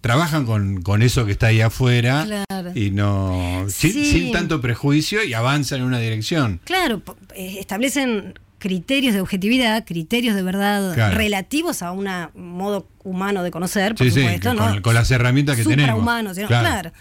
trabajan 0.00 0.46
con, 0.46 0.82
con 0.82 1.02
eso 1.02 1.26
que 1.26 1.32
está 1.32 1.48
ahí 1.48 1.60
afuera 1.60 2.24
Claro. 2.48 2.70
y 2.74 2.90
no 2.90 3.64
sin, 3.68 3.92
Sí. 3.92 4.10
sin 4.12 4.32
tanto 4.32 4.60
prejuicio 4.60 5.24
y 5.24 5.34
avanzan 5.34 5.80
en 5.80 5.86
una 5.86 5.98
dirección. 5.98 6.60
Claro, 6.64 7.02
eh, 7.34 7.56
establecen 7.58 8.38
criterios 8.58 9.14
de 9.14 9.20
objetividad, 9.20 9.84
criterios 9.84 10.34
de 10.36 10.42
verdad 10.42 10.94
Claro. 10.94 11.16
relativos 11.16 11.82
a 11.82 11.92
un 11.92 12.08
modo 12.34 12.88
humano 13.04 13.42
de 13.42 13.50
conocer, 13.50 13.94
por 13.94 14.06
Sí, 14.08 14.12
supuesto, 14.20 14.54
con- 14.56 14.76
¿no? 14.76 14.82
con 14.82 14.94
las 14.94 15.10
herramientas 15.10 15.56
que 15.56 15.62
tenemos. 15.64 15.90
Suprahumanos, 15.98 16.38
¿no? 16.38 16.46
Claro. 16.46 16.64
claro. 16.68 16.92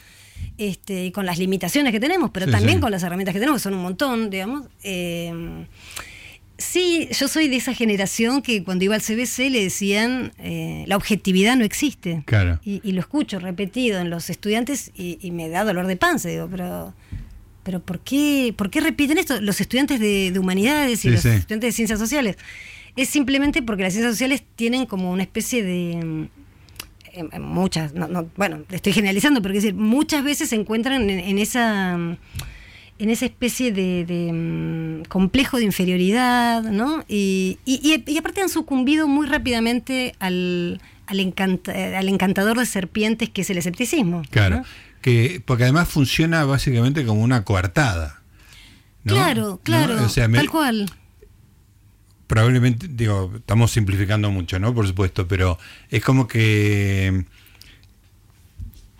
Este, 0.58 1.05
y 1.05 1.12
con 1.12 1.26
las 1.26 1.38
limitaciones 1.38 1.91
que 1.93 1.99
tenemos, 1.99 2.32
pero 2.32 2.47
Sí, 2.47 2.51
también 2.51 2.78
sí. 2.78 2.82
con 2.82 2.91
las 2.91 3.03
herramientas 3.03 3.34
que 3.34 3.39
tenemos, 3.39 3.60
que 3.62 3.64
son 3.64 3.76
un 3.76 3.82
montón, 3.84 4.30
digamos. 4.32 4.64
Eh, 4.84 5.32
sí, 6.58 7.08
yo 7.12 7.28
soy 7.28 7.47
de 7.47 7.58
esa 7.58 7.74
generación 7.74 8.41
que 8.41 8.64
cuando 8.64 8.84
iba 8.86 8.95
al 8.95 9.01
CBC 9.01 9.49
le 9.51 9.64
decían 9.64 10.32
eh, 10.39 10.84
la 10.88 10.95
objetividad 10.95 11.55
no 11.55 11.64
existe. 11.64 12.24
Claro. 12.26 12.60
Y, 12.64 12.82
y 12.84 12.93
lo 12.93 13.01
escucho 13.01 13.39
repetido 13.39 13.99
en 13.99 14.10
los 14.10 14.30
estudiantes 14.30 14.91
y, 14.95 15.20
y 15.22 15.32
me 15.32 15.49
da 15.49 15.64
dolor 15.64 15.86
de 15.88 15.95
panza. 15.97 16.30
Digo, 16.30 16.47
pero, 16.49 16.93
pero 17.64 17.80
¿por, 17.82 17.99
qué, 17.99 18.53
¿por 18.58 18.70
qué 18.72 18.82
repiten 18.82 19.18
esto 19.20 19.39
los 19.41 19.62
estudiantes 19.62 19.99
de, 19.99 20.32
de 20.32 20.39
humanidades 20.39 20.93
y 20.99 21.01
Sí, 21.03 21.10
los 21.10 21.22
sí. 21.22 21.30
estudiantes 21.30 21.68
de 21.68 21.72
ciencias 21.74 21.99
sociales? 21.99 22.38
Es 22.95 23.10
simplemente 23.10 23.62
porque 23.62 23.84
las 23.84 23.93
ciencias 23.93 24.16
sociales 24.16 24.41
tienen 24.55 24.88
como 24.88 25.12
una 25.12 25.22
especie 25.22 25.62
de... 25.64 26.30
muchas, 27.39 27.93
no, 27.93 28.07
no, 28.07 28.28
bueno, 28.36 28.59
estoy 28.70 28.93
generalizando, 28.93 29.41
pero 29.41 29.53
decir, 29.53 29.74
muchas 29.74 30.24
veces 30.24 30.49
se 30.49 30.55
encuentran 30.55 31.09
en, 31.09 31.20
en 31.20 31.38
esa 31.39 31.93
en 32.99 33.11
esa 33.11 33.26
especie 33.26 33.72
de, 33.72 34.05
de, 34.05 34.34
mm, 34.34 35.03
complejo 35.07 35.57
de 35.57 35.65
inferioridad, 35.65 36.63
¿no? 36.63 37.03
Y, 37.07 37.59
y- 37.63 38.03
y- 38.07 38.18
aparte 38.18 38.41
han 38.41 38.49
sucumbido 38.49 39.07
muy 39.07 39.28
rápidamente 39.28 40.15
al, 40.20 40.82
al, 41.05 41.20
encanta- 41.20 41.74
al 41.95 42.09
encantador 42.09 42.57
de 42.57 42.65
serpientes 42.65 43.30
que 43.30 43.41
es 43.41 43.49
el 43.51 43.59
escepticismo. 43.59 44.24
Claro. 44.32 44.57
¿no? 44.57 44.63
Que, 45.01 45.43
porque 45.45 45.63
además 45.65 45.88
funciona 45.88 46.43
básicamente 46.45 47.05
como 47.05 47.22
una 47.22 47.43
coartada. 47.43 48.24
¿no? 49.03 49.13
Claro, 49.13 49.41
¿No? 49.49 49.57
claro, 49.59 50.03
O 50.03 50.09
sea, 50.09 50.28
me- 50.28 50.39
tal 50.39 50.49
cual. 50.49 50.89
Probablemente, 52.28 52.88
digo, 52.89 53.32
estamos 53.38 53.71
simplificando 53.71 54.30
mucho, 54.32 54.59
¿no? 54.59 54.73
Por 54.75 54.86
supuesto, 54.88 55.28
pero 55.28 55.57
es 55.89 56.03
como 56.03 56.28
que 56.28 57.23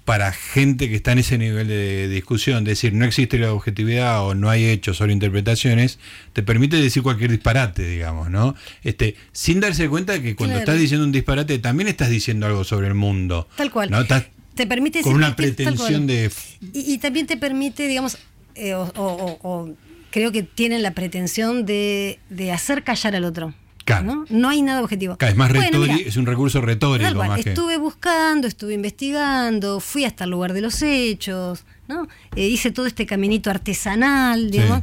para 0.06 0.32
gente 0.32 0.88
que 0.88 0.96
está 0.96 1.12
en 1.12 1.20
ese 1.20 1.38
nivel 1.38 1.68
de 1.68 2.08
discusión, 2.08 2.64
decir 2.64 2.94
no 2.94 3.04
existe 3.04 3.38
la 3.38 3.52
objetividad 3.52 4.26
o 4.26 4.34
no 4.36 4.50
hay 4.50 4.64
hechos, 4.66 4.96
solo 4.96 5.12
interpretaciones, 5.12 6.00
te 6.32 6.44
permite 6.44 6.78
decir 6.78 7.04
cualquier 7.04 7.30
disparate, 7.32 7.86
digamos, 7.86 8.30
¿no? 8.30 8.56
Este, 8.86 9.16
sin 9.34 9.60
darse 9.60 9.90
cuenta 9.90 10.14
de 10.14 10.22
que 10.22 10.36
cuando 10.38 10.54
Claro. 10.54 10.64
estás 10.72 10.80
diciendo 10.80 11.06
un 11.06 11.12
disparate 11.12 11.60
también 11.60 11.90
estás 11.90 12.10
diciendo 12.10 12.46
algo 12.46 12.64
sobre 12.64 12.88
el 12.88 12.94
mundo. 12.94 13.50
Tal 13.58 13.70
cual. 13.70 13.92
¿no? 13.92 14.00
Estás 14.00 14.28
Te 14.56 14.66
permite 14.66 15.02
con 15.02 15.12
decir 15.14 15.26
una 15.28 15.36
pretensión 15.36 16.08
de 16.08 16.32
Y, 16.74 16.94
y 16.94 16.98
también 17.00 17.28
te 17.28 17.36
permite, 17.36 17.86
digamos, 17.86 18.18
eh, 18.56 18.76
o, 18.76 18.84
o- 18.84 18.94
o- 18.96 19.40
o 19.44 19.76
creo 20.18 20.32
que 20.32 20.42
tienen 20.42 20.82
la 20.82 20.92
pretensión 20.96 21.64
de, 21.68 22.18
de 22.32 22.52
hacer 22.52 22.84
callar 22.84 23.16
al 23.16 23.24
otro. 23.24 23.54
Claro. 23.86 24.04
¿no? 24.04 24.26
No 24.30 24.50
hay 24.50 24.64
nada 24.64 24.82
objetivo. 24.82 25.16
Claro, 25.16 25.32
es 25.32 25.38
más 25.38 25.54
Bueno, 25.54 25.80
mira, 25.80 25.96
es 25.96 26.18
un 26.18 26.26
recurso 26.26 26.60
retórico 26.60 27.14
cual, 27.14 27.30
más 27.30 27.44
que. 27.44 27.50
Estuve 27.52 27.78
buscando, 27.78 28.48
estuve 28.48 28.74
investigando, 28.74 29.80
fui 29.80 30.06
hasta 30.06 30.24
el 30.24 30.32
lugar 30.32 30.54
de 30.54 30.62
los 30.62 30.82
hechos, 30.82 31.66
¿no? 31.88 32.08
Eh, 32.36 32.48
hice 32.48 32.72
todo 32.72 32.88
este 32.88 33.06
caminito 33.06 33.52
artesanal, 33.52 34.50
digamos. 34.50 34.80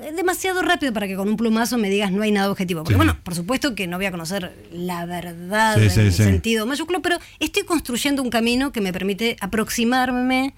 Eh, 0.00 0.12
Demasiado 0.16 0.62
rápido 0.62 0.94
para 0.94 1.06
que 1.06 1.16
con 1.16 1.28
un 1.28 1.36
plumazo 1.36 1.76
me 1.76 1.90
digas 1.90 2.10
no 2.10 2.22
hay 2.22 2.32
nada 2.32 2.50
objetivo. 2.50 2.80
Porque 2.82 2.94
Sí. 2.94 2.96
bueno, 2.96 3.18
por 3.22 3.34
supuesto 3.34 3.74
que 3.74 3.86
no 3.86 3.98
voy 3.98 4.06
a 4.06 4.10
conocer 4.10 4.56
la 4.72 5.04
verdad 5.04 5.76
Sí, 5.76 5.82
en 5.82 5.90
sí, 5.90 6.00
el 6.00 6.12
sentido 6.14 6.64
mayúsculo, 6.64 7.02
pero 7.02 7.18
estoy 7.40 7.64
construyendo 7.64 8.22
un 8.22 8.30
camino 8.30 8.72
que 8.72 8.80
me 8.80 8.92
permite 8.92 9.36
aproximarme, 9.40 10.54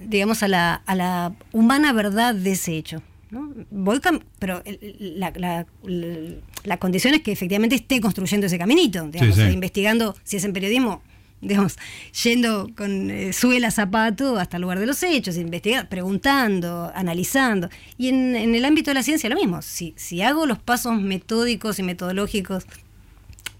digamos, 0.00 0.42
a 0.42 0.48
la, 0.48 0.74
a 0.84 0.94
la 0.94 1.32
humana 1.52 1.94
verdad 1.94 2.34
de 2.34 2.52
ese 2.52 2.76
hecho. 2.76 3.02
¿No? 3.30 3.52
Voy 3.70 3.98
cam- 3.98 4.22
pero 4.38 4.62
la, 4.98 5.32
la- 5.36 5.66
la- 5.84 6.34
la 6.64 6.76
condición 6.78 7.14
es 7.14 7.22
que 7.22 7.32
efectivamente 7.32 7.76
esté 7.76 8.00
construyendo 8.00 8.46
ese 8.46 8.58
caminito, 8.58 9.06
digamos, 9.08 9.34
Sí, 9.36 9.42
sí. 9.46 9.52
investigando, 9.52 10.14
si 10.24 10.36
es 10.36 10.44
en 10.44 10.52
periodismo, 10.52 11.02
digamos, 11.40 11.76
yendo 12.24 12.68
con 12.76 13.10
eh, 13.10 13.32
suela, 13.32 13.70
zapato 13.70 14.38
hasta 14.38 14.56
el 14.56 14.62
lugar 14.62 14.78
de 14.78 14.86
los 14.86 15.02
hechos, 15.02 15.36
investigando, 15.36 15.88
preguntando, 15.88 16.90
analizando. 16.94 17.68
Y 17.98 18.08
en, 18.08 18.34
en 18.36 18.54
el 18.54 18.64
ámbito 18.64 18.90
de 18.90 18.94
la 18.94 19.02
ciencia 19.02 19.28
lo 19.28 19.36
mismo. 19.36 19.60
Si, 19.62 19.92
si 19.96 20.22
hago 20.22 20.46
los 20.46 20.58
pasos 20.58 21.00
metódicos 21.00 21.78
y 21.78 21.82
metodológicos 21.82 22.64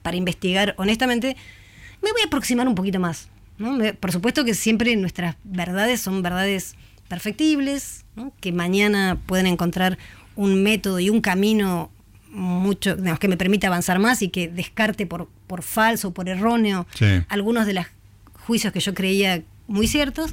para 0.03 0.17
investigar 0.17 0.75
honestamente, 0.79 1.37
me 2.03 2.12
voy 2.12 2.23
a 2.23 2.27
aproximar 2.27 2.67
un 2.69 2.75
poquito 2.75 2.99
más. 3.01 3.29
¿no? 3.59 3.79
Por 4.01 4.12
supuesto 4.12 4.45
que 4.45 4.55
siempre 4.55 4.95
nuestras 4.97 5.37
verdades 5.45 6.01
son 6.01 6.23
verdades 6.23 6.77
perfectibles, 7.09 8.04
¿no? 8.16 8.32
que 8.40 8.52
mañana 8.52 9.18
pueden 9.26 9.46
encontrar 9.46 9.98
un 10.34 10.62
método 10.62 11.00
y 11.00 11.11
un 11.11 11.20
camino 11.20 11.90
mucho 12.30 12.96
digamos, 12.96 13.18
que 13.18 13.28
me 13.28 13.36
permita 13.36 13.68
avanzar 13.68 13.98
más 13.98 14.20
y 14.22 14.28
que 14.28 14.48
descarte 14.48 15.07
por, 15.07 15.28
por 15.46 15.62
falso, 15.62 16.12
por 16.12 16.28
erróneo, 16.28 16.86
Sí. 16.94 17.07
algunos 17.28 17.66
de 17.66 17.74
los 17.74 17.86
juicios 18.46 18.72
que 18.72 18.80
yo 18.80 18.92
creía 18.94 19.42
muy 19.66 19.86
ciertos, 19.88 20.32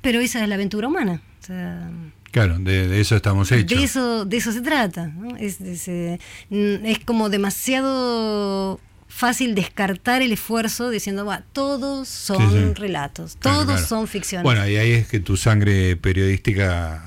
pero 0.00 0.20
esa 0.20 0.42
es 0.42 0.48
la 0.48 0.54
aventura 0.54 0.88
humana. 0.88 1.20
O 1.42 1.44
sea, 1.46 1.90
Claro, 2.30 2.60
de, 2.60 2.86
de 2.86 3.00
eso 3.00 3.16
estamos 3.16 3.50
hechos. 3.50 3.76
de 3.76 3.84
eso, 3.84 4.24
de 4.24 4.36
eso 4.36 4.52
se 4.52 4.60
trata. 4.60 5.08
¿no? 5.08 5.36
Es, 5.36 5.60
es, 5.60 5.88
eh, 5.88 6.20
es 6.50 6.98
como 7.00 7.28
demasiado 7.28 8.78
fácil 9.10 9.54
descartar 9.54 10.22
el 10.22 10.32
esfuerzo 10.32 10.88
diciendo, 10.88 11.26
va, 11.26 11.42
todos 11.52 12.08
son 12.08 12.38
Sí, 12.38 12.56
sí. 12.68 12.74
relatos, 12.74 13.36
Claro, 13.38 13.56
todos 13.58 13.72
claro. 13.72 13.86
son 13.86 14.08
ficciones. 14.08 14.44
Bueno, 14.44 14.66
y 14.66 14.76
ahí 14.76 14.92
es 14.92 15.08
que 15.08 15.20
tu 15.20 15.36
sangre 15.36 15.96
periodística 15.96 17.04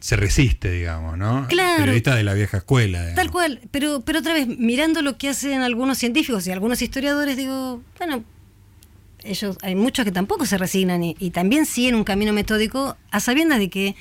se 0.00 0.16
resiste, 0.16 0.70
digamos, 0.70 1.16
¿no? 1.18 1.46
Claro. 1.48 1.78
Periodista 1.80 2.14
de 2.14 2.22
la 2.24 2.34
vieja 2.34 2.58
escuela. 2.58 2.98
digamos. 3.00 3.16
Tal 3.16 3.30
cual, 3.30 3.60
pero, 3.70 4.00
pero 4.02 4.20
otra 4.20 4.34
vez, 4.34 4.46
mirando 4.46 5.02
lo 5.02 5.16
que 5.18 5.28
hacen 5.30 5.62
algunos 5.62 5.98
científicos 5.98 6.46
y 6.46 6.52
algunos 6.52 6.80
historiadores, 6.82 7.36
digo, 7.36 7.82
bueno, 7.98 8.22
ellos, 9.24 9.56
hay 9.62 9.74
muchos 9.74 10.04
que 10.04 10.12
tampoco 10.12 10.44
se 10.46 10.58
resignan 10.58 11.02
y, 11.02 11.16
y 11.18 11.30
también 11.30 11.64
siguen 11.66 11.94
un 11.94 12.04
camino 12.04 12.32
metódico 12.32 12.96
a 13.10 13.20
sabiendas 13.20 13.58
de 13.58 13.70
que 13.70 13.96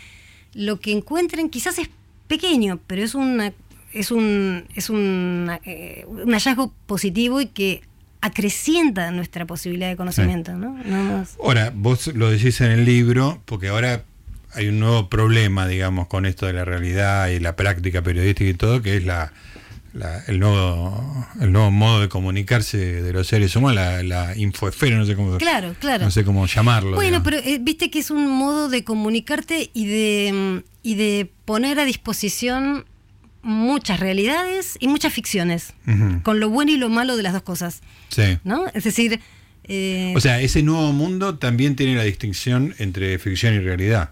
lo 0.53 0.79
que 0.79 0.91
encuentren 0.91 1.49
quizás 1.49 1.79
es 1.79 1.89
pequeño, 2.27 2.79
pero 2.87 3.01
es 3.03 3.15
una 3.15 3.53
es 3.93 4.11
un 4.11 4.65
es 4.75 4.89
un, 4.89 5.49
eh, 5.65 6.05
un 6.07 6.31
hallazgo 6.33 6.73
positivo 6.85 7.39
y 7.41 7.47
que 7.47 7.81
acrecienta 8.21 9.11
nuestra 9.11 9.45
posibilidad 9.45 9.89
de 9.89 9.97
conocimiento, 9.97 10.53
¿no? 10.53 10.77
Ahora, 11.43 11.71
vos 11.75 12.07
lo 12.07 12.29
decís 12.31 12.61
en 12.61 12.71
el 12.71 12.85
libro, 12.85 13.41
porque 13.45 13.67
ahora 13.67 14.03
hay 14.53 14.67
un 14.69 14.79
nuevo 14.79 15.09
problema, 15.09 15.67
digamos, 15.67 16.07
con 16.07 16.25
esto 16.25 16.45
de 16.45 16.53
la 16.53 16.63
realidad 16.63 17.27
y 17.29 17.39
la 17.39 17.55
práctica 17.55 18.01
periodística 18.01 18.49
y 18.49 18.53
todo, 18.53 18.81
que 18.81 18.95
es 18.97 19.03
la, 19.03 19.33
la- 19.93 20.23
el, 20.27 20.39
nuevo, 20.39 21.27
el 21.41 21.51
nuevo 21.51 21.69
modo 21.69 21.99
de 22.01 22.07
comunicarse 22.09 22.77
de 23.01 23.11
los 23.13 23.27
seres 23.27 23.55
humanos, 23.57 23.75
la, 23.75 24.03
la 24.03 24.37
infoesfera, 24.37 24.95
no 24.95 25.05
sé 25.05 25.15
cómo, 25.15 25.37
Claro, 25.37 25.75
claro. 25.79 26.05
no 26.05 26.11
sé 26.11 26.23
cómo 26.23 26.45
llamarlo. 26.45 26.95
Bueno, 26.95 27.19
digamos. 27.19 27.41
pero 27.43 27.55
eh, 27.55 27.59
viste 27.61 27.91
que 27.91 27.99
es 27.99 28.09
un 28.09 28.29
modo 28.29 28.69
de 28.69 28.83
comunicarte 28.85 29.69
y 29.73 29.85
de, 29.85 30.31
mm, 30.33 30.57
y 30.83 30.95
de 30.95 31.29
poner 31.45 31.79
a 31.79 31.85
disposición 31.85 32.85
muchas 33.43 33.99
realidades 33.99 34.77
y 34.79 34.87
muchas 34.87 35.13
ficciones, 35.13 35.73
con 36.23 36.39
lo 36.39 36.49
bueno 36.49 36.71
y 36.71 36.77
lo 36.77 36.89
malo 36.89 37.15
de 37.17 37.23
las 37.23 37.33
dos 37.33 37.43
cosas, 37.43 37.81
Sí. 38.09 38.37
¿no? 38.43 38.65
Es 38.73 38.83
decir, 38.85 39.19
eh, 39.65 40.13
O 40.15 40.19
sea, 40.19 40.41
ese 40.41 40.63
nuevo 40.63 40.91
mundo 40.91 41.35
también 41.37 41.75
tiene 41.75 41.95
la 41.95 42.03
distinción 42.03 42.73
entre 42.79 43.17
ficción 43.19 43.53
y 43.53 43.59
realidad. 43.59 44.09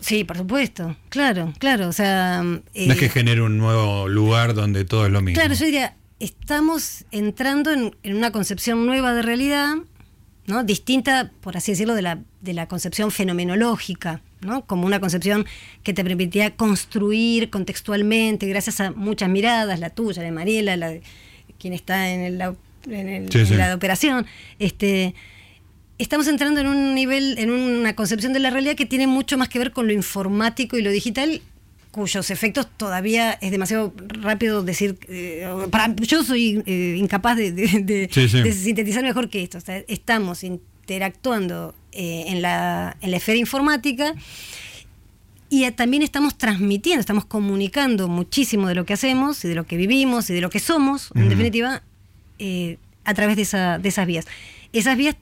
sí, 0.00 0.24
por 0.24 0.36
supuesto, 0.36 0.96
claro, 1.08 1.52
claro, 1.58 1.88
o 1.88 1.92
sea... 1.92 2.42
no 2.42 2.60
eh, 2.74 2.88
es 2.90 2.96
que 2.98 3.08
genere 3.08 3.42
un 3.42 3.56
nuevo 3.58 4.08
lugar 4.08 4.54
donde 4.54 4.84
todo 4.84 5.06
es 5.06 5.12
lo 5.12 5.22
mismo. 5.22 5.40
Claro, 5.40 5.54
yo 5.54 5.64
diría, 5.64 5.94
estamos 6.20 7.04
entrando 7.10 7.72
en, 7.72 7.94
en 8.02 8.16
una 8.16 8.30
concepción 8.30 8.86
nueva 8.86 9.12
de 9.14 9.22
realidad, 9.22 9.74
¿no? 10.50 10.64
distinta, 10.64 11.30
por 11.40 11.56
así 11.56 11.72
decirlo, 11.72 11.94
de 11.94 12.02
la, 12.02 12.18
de 12.40 12.52
la 12.52 12.66
concepción 12.66 13.10
fenomenológica, 13.10 14.20
¿no? 14.40 14.64
como 14.66 14.86
una 14.86 15.00
concepción 15.00 15.46
que 15.82 15.92
te 15.94 16.02
permitía 16.04 16.56
construir 16.56 17.50
contextualmente, 17.50 18.46
gracias 18.46 18.80
a 18.80 18.90
muchas 18.90 19.28
miradas, 19.28 19.80
la 19.80 19.90
tuya, 19.90 20.22
la 20.22 20.26
de 20.26 20.32
Mariela, 20.32 20.76
la 20.76 20.88
de 20.90 21.02
quien 21.58 21.72
está 21.72 22.10
en, 22.10 22.20
el, 22.20 22.40
au- 22.40 22.56
en, 22.88 23.08
el- 23.08 23.30
Sí, 23.32 23.38
en 23.40 23.46
sí. 23.46 23.54
la 23.54 23.68
de 23.68 23.74
operación. 23.74 24.26
Este, 24.58 25.14
estamos 25.98 26.26
entrando 26.28 26.60
en 26.60 26.66
un 26.66 26.94
nivel, 26.94 27.38
en 27.38 27.50
una 27.50 27.94
concepción 27.94 28.32
de 28.32 28.40
la 28.40 28.50
realidad 28.50 28.74
que 28.74 28.86
tiene 28.86 29.06
mucho 29.06 29.36
más 29.38 29.48
que 29.48 29.58
ver 29.58 29.70
con 29.72 29.86
lo 29.86 29.92
informático 29.92 30.76
y 30.78 30.82
lo 30.82 30.90
digital, 30.90 31.42
cuyos 31.90 32.30
efectos 32.30 32.68
todavía 32.76 33.32
es 33.40 33.50
demasiado 33.50 33.92
rápido 33.98 34.62
decir. 34.62 34.98
eh, 35.08 35.46
para, 35.70 35.94
yo 35.96 36.22
soy 36.24 36.62
eh, 36.66 36.94
incapaz 36.98 37.36
de, 37.36 37.52
de- 37.52 37.80
de- 37.82 38.08
Sí, 38.12 38.28
sí. 38.28 38.42
de 38.42 38.52
sintetizar 38.52 39.02
mejor 39.02 39.28
que 39.28 39.42
esto. 39.42 39.58
O 39.58 39.60
sea, 39.60 39.78
estamos 39.88 40.44
interactuando 40.44 41.74
eh, 41.92 42.24
en, 42.28 42.42
la, 42.42 42.96
en 43.00 43.10
la 43.10 43.16
esfera 43.16 43.38
informática. 43.38 44.14
Y 45.52 45.68
también 45.72 46.04
estamos 46.04 46.38
transmitiendo, 46.38 47.00
estamos 47.00 47.24
comunicando 47.24 48.06
muchísimo 48.06 48.68
de 48.68 48.76
lo 48.76 48.84
que 48.86 48.92
hacemos 48.92 49.44
y 49.44 49.48
de 49.48 49.56
lo 49.56 49.66
que 49.66 49.76
vivimos 49.76 50.30
y 50.30 50.34
de 50.34 50.40
lo 50.40 50.48
que 50.48 50.60
somos, 50.60 51.10
en 51.16 51.28
definitiva, 51.28 51.82
a 53.04 53.14
través 53.14 53.34
de, 53.34 53.42
esa, 53.42 53.78
de 53.80 53.88
esas 53.88 54.06
vías. 54.06 54.26
Esas 54.72 54.96
vías 54.96 55.16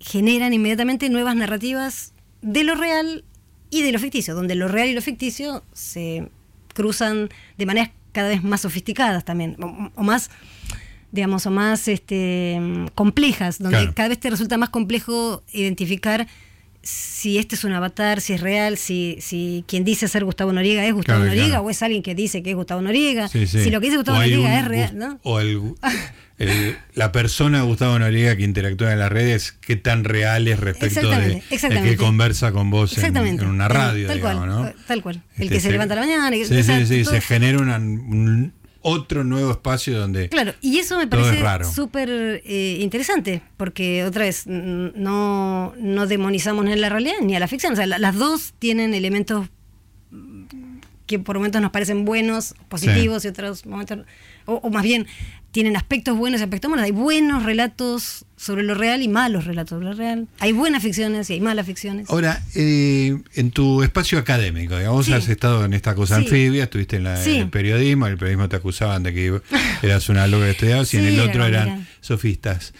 generan 0.00 0.52
inmediatamente 0.52 1.08
nuevas 1.10 1.36
narrativas 1.36 2.12
de 2.42 2.64
lo 2.64 2.74
real 2.74 3.24
y 3.70 3.82
de 3.82 3.92
lo 3.92 3.98
ficticio, 3.98 4.34
donde 4.34 4.54
lo 4.54 4.68
real 4.68 4.88
y 4.88 4.94
lo 4.94 5.02
ficticio 5.02 5.62
se 5.72 6.28
cruzan 6.74 7.28
de 7.58 7.66
maneras 7.66 7.90
cada 8.12 8.28
vez 8.28 8.42
más 8.44 8.62
sofisticadas 8.62 9.24
también, 9.24 9.56
o, 9.62 9.90
o 9.94 10.02
más, 10.02 10.30
digamos, 11.12 11.46
o 11.46 11.50
más 11.50 11.88
este, 11.88 12.58
complejas, 12.94 13.58
donde 13.58 13.78
Claro. 13.78 13.92
cada 13.94 14.08
vez 14.10 14.18
te 14.20 14.30
resulta 14.30 14.56
más 14.56 14.70
complejo 14.70 15.42
identificar 15.52 16.26
si 16.82 17.36
este 17.38 17.56
es 17.56 17.64
un 17.64 17.72
avatar, 17.72 18.20
si 18.20 18.32
es 18.34 18.40
real, 18.40 18.76
si, 18.78 19.16
si 19.20 19.64
quien 19.66 19.82
dice 19.84 20.06
ser 20.06 20.24
Gustavo 20.24 20.52
Noriega 20.52 20.86
es 20.86 20.94
Gustavo 20.94 21.18
Claro, 21.18 21.30
Noriega 21.30 21.48
claro. 21.48 21.64
o 21.64 21.70
es 21.70 21.82
alguien 21.82 22.02
que 22.02 22.14
dice 22.14 22.42
que 22.44 22.50
es 22.50 22.56
Gustavo 22.56 22.80
Noriega, 22.80 23.26
Sí, 23.28 23.46
sí. 23.48 23.64
si 23.64 23.70
lo 23.70 23.80
que 23.80 23.86
dice 23.86 23.96
Gustavo 23.96 24.18
Noriega 24.18 24.48
un 24.48 24.52
es 24.52 24.64
real, 24.68 24.96
¿no? 24.98 25.18
O 25.24 25.40
el, 25.40 25.60
el- 26.38 26.76
la 26.94 27.12
persona 27.12 27.62
Gustavo 27.62 27.98
Noriega 27.98 28.36
que 28.36 28.42
interactúa 28.44 28.92
en 28.92 28.98
las 28.98 29.10
redes, 29.10 29.52
qué 29.52 29.76
tan 29.76 30.04
real 30.04 30.46
es 30.48 30.60
respecto 30.60 31.08
de 31.08 31.42
Exactamente, 31.50 31.90
el 31.90 31.96
que 31.96 32.02
conversa 32.02 32.52
con 32.52 32.70
vos 32.70 32.96
en, 32.98 33.44
una 33.46 33.68
radio, 33.68 34.06
tal 34.06 34.16
digamos, 34.18 34.46
cual, 34.46 34.62
¿no? 34.64 34.72
tal 34.86 35.02
cual. 35.02 35.22
El 35.36 35.42
Este, 35.44 35.54
que 35.54 35.60
se 35.60 35.70
levanta 35.70 35.94
a 35.94 35.96
la 35.96 36.02
mañana, 36.02 36.36
y- 36.36 36.44
Sí, 36.44 36.58
o 36.58 36.62
sea, 36.62 36.78
sí, 36.80 36.86
sí, 36.86 37.02
todo- 37.04 37.14
se 37.14 37.20
genera 37.22 37.58
una- 37.58 37.76
un, 37.78 38.52
otro 38.88 39.24
nuevo 39.24 39.50
espacio 39.50 39.98
donde... 39.98 40.28
Claro, 40.28 40.54
y 40.60 40.78
eso 40.78 40.96
me 40.96 41.08
parece 41.08 41.42
súper 41.74 42.08
eh, 42.44 42.78
interesante, 42.80 43.42
porque 43.56 44.04
otra 44.04 44.22
vez, 44.24 44.46
no, 44.46 45.74
no 45.76 46.06
demonizamos 46.06 46.64
ni 46.64 46.72
a 46.72 46.76
la 46.76 46.88
realidad 46.88 47.14
ni 47.20 47.34
a 47.34 47.40
la 47.40 47.48
ficción. 47.48 47.72
O 47.72 47.76
sea, 47.76 47.86
la- 47.86 47.98
las 47.98 48.14
dos 48.14 48.54
tienen 48.60 48.94
elementos 48.94 49.48
que 51.06 51.18
por 51.18 51.36
momentos 51.36 51.62
nos 51.62 51.70
parecen 51.70 52.04
buenos, 52.04 52.54
positivos, 52.68 53.24
y 53.24 53.28
otros 53.28 53.64
momentos, 53.66 54.00
o, 54.44 54.54
o 54.54 54.70
más 54.70 54.82
bien, 54.82 55.06
tienen 55.56 55.74
aspectos 55.74 56.18
buenos 56.18 56.40
y 56.40 56.44
aspectos 56.44 56.70
malos. 56.70 56.84
Hay 56.84 56.90
buenos 56.90 57.42
relatos 57.42 58.26
sobre 58.36 58.62
lo 58.62 58.74
real 58.74 59.00
y 59.00 59.08
malos 59.08 59.46
relatos 59.46 59.70
sobre 59.70 59.86
lo 59.86 59.94
real. 59.94 60.28
Hay 60.38 60.52
buenas 60.52 60.82
ficciones 60.82 61.30
y 61.30 61.32
hay 61.32 61.40
malas 61.40 61.64
ficciones. 61.64 62.10
Ahora, 62.10 62.42
eh, 62.54 63.16
en 63.36 63.50
tu 63.52 63.82
espacio 63.82 64.18
académico, 64.18 64.76
digamos, 64.76 65.06
Sí. 65.06 65.14
has 65.14 65.26
estado 65.30 65.64
en 65.64 65.72
esta 65.72 65.94
cosa 65.94 66.16
Sí. 66.18 66.24
anfibia, 66.24 66.64
estuviste 66.64 66.96
en, 66.96 67.04
la- 67.04 67.16
Sí. 67.24 67.36
en 67.36 67.40
el 67.44 67.48
periodismo, 67.48 68.04
en 68.06 68.12
el 68.12 68.18
periodismo 68.18 68.50
te 68.50 68.56
acusaban 68.56 69.02
de 69.02 69.14
que 69.14 69.40
eras 69.82 70.10
una 70.10 70.26
loca 70.26 70.44
que 70.44 70.50
estudiabas 70.50 70.92
y 70.92 70.98
en 70.98 71.06
el 71.06 71.20
otro 71.20 71.46
era, 71.46 71.62
eran 71.62 71.74
mira. 71.78 71.88
sofistas. 72.02 72.74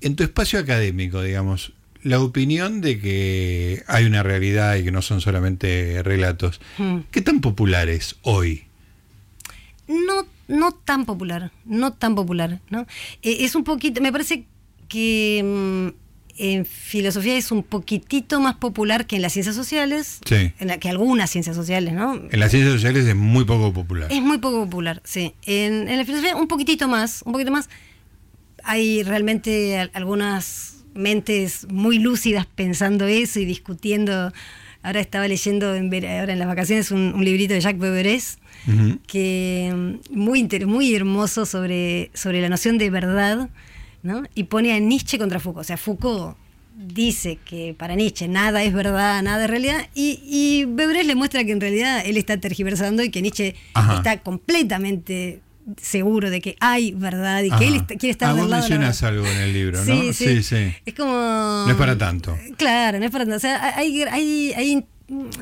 En 0.00 0.16
tu 0.16 0.24
espacio 0.24 0.58
académico, 0.58 1.22
digamos, 1.22 1.74
la 2.02 2.18
opinión 2.18 2.80
de 2.80 2.98
que 2.98 3.84
hay 3.86 4.04
una 4.04 4.24
realidad 4.24 4.74
y 4.74 4.82
que 4.82 4.90
no 4.90 5.00
son 5.00 5.20
solamente 5.20 6.02
relatos, 6.02 6.60
Hmm. 6.76 7.02
¿qué 7.12 7.20
tan 7.22 7.40
popular 7.40 7.88
es 7.88 8.16
hoy? 8.22 8.64
No, 10.06 10.26
no 10.48 10.72
tan 10.72 11.04
popular, 11.04 11.50
no 11.64 11.92
tan 11.92 12.14
popular, 12.14 12.60
¿no? 12.70 12.82
Eh, 13.22 13.38
es 13.40 13.54
un 13.54 13.64
poquito, 13.64 14.00
me 14.00 14.12
parece 14.12 14.44
que 14.88 15.42
mm, 15.44 15.98
en 16.42 16.64
filosofía 16.64 17.36
es 17.36 17.50
un 17.52 17.62
poquitito 17.62 18.40
más 18.40 18.54
popular 18.54 19.06
que 19.06 19.16
en 19.16 19.22
las 19.22 19.32
ciencias 19.34 19.54
sociales, 19.56 20.20
Sí. 20.24 20.52
en 20.58 20.68
la, 20.68 20.78
que 20.78 20.88
algunas 20.88 21.28
ciencias 21.30 21.54
sociales, 21.56 21.92
¿no? 21.92 22.14
En 22.30 22.40
las 22.40 22.50
ciencias 22.50 22.72
sociales 22.72 23.04
es 23.06 23.14
muy 23.16 23.44
poco 23.44 23.72
popular. 23.72 24.10
Es 24.10 24.22
muy 24.22 24.38
poco 24.38 24.64
popular, 24.64 25.02
sí. 25.04 25.34
En, 25.44 25.88
en 25.88 25.98
la 25.98 26.04
filosofía 26.04 26.36
un 26.36 26.48
poquitito 26.48 26.88
más, 26.88 27.22
un 27.26 27.32
poquito 27.32 27.50
más. 27.50 27.68
Hay 28.64 29.02
realmente 29.02 29.78
al- 29.78 29.90
algunas 29.94 30.84
mentes 30.94 31.66
muy 31.70 31.98
lúcidas 31.98 32.46
pensando 32.46 33.06
eso 33.06 33.40
y 33.40 33.44
discutiendo. 33.44 34.32
Ahora 34.82 35.00
estaba 35.00 35.28
leyendo 35.28 35.74
en, 35.74 35.92
ahora 35.94 36.32
en 36.32 36.38
las 36.38 36.48
vacaciones 36.48 36.90
un, 36.90 37.12
un 37.14 37.24
librito 37.24 37.52
de 37.54 37.60
Jacques 37.60 37.80
Beveres 37.80 38.38
Que 39.06 39.72
mm, 39.74 40.16
muy 40.16 40.48
muy 40.66 40.94
hermoso 40.94 41.46
sobre, 41.46 42.10
sobre 42.14 42.40
la 42.40 42.48
noción 42.48 42.78
de 42.78 42.90
verdad, 42.90 43.48
¿no? 44.02 44.22
Y 44.34 44.44
pone 44.44 44.72
a 44.72 44.78
Nietzsche 44.78 45.18
contra 45.18 45.40
Foucault. 45.40 45.62
O 45.62 45.64
sea, 45.64 45.76
Foucault 45.76 46.36
dice 46.76 47.38
que 47.44 47.74
para 47.78 47.94
Nietzsche 47.94 48.26
nada 48.28 48.62
es 48.62 48.72
verdad, 48.72 49.22
nada 49.22 49.44
es 49.44 49.50
realidad, 49.50 49.88
y, 49.94 50.20
y 50.24 50.64
Beveres 50.66 51.06
le 51.06 51.14
muestra 51.14 51.44
que 51.44 51.52
en 51.52 51.60
realidad 51.60 52.02
él 52.06 52.16
está 52.16 52.38
tergiversando 52.38 53.02
y 53.02 53.10
que 53.10 53.20
Nietzsche 53.20 53.54
Ajá. 53.74 53.96
está 53.96 54.20
completamente 54.22 55.40
seguro 55.80 56.30
de 56.30 56.40
que 56.40 56.56
hay 56.58 56.92
verdad 56.92 57.42
y 57.42 57.50
que 57.50 57.68
él 57.68 57.74
está- 57.76 57.94
quiere 57.96 58.12
estar 58.12 58.30
Ah, 58.30 58.32
del 58.32 58.42
vos 58.42 58.50
lado 58.50 58.62
mencionas 58.62 59.00
verdad. 59.00 59.18
algo 59.18 59.26
en 59.30 59.38
el 59.42 59.52
libro, 59.52 59.78
¿no? 59.78 59.84
Sí, 59.84 60.12
sí. 60.14 60.26
sí. 60.26 60.42
sí. 60.42 60.72
Es 60.86 60.94
como... 60.94 61.12
No 61.12 61.70
es 61.70 61.76
para 61.76 61.96
tanto. 61.98 62.36
Claro, 62.56 62.98
no 62.98 63.04
es 63.04 63.10
para 63.10 63.24
tanto. 63.24 63.36
O 63.36 63.40
sea, 63.40 63.76
hay, 63.76 64.02
hay, 64.02 64.52
hay 64.56 64.84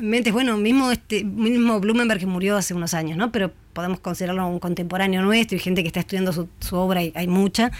mentes, 0.01 0.33
bueno, 0.33 0.57
mismo 0.57 0.91
este 0.91 1.23
mismo 1.23 1.79
Blumenberg 1.79 2.19
que 2.19 2.25
murió 2.25 2.57
hace 2.57 2.73
unos 2.73 2.93
años, 2.93 3.17
¿no? 3.17 3.31
Pero 3.31 3.51
podemos 3.73 3.99
considerarlo 3.99 4.47
un 4.47 4.59
contemporáneo 4.59 5.21
nuestro 5.21 5.57
y 5.57 5.59
gente 5.61 5.81
que 5.83 5.87
está 5.87 5.99
estudiando 6.01 6.33
su, 6.33 6.49
su 6.59 6.75
obra, 6.75 7.03
y 7.03 7.11
hay 7.15 7.27
mucha, 7.27 7.71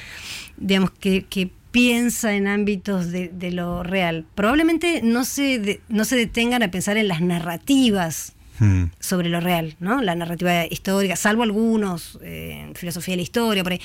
digamos, 0.57 0.91
que, 0.91 1.23
que 1.25 1.49
piensa 1.71 2.33
en 2.35 2.47
ámbitos 2.47 3.11
de, 3.11 3.29
de 3.29 3.51
lo 3.51 3.83
real. 3.83 4.25
Probablemente 4.35 5.01
no 5.03 5.23
se, 5.25 5.59
de- 5.59 5.81
no 5.89 6.05
se 6.05 6.15
detengan 6.15 6.63
a 6.63 6.71
pensar 6.71 6.97
en 6.97 7.07
las 7.07 7.21
narrativas 7.21 8.33
Mm. 8.61 8.91
sobre 8.99 9.29
lo 9.29 9.39
real, 9.39 9.77
¿no? 9.79 10.01
La 10.01 10.15
narrativa 10.15 10.65
histórica, 10.65 11.15
salvo 11.15 11.43
algunos, 11.43 12.19
eh, 12.21 12.69
filosofía 12.75 13.13
de 13.13 13.15
la 13.15 13.21
historia, 13.23 13.63
por 13.63 13.71
ahí. 13.71 13.79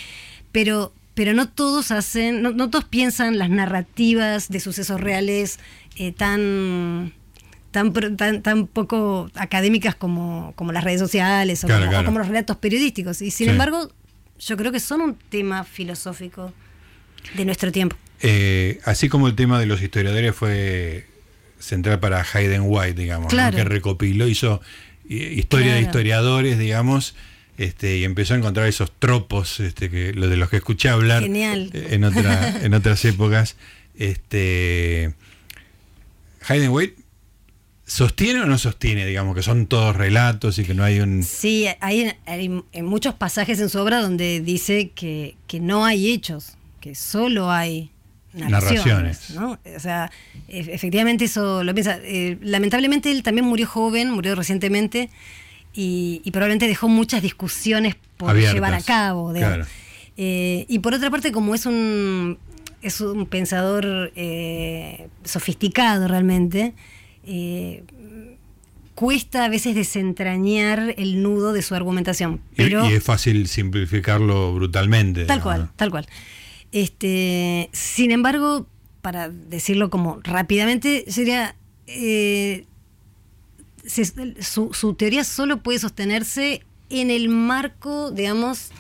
Pero, 0.50 0.92
pero 1.14 1.32
no 1.32 1.48
todos 1.48 1.92
hacen, 1.92 2.42
no, 2.42 2.50
no 2.50 2.70
todos 2.70 2.84
piensan 2.84 3.38
las 3.38 3.50
narrativas 3.50 4.48
de 4.48 4.58
sucesos 4.58 5.00
reales 5.00 5.60
eh, 5.94 6.10
tan, 6.10 7.12
tan, 7.74 8.16
tan, 8.16 8.40
tan 8.42 8.66
poco 8.68 9.28
académicas 9.34 9.94
como, 9.96 10.52
como 10.56 10.70
las 10.72 10.84
redes 10.84 11.00
sociales 11.00 11.62
o, 11.64 11.66
Claro, 11.66 11.80
como, 11.82 11.88
o 11.88 11.92
claro. 11.92 12.06
como 12.06 12.18
los 12.20 12.28
relatos 12.28 12.56
periodísticos. 12.56 13.20
Y 13.20 13.30
sin 13.30 13.46
Sí. 13.48 13.50
embargo, 13.50 13.90
yo 14.38 14.56
creo 14.56 14.72
que 14.72 14.80
son 14.80 15.00
un 15.02 15.14
tema 15.16 15.64
filosófico 15.64 16.52
de 17.36 17.44
nuestro 17.44 17.72
tiempo. 17.72 17.96
Eh, 18.20 18.80
así 18.84 19.08
como 19.08 19.26
el 19.26 19.34
tema 19.34 19.58
de 19.60 19.66
los 19.66 19.82
historiadores 19.82 20.34
fue 20.34 21.06
central 21.58 21.98
para 22.00 22.24
Hayden 22.32 22.62
White, 22.64 22.94
digamos, 22.94 23.32
que 23.34 23.64
recopiló, 23.64 24.28
hizo 24.28 24.60
eh, 25.10 25.34
historia 25.36 25.74
de 25.74 25.80
historiadores, 25.82 26.58
digamos, 26.58 27.14
este, 27.58 27.98
y 27.98 28.04
empezó 28.04 28.34
a 28.34 28.36
encontrar 28.38 28.66
esos 28.66 28.92
tropos 28.98 29.60
este, 29.60 29.90
que, 29.90 30.12
lo 30.14 30.28
de 30.28 30.36
los 30.36 30.48
que 30.50 30.56
escuché 30.56 30.88
hablar 30.90 31.22
Genial. 31.22 31.70
eh, 31.72 31.88
en, 31.90 32.04
otra, 32.04 32.64
en 32.64 32.72
otras 32.74 33.04
épocas. 33.04 33.56
Este, 33.96 35.14
Hayden 36.48 36.70
White 36.70 36.96
sostiene 37.94 38.40
o 38.40 38.46
no 38.46 38.58
sostiene, 38.58 39.06
digamos, 39.06 39.36
que 39.36 39.42
son 39.44 39.66
todos 39.66 39.94
relatos 39.94 40.58
y 40.58 40.64
que 40.64 40.74
no 40.74 40.82
hay 40.82 40.98
un... 40.98 41.22
Sí, 41.22 41.66
hay, 41.78 42.12
hay 42.26 42.62
en 42.72 42.84
muchos 42.84 43.14
pasajes 43.14 43.60
en 43.60 43.68
su 43.68 43.78
obra 43.78 44.00
donde 44.02 44.40
dice 44.40 44.90
que, 44.96 45.36
que 45.46 45.60
no 45.60 45.84
hay 45.84 46.08
hechos, 46.10 46.56
que 46.80 46.96
solo 46.96 47.52
hay 47.52 47.92
narraciones. 48.32 49.30
Narraciones. 49.30 49.30
¿no? 49.30 49.76
O 49.76 49.78
sea, 49.78 50.10
e- 50.48 50.74
efectivamente 50.74 51.26
eso 51.26 51.62
lo 51.62 51.72
piensa. 51.72 52.00
Eh, 52.02 52.36
lamentablemente 52.42 53.12
él 53.12 53.22
también 53.22 53.46
murió 53.46 53.68
joven, 53.68 54.10
murió 54.10 54.34
recientemente 54.34 55.08
y, 55.72 56.20
y 56.24 56.30
probablemente 56.32 56.66
dejó 56.66 56.88
muchas 56.88 57.22
discusiones 57.22 57.94
por 58.16 58.30
Abiertas, 58.30 58.54
llevar 58.54 58.74
a 58.74 58.80
cabo. 58.80 59.32
claro. 59.32 59.66
Eh, 60.16 60.66
y 60.68 60.80
por 60.80 60.94
otra 60.94 61.10
parte, 61.10 61.30
como 61.30 61.54
es 61.54 61.64
un, 61.64 62.38
es 62.82 63.00
un 63.00 63.26
pensador 63.26 64.10
eh, 64.16 65.06
sofisticado 65.22 66.08
realmente, 66.08 66.74
eh, 67.26 67.82
cuesta 68.94 69.44
a 69.44 69.48
veces 69.48 69.74
desentrañar 69.74 70.94
el 70.96 71.22
nudo 71.22 71.52
de 71.52 71.62
su 71.62 71.74
argumentación. 71.74 72.40
Y- 72.52 72.56
Pero, 72.56 72.88
y, 72.88 72.94
es 72.94 73.02
fácil 73.02 73.48
simplificarlo 73.48 74.54
brutalmente. 74.54 75.24
Tal 75.24 75.42
cual, 75.42 75.70
tal 75.76 75.90
cual. 75.90 76.06
Este, 76.72 77.68
sin 77.72 78.10
embargo, 78.10 78.66
para 79.02 79.28
decirlo 79.28 79.90
como 79.90 80.20
rápidamente, 80.22 81.04
sería 81.08 81.54
eh, 81.86 82.64
se- 83.84 84.42
su, 84.42 84.72
su 84.72 84.94
teoría 84.94 85.24
solo 85.24 85.62
puede 85.62 85.78
sostenerse 85.78 86.62
en 86.90 87.10
el 87.10 87.28
marco, 87.28 88.10
digamos, 88.10 88.70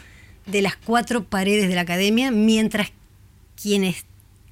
de 0.46 0.62
las 0.62 0.76
cuatro 0.76 1.24
paredes 1.24 1.68
de 1.68 1.74
la 1.74 1.82
academia, 1.82 2.30
mientras 2.30 2.92
quienes 3.60 4.04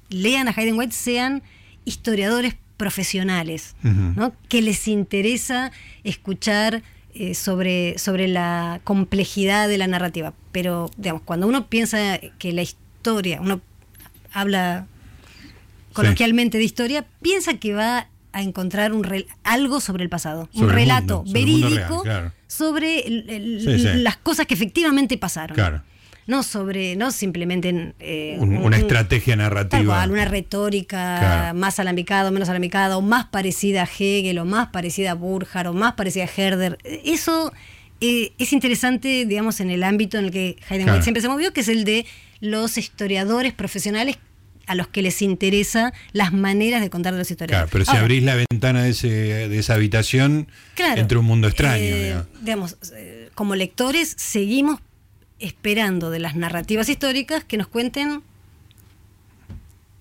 lean 0.09 0.47
a 0.47 0.53
Hayden 0.55 0.77
White 0.77 0.93
sean 0.93 1.43
historiadores 1.85 2.55
profesionales. 2.83 3.75
¿no? 3.83 4.33
que 4.49 4.61
les 4.61 4.87
interesa 4.87 5.71
escuchar 6.03 6.81
eh, 7.15 7.33
sobre, 7.33 7.97
sobre 7.97 8.27
la 8.27 8.81
complejidad 8.83 9.67
de 9.69 9.77
la 9.77 9.87
narrativa. 9.87 10.33
Pero, 10.51 10.89
digamos, 10.97 11.21
cuando 11.23 11.47
uno 11.47 11.67
piensa 11.67 12.19
que 12.39 12.51
la 12.51 12.61
historia, 12.61 13.39
uno 13.41 13.61
habla 14.33 14.87
coloquialmente 15.93 16.57
de 16.57 16.63
historia, 16.63 17.05
piensa 17.21 17.53
que 17.55 17.73
va 17.73 18.07
a 18.31 18.41
encontrar 18.41 18.93
un 18.93 19.03
rel- 19.03 19.27
algo 19.43 19.79
sobre 19.79 20.03
el 20.03 20.09
pasado, 20.09 20.49
un 20.53 20.61
Sobre 20.61 20.75
relato 20.75 21.17
mundo, 21.23 21.29
sobre 21.31 21.39
verídico 21.45 22.03
real, 22.03 22.03
claro. 22.03 22.31
sobre 22.47 22.99
el- 23.07 23.29
el- 23.29 23.61
Sí, 23.61 23.79
sí. 23.87 23.97
las 24.01 24.17
cosas 24.17 24.47
que 24.47 24.55
efectivamente 24.55 25.17
pasaron. 25.17 25.55
Claro. 25.55 25.83
No 26.25 26.41
sobre, 26.43 26.95
no 26.95 27.11
simplemente 27.11 27.93
eh, 27.99 28.37
Un- 28.39 28.49
un- 28.49 28.57
una 28.57 28.65
un- 28.67 28.73
estrategia 28.81 29.35
narrativa. 29.35 29.83
cual, 29.83 30.11
una 30.11 30.25
retórica 30.25 31.17
Claro. 31.19 31.57
más 31.57 31.79
alambicada 31.79 32.29
o 32.29 32.31
menos 32.31 32.47
alambicada, 32.49 32.97
o 32.97 33.01
más 33.01 33.25
parecida 33.25 33.83
a 33.83 33.89
Hegel, 33.99 34.37
o 34.39 34.45
más 34.45 34.67
parecida 34.69 35.11
a 35.11 35.13
Burkhardt, 35.15 35.67
o 35.67 35.73
más 35.73 35.93
parecida 35.93 36.23
a 36.25 36.29
Herder. 36.35 36.77
Eso 37.03 37.51
eh, 38.01 38.33
es 38.37 38.51
interesante, 38.53 39.25
digamos, 39.25 39.59
en 39.61 39.69
el 39.69 39.81
ámbito 39.83 40.17
en 40.17 40.25
el 40.25 40.31
que 40.31 40.57
Hayden 40.69 40.87
Claro. 40.87 41.01
Siempre 41.03 41.21
se 41.21 41.29
movió, 41.29 41.53
que 41.53 41.61
es 41.61 41.67
el 41.69 41.83
de 41.85 42.05
los 42.41 42.77
historiadores 42.77 43.53
profesionales 43.53 44.17
a 44.65 44.75
los 44.75 44.87
que 44.87 45.01
les 45.01 45.21
interesa 45.21 45.93
las 46.13 46.31
maneras 46.33 46.81
de 46.81 46.89
contar 46.89 47.13
las 47.13 47.29
historias. 47.31 47.57
Claro, 47.59 47.69
pero 47.71 47.83
si 47.85 47.91
Ahora, 47.91 48.01
abrís 48.01 48.23
la 48.23 48.35
ventana 48.35 48.83
de, 48.83 48.89
ese, 48.91 49.07
de 49.09 49.57
esa 49.59 49.73
habitación, 49.75 50.47
Claro. 50.75 51.01
entra 51.01 51.19
un 51.19 51.25
mundo 51.25 51.47
extraño. 51.47 51.83
Eh, 51.83 52.03
digamos. 52.03 52.27
digamos, 52.41 52.77
eh, 52.95 53.29
como 53.35 53.55
lectores 53.55 54.13
seguimos 54.17 54.79
esperando 55.43 56.09
de 56.09 56.19
las 56.19 56.35
narrativas 56.35 56.89
históricas 56.89 57.43
que 57.43 57.57
nos 57.57 57.67
cuenten 57.67 58.21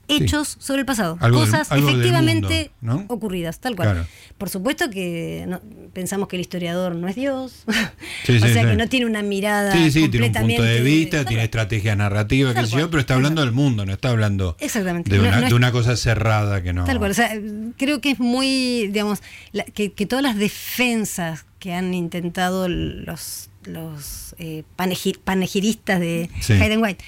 hechos 0.09 0.57
sobre 0.61 0.81
el 0.81 0.87
pasado, 0.87 1.17
Algo 1.21 1.39
cosas 1.41 1.71
del 1.71 1.79
efectivamente 1.89 2.71
mundo, 2.83 3.05
¿no? 3.05 3.15
ocurridas, 3.15 3.61
tal 3.61 3.77
cual. 3.77 3.93
Claro. 3.93 4.07
Por 4.37 4.51
supuesto 4.51 4.91
que 4.91 5.45
no- 5.49 5.61
pensamos 5.95 6.29
que 6.29 6.37
el 6.37 6.41
historiador 6.43 6.95
no 6.97 7.09
es 7.09 7.15
Dios, 7.15 7.65
Sí, 8.27 8.37
o 8.37 8.41
sí, 8.41 8.53
sea 8.53 8.65
que 8.69 8.77
no 8.77 8.89
tiene 8.89 9.07
una 9.07 9.23
mirada 9.23 9.73
Sí, 9.73 9.91
sí, 9.91 10.09
tiene 10.11 10.27
un 10.27 10.33
completamente 10.33 10.57
punto 10.57 10.63
de 10.71 10.81
vista, 10.83 11.25
tiene 11.25 11.45
estrategias 11.45 11.97
narrativas, 11.97 12.55
qué 12.55 12.67
sé 12.67 12.77
yo, 12.77 12.91
pero 12.91 13.01
está 13.01 13.15
hablando 13.15 13.41
del 13.41 13.53
mundo, 13.53 13.87
no 13.87 13.93
está 13.93 14.11
hablando 14.11 14.57
Exactamente. 14.61 15.11
de 15.11 15.21
una, 15.21 15.31
no 15.39 15.45
es- 15.45 15.49
de 15.49 15.55
una 15.55 15.73
cosa 15.73 15.97
cerrada 15.97 16.63
que 16.63 16.75
no. 16.75 16.85
Tal 16.85 16.99
cual, 16.99 17.13
o 17.13 17.15
sea, 17.15 17.31
creo 17.79 18.01
que 18.03 18.11
es 18.11 18.21
muy, 18.21 18.89
digamos, 18.89 19.23
la- 19.53 19.65
que, 19.65 19.93
que 19.93 20.05
todas 20.05 20.23
las 20.23 20.37
defensas 20.37 21.47
que 21.59 21.73
han 21.73 21.95
intentado 21.95 22.69
los, 22.69 23.49
los 23.65 24.35
eh, 24.39 24.65
paneji- 24.77 25.19
panegiristas 25.19 26.01
de 26.01 26.29
Sí. 26.41 26.55
Hayden 26.55 26.83
White, 26.83 27.05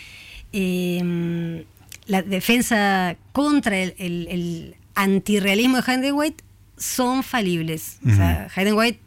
eh, 0.53 1.65
la 2.07 2.23
defensa 2.23 3.17
contra 3.33 3.79
el, 3.79 3.95
el- 3.99 4.29
el 4.31 4.77
antirrealismo 4.95 5.81
de 5.81 5.85
Hayden 5.93 6.15
White 6.15 6.45
son 6.77 7.23
falibles. 7.23 7.99
O 8.07 8.15
sea, 8.15 8.49
Hayden 8.55 8.75
White 8.75 9.01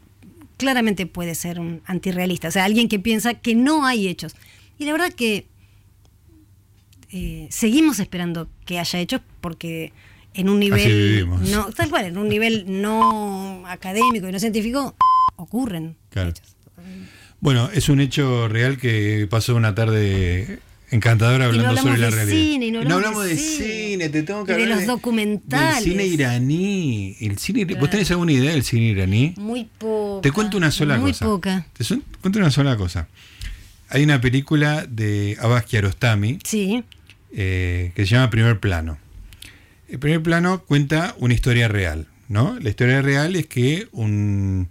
claramente 0.57 1.05
puede 1.05 1.35
ser 1.35 1.59
un 1.59 1.81
antirrealista, 1.85 2.47
o 2.47 2.51
sea, 2.51 2.65
alguien 2.65 2.87
que 2.89 2.97
piensa 2.99 3.35
que 3.35 3.53
no 3.55 3.85
hay 3.85 4.07
hechos. 4.07 4.35
Y 4.79 4.85
la 4.85 4.91
verdad 4.93 5.13
que 5.13 5.45
eh, 7.11 7.47
seguimos 7.51 7.99
esperando 7.99 8.49
que 8.65 8.79
haya 8.79 8.99
hechos 8.99 9.21
porque 9.41 9.93
en 10.33 10.49
un 10.49 10.59
nivel 10.59 11.25
no 11.51 11.71
tal 11.71 11.89
cual 11.89 12.05
en 12.05 12.17
un 12.17 12.27
nivel 12.27 12.65
no 12.81 13.63
académico 13.67 14.27
y 14.27 14.31
no 14.31 14.39
científico 14.39 14.95
ocurren 15.37 15.95
Claro. 16.09 16.29
hechos. 16.29 16.55
Bueno, 17.39 17.69
es 17.73 17.89
un 17.89 17.99
hecho 17.99 18.47
real 18.47 18.77
que 18.77 19.27
pasó 19.29 19.55
una 19.55 19.75
tarde 19.75 20.59
encantadora 20.89 21.39
no 21.39 21.51
hablando 21.51 21.77
sobre 21.81 21.97
la 21.97 22.09
realidad. 22.09 22.35
cine, 22.37 22.71
no 22.71 22.95
hablamos 22.95 23.23
de 23.25 23.31
de 23.31 23.37
cine, 23.37 23.87
cine, 23.87 24.09
te 24.09 24.23
tengo 24.23 24.45
que 24.45 24.53
y 24.53 24.55
de 24.55 24.63
hablar 24.63 24.77
los 24.79 24.87
documentales. 24.87 25.75
Del 25.75 25.83
cine 25.83 26.05
iraní. 26.05 27.15
El 27.19 27.37
cine, 27.37 27.65
¿Vos 27.65 27.73
Claro. 27.75 27.89
tenés 27.89 28.11
alguna 28.11 28.31
idea 28.31 28.51
del 28.51 28.63
cine 28.63 28.87
iraní? 28.87 29.33
muy 29.37 29.65
poca 29.77 30.21
Te 30.21 30.31
cuento 30.31 30.57
una 30.57 30.71
sola 30.71 30.97
muy 30.97 31.11
cosa. 31.11 31.25
poca 31.25 31.67
Te 31.77 31.83
cuento 32.21 32.39
una 32.39 32.51
sola 32.51 32.75
cosa. 32.75 33.07
Hay 33.89 34.03
una 34.03 34.19
película 34.19 34.85
de 34.85 35.37
Abbas 35.39 35.63
Kiarostami 35.65 36.39
sí 36.43 36.83
eh, 37.33 37.91
que 37.95 38.05
se 38.05 38.15
llama 38.15 38.29
Primer 38.29 38.59
Plano. 38.59 38.97
El 39.89 39.99
primer 39.99 40.21
plano 40.23 40.63
cuenta 40.63 41.15
una 41.19 41.33
historia 41.33 41.67
real, 41.67 42.07
¿no? 42.27 42.57
La 42.59 42.69
historia 42.69 43.01
real 43.01 43.35
es 43.35 43.45
que 43.47 43.87
un, 43.91 44.67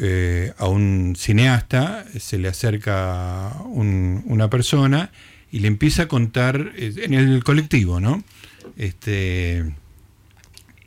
eh, 0.00 0.52
a 0.58 0.66
un 0.66 1.14
cineasta 1.16 2.04
se 2.18 2.38
le 2.38 2.48
acerca 2.48 3.52
un- 3.66 4.22
una 4.26 4.50
persona 4.50 5.10
y 5.52 5.60
le 5.60 5.68
empieza 5.68 6.02
a 6.04 6.08
contar 6.08 6.72
eh, 6.76 6.92
en 7.02 7.14
el 7.14 7.44
colectivo, 7.44 8.00
¿no? 8.00 8.24
Este, 8.76 9.64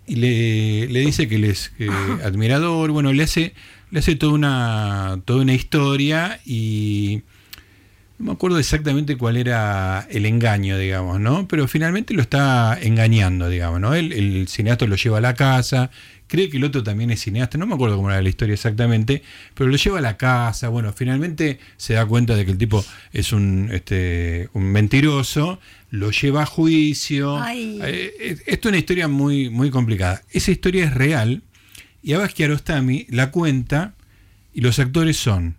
y 0.05 0.15
le, 0.15 0.87
le 0.87 0.99
dice 1.01 1.27
que 1.27 1.35
él 1.35 1.43
es 1.45 1.71
eh, 1.79 1.89
admirador, 2.23 2.91
bueno, 2.91 3.11
le 3.13 3.23
hace, 3.23 3.53
le 3.91 3.99
hace 3.99 4.15
toda 4.15 4.33
una, 4.33 5.21
toda 5.25 5.41
una 5.41 5.53
historia 5.53 6.39
y 6.45 7.21
no 8.19 8.25
me 8.25 8.31
acuerdo 8.31 8.57
exactamente 8.57 9.15
cuál 9.15 9.37
era 9.37 10.07
el 10.09 10.25
engaño, 10.25 10.77
digamos, 10.77 11.19
¿no? 11.19 11.47
Pero 11.47 11.67
finalmente 11.67 12.13
lo 12.13 12.21
está 12.21 12.77
engañando, 12.81 13.47
digamos, 13.47 13.79
¿no? 13.79 13.93
El, 13.93 14.11
el 14.11 14.47
cineasta 14.47 14.87
lo 14.87 14.95
lleva 14.95 15.19
a 15.19 15.21
la 15.21 15.35
casa, 15.35 15.91
cree 16.27 16.49
que 16.49 16.57
el 16.57 16.63
otro 16.63 16.83
también 16.83 17.11
es 17.11 17.21
cineasta, 17.21 17.57
no 17.57 17.65
me 17.65 17.75
acuerdo 17.75 17.95
cómo 17.95 18.09
era 18.09 18.21
la 18.21 18.29
historia 18.29 18.53
exactamente, 18.53 19.23
pero 19.53 19.69
lo 19.69 19.77
lleva 19.77 19.99
a 19.99 20.01
la 20.01 20.17
casa, 20.17 20.69
bueno, 20.69 20.93
finalmente 20.93 21.59
se 21.77 21.93
da 21.93 22.05
cuenta 22.05 22.35
de 22.35 22.45
que 22.45 22.51
el 22.51 22.57
tipo 22.57 22.83
es 23.13 23.33
un, 23.33 23.69
este, 23.71 24.49
un 24.53 24.63
mentiroso, 24.63 25.59
lo 25.89 26.11
lleva 26.11 26.43
a 26.43 26.45
juicio. 26.45 27.43
Eh, 27.47 27.79
eh, 28.19 28.37
esto 28.45 28.67
es 28.67 28.71
una 28.71 28.77
historia 28.77 29.07
muy, 29.07 29.49
muy 29.49 29.69
complicada. 29.69 30.21
Esa 30.31 30.51
historia 30.51 30.85
es 30.85 30.93
real 30.93 31.43
y 32.03 32.13
Abbas 32.13 32.33
Kiarostami 32.33 33.05
la 33.09 33.31
cuenta 33.31 33.93
y 34.53 34.61
los 34.61 34.79
actores 34.79 35.17
son 35.17 35.55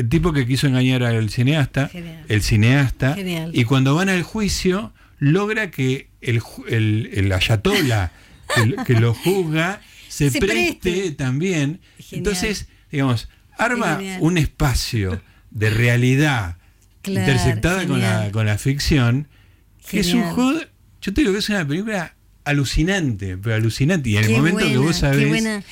el 0.00 0.08
tipo 0.08 0.32
que 0.32 0.46
quiso 0.46 0.66
engañar 0.66 1.02
al 1.02 1.30
cineasta, 1.30 1.88
Genial. 1.88 2.24
el 2.28 2.42
cineasta, 2.42 3.14
Genial. 3.14 3.50
y 3.54 3.64
cuando 3.64 3.94
van 3.94 4.08
al 4.08 4.22
juicio 4.22 4.92
logra 5.18 5.70
que 5.70 6.08
el, 6.22 6.40
el, 6.68 7.10
el 7.12 7.32
ayatollah 7.32 8.12
que, 8.54 8.76
que 8.86 8.94
lo 9.00 9.12
juzga 9.14 9.80
se, 10.08 10.30
Se 10.30 10.40
preste, 10.40 10.78
preste. 10.90 11.10
también. 11.12 11.80
Genial. 11.98 12.18
Entonces, 12.18 12.68
digamos, 12.90 13.28
arma 13.58 13.96
Genial. 13.96 14.18
un 14.22 14.38
espacio 14.38 15.20
de 15.50 15.70
realidad 15.70 16.56
Claro, 17.02 17.20
interceptada 17.20 17.86
con 17.86 18.00
la, 18.00 18.30
con 18.30 18.44
la 18.46 18.58
ficción, 18.58 19.28
que 19.88 20.00
es 20.00 20.12
un 20.12 20.22
juego, 20.22 20.60
yo 21.00 21.14
te 21.14 21.20
digo 21.22 21.32
que 21.32 21.38
es 21.38 21.48
una 21.48 21.66
película 21.66 22.14
alucinante, 22.44 23.36
pero 23.38 23.54
alucinante, 23.54 24.10
y 24.10 24.16
en 24.18 24.24
el 24.24 24.30
momento 24.32 24.66
que 24.66 24.76
vos 24.76 24.96
sabés... 24.96 25.62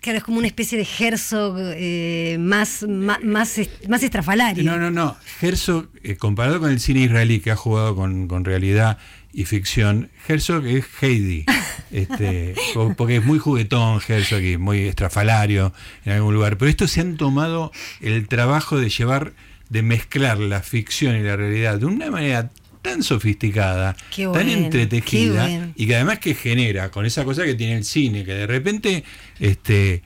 Claro, 0.00 0.18
es 0.18 0.24
como 0.24 0.38
una 0.38 0.46
especie 0.46 0.78
de 0.78 0.86
Herzog 0.98 1.56
eh, 1.58 2.36
más, 2.40 2.86
más, 2.88 3.22
más, 3.22 3.58
est- 3.58 3.86
más 3.88 4.02
estrafalario. 4.02 4.64
No, 4.64 4.78
no, 4.78 4.90
no. 4.90 5.16
Herzog, 5.42 5.88
eh, 6.02 6.16
comparado 6.16 6.58
con 6.60 6.70
el 6.70 6.80
cine 6.80 7.00
israelí 7.00 7.40
que 7.40 7.50
ha 7.50 7.56
jugado 7.56 7.94
con, 7.94 8.26
con 8.26 8.44
realidad 8.44 8.96
y 9.32 9.44
ficción, 9.44 10.10
Herzog 10.26 10.66
es 10.66 10.84
Heidi. 11.00 11.44
Este, 11.92 12.54
po- 12.72 12.94
porque 12.96 13.16
es 13.16 13.24
muy 13.24 13.40
juguetón 13.40 14.00
Herzog 14.06 14.40
y 14.42 14.56
muy 14.56 14.82
estrafalario 14.86 15.72
en 16.04 16.12
algún 16.12 16.34
lugar. 16.34 16.56
Pero 16.56 16.70
estos 16.70 16.92
se 16.92 17.00
han 17.00 17.16
tomado 17.16 17.72
el 18.00 18.28
trabajo 18.28 18.78
de 18.78 18.88
llevar, 18.88 19.32
de 19.70 19.82
mezclar 19.82 20.38
la 20.38 20.62
ficción 20.62 21.16
y 21.16 21.22
la 21.24 21.34
realidad 21.36 21.78
de 21.80 21.86
una 21.86 22.08
manera 22.12 22.48
tan 22.82 23.02
sofisticada, 23.02 23.94
tan 24.32 24.48
entretejida 24.48 25.46
y 25.76 25.86
que 25.86 25.94
además 25.96 26.18
que 26.18 26.34
genera 26.34 26.90
con 26.90 27.04
esa 27.06 27.24
cosa 27.24 27.44
que 27.44 27.54
tiene 27.54 27.76
el 27.76 27.84
cine, 27.84 28.24
que 28.24 28.32
de 28.34 28.46
repente 28.46 29.04
este, 29.38 30.02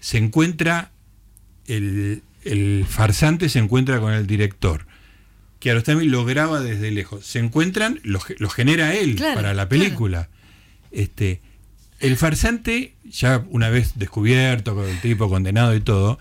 se 0.00 0.18
encuentra 0.18 0.90
el, 1.66 2.22
el 2.44 2.84
farsante 2.88 3.48
se 3.48 3.58
encuentra 3.58 4.00
con 4.00 4.12
el 4.12 4.26
director. 4.26 4.86
Kiarostami 5.58 6.06
lo 6.06 6.24
graba 6.24 6.60
desde 6.60 6.90
lejos. 6.90 7.26
Se 7.26 7.38
encuentran, 7.38 8.00
lo, 8.02 8.18
ge- 8.20 8.34
lo 8.38 8.48
genera 8.48 8.94
él 8.94 9.16
Claro, 9.16 9.34
para 9.34 9.52
la 9.54 9.68
película. 9.68 10.30
Este, 10.90 11.40
el 11.98 12.16
farsante, 12.16 12.94
ya 13.04 13.44
una 13.50 13.68
vez 13.68 13.92
descubierto, 13.98 14.74
con 14.74 14.88
el 14.88 15.00
tipo 15.02 15.28
condenado 15.28 15.76
y 15.76 15.80
todo, 15.80 16.18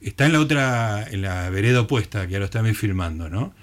está 0.00 0.24
en 0.24 0.32
la 0.32 0.40
otra, 0.40 1.06
en 1.10 1.20
la 1.20 1.50
vereda 1.50 1.82
opuesta, 1.82 2.26
Kiarostami 2.26 2.72
filmando, 2.72 3.28
¿no? 3.28 3.54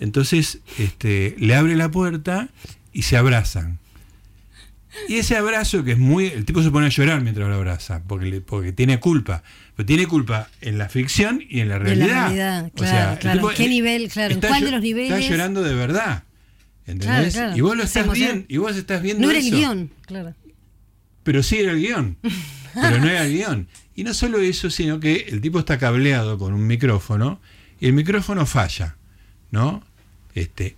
Entonces, 0.00 0.60
este, 0.78 1.34
le 1.38 1.54
abre 1.54 1.76
la 1.76 1.90
puerta 1.90 2.48
y 2.92 3.02
se 3.02 3.16
abrazan. 3.16 3.78
Y 5.08 5.16
ese 5.16 5.36
abrazo 5.36 5.84
que 5.84 5.92
es 5.92 5.98
muy... 5.98 6.26
El 6.26 6.44
tipo 6.44 6.62
se 6.62 6.70
pone 6.70 6.86
a 6.86 6.88
llorar 6.88 7.20
mientras 7.20 7.48
lo 7.48 7.54
abraza, 7.54 8.02
porque, 8.06 8.26
le- 8.26 8.40
porque 8.40 8.72
tiene 8.72 8.98
culpa. 8.98 9.42
Pero 9.76 9.86
tiene 9.86 10.06
culpa 10.06 10.48
en 10.60 10.78
la 10.78 10.88
ficción 10.88 11.42
y 11.48 11.60
en 11.60 11.68
la 11.68 11.76
en 11.76 11.82
la 11.82 11.84
realidad. 11.86 12.22
realidad, 12.26 12.72
O 12.74 12.78
sea, 12.84 13.18
claro, 13.18 13.38
tipo, 13.40 13.50
¿Qué 13.54 13.66
eh, 13.66 13.68
nivel, 13.68 14.08
claro? 14.08 14.30
¿En 14.32 14.38
está 14.38 14.48
cuál 14.48 14.64
de 14.64 14.70
los 14.72 14.80
niveles? 14.82 15.12
Está 15.18 15.30
llorando 15.30 15.62
de 15.62 15.74
verdad. 15.74 16.24
¿Entendés? 16.86 17.34
Claro. 17.34 17.56
Y 17.56 17.60
vos 17.60 17.76
lo 17.76 17.82
estás 17.84 18.04
emociona. 18.04 18.32
viendo, 18.32 18.46
y 18.48 18.56
vos 18.56 18.76
estás 18.76 19.02
viendo 19.02 19.22
No 19.24 19.30
era 19.30 19.38
el 19.40 19.50
guion, 19.50 19.90
claro. 20.06 20.34
Pero 21.22 21.42
sí 21.42 21.58
era 21.58 21.72
el 21.72 21.80
guion. 21.80 22.16
Pero 22.74 22.98
no 22.98 23.08
era 23.08 23.24
el 23.26 23.32
guion. 23.32 23.68
Y 23.94 24.04
no 24.04 24.14
solo 24.14 24.38
eso, 24.38 24.70
sino 24.70 24.98
que 25.00 25.26
el 25.28 25.40
tipo 25.42 25.58
está 25.58 25.78
cableado 25.78 26.38
con 26.38 26.54
un 26.54 26.66
micrófono 26.66 27.40
y 27.78 27.86
el 27.86 27.92
micrófono 27.92 28.46
falla. 28.46 28.96
¿No? 29.50 29.82
Este, 30.38 30.76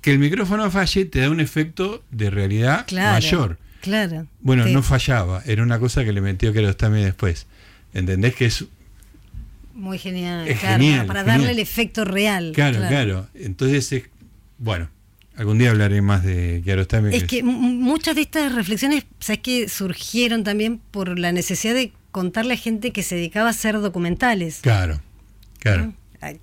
que 0.00 0.10
el 0.10 0.18
micrófono 0.18 0.70
falle 0.70 1.04
te 1.04 1.20
da 1.20 1.30
un 1.30 1.40
efecto 1.40 2.02
de 2.10 2.30
realidad 2.30 2.86
Claro. 2.86 3.12
mayor. 3.14 3.58
Claro. 3.80 4.26
Bueno, 4.40 4.64
no 4.66 4.82
fallaba, 4.82 5.42
era 5.44 5.62
una 5.62 5.78
cosa 5.78 6.04
que 6.04 6.12
le 6.12 6.20
metió 6.20 6.52
Kiarostami 6.52 7.02
después. 7.02 7.46
¿Entendés 7.94 8.34
que 8.34 8.46
es 8.46 8.64
Muy 9.74 9.98
genial. 9.98 10.46
Es 10.48 10.60
claro, 10.60 10.82
genial, 10.82 11.06
Para 11.06 11.20
genial. 11.20 11.38
darle 11.38 11.52
el 11.52 11.58
efecto 11.58 12.04
real. 12.04 12.52
Claro, 12.54 12.78
claro. 12.88 13.26
Entonces, 13.34 13.90
es, 13.92 14.04
bueno, 14.58 14.88
algún 15.36 15.58
día 15.58 15.70
hablaré 15.70 16.00
más 16.02 16.22
de 16.24 16.60
Kiarostami. 16.64 17.14
Es 17.14 17.24
que 17.24 17.42
muchas 17.42 18.14
de 18.14 18.20
estas 18.22 18.54
reflexiones, 18.54 19.04
¿sabes 19.18 19.40
que 19.40 19.68
Surgieron 19.68 20.44
también 20.44 20.78
por 20.90 21.18
la 21.18 21.32
necesidad 21.32 21.74
de 21.74 21.92
contarle 22.12 22.54
a 22.54 22.56
gente 22.58 22.92
que 22.92 23.02
se 23.02 23.16
dedicaba 23.16 23.48
a 23.48 23.50
hacer 23.50 23.80
documentales. 23.80 24.58
Claro, 24.60 25.00
claro. 25.58 25.86
¿no? 25.86 25.94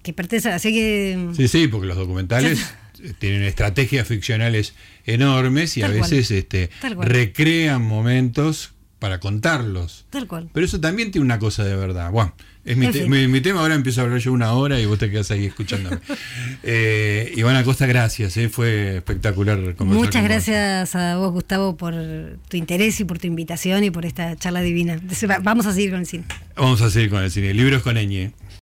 Que 0.02 0.14
pertenece, 0.14 0.50
así 0.50 0.74
que. 0.74 1.30
Sí, 1.36 1.48
sí, 1.48 1.68
porque 1.68 1.88
los 1.88 1.98
documentales 1.98 2.60
eh, 3.04 3.14
tienen 3.20 3.44
estrategias 3.44 4.08
ficcionales 4.08 4.74
enormes 5.06 5.78
y 5.78 5.82
Tal 5.82 5.92
a 5.92 5.98
cual. 6.00 6.10
veces 6.12 6.32
este, 6.32 6.70
recrean 7.00 7.82
momentos 7.82 8.72
para 9.00 9.20
contarlos. 9.20 10.06
Tal 10.10 10.28
cual. 10.28 10.50
Pero 10.54 10.66
eso 10.66 10.80
también 10.80 11.12
tiene 11.12 11.24
una 11.26 11.40
cosa 11.40 11.64
de 11.64 11.76
verdad. 11.76 12.12
Bueno, 12.12 12.36
es 12.66 12.76
mi, 12.76 12.88
te- 12.92 13.08
mi- 13.08 13.28
mi 13.30 13.40
tema, 13.40 13.62
ahora 13.62 13.74
empiezo 13.76 14.02
a 14.02 14.04
hablar 14.04 14.20
yo 14.20 14.34
una 14.34 14.52
hora 14.52 14.78
y 14.80 14.86
vos 14.86 15.00
te 15.00 15.10
quedas 15.10 15.32
ahí 15.32 15.46
escuchándome. 15.46 16.00
eh, 16.64 17.32
Ivana 17.38 17.64
Costa, 17.64 17.86
gracias, 17.86 18.36
eh, 18.38 18.50
fue 18.50 18.98
espectacular 18.98 19.58
Muchas 19.80 20.22
vos. 20.22 20.30
gracias 20.30 20.96
a 20.96 21.16
vos, 21.18 21.32
Gustavo, 21.32 21.78
por 21.78 21.96
tu 22.50 22.58
interés 22.58 23.00
y 23.00 23.06
por 23.06 23.18
tu 23.20 23.28
invitación 23.28 23.84
y 23.86 23.92
por 23.92 24.06
esta 24.06 24.36
charla 24.36 24.60
divina. 24.62 25.00
Va- 25.30 25.40
Vamos 25.42 25.66
a 25.66 25.74
seguir 25.74 25.92
con 25.92 26.02
el 26.02 26.06
cine. 26.06 26.26
Vamos 26.58 26.82
a 26.82 26.90
seguir 26.90 27.10
con 27.10 27.24
el 27.24 27.32
cine. 27.32 27.54
Libros 27.54 27.82
con 27.82 27.96
Eñe. 27.98 28.34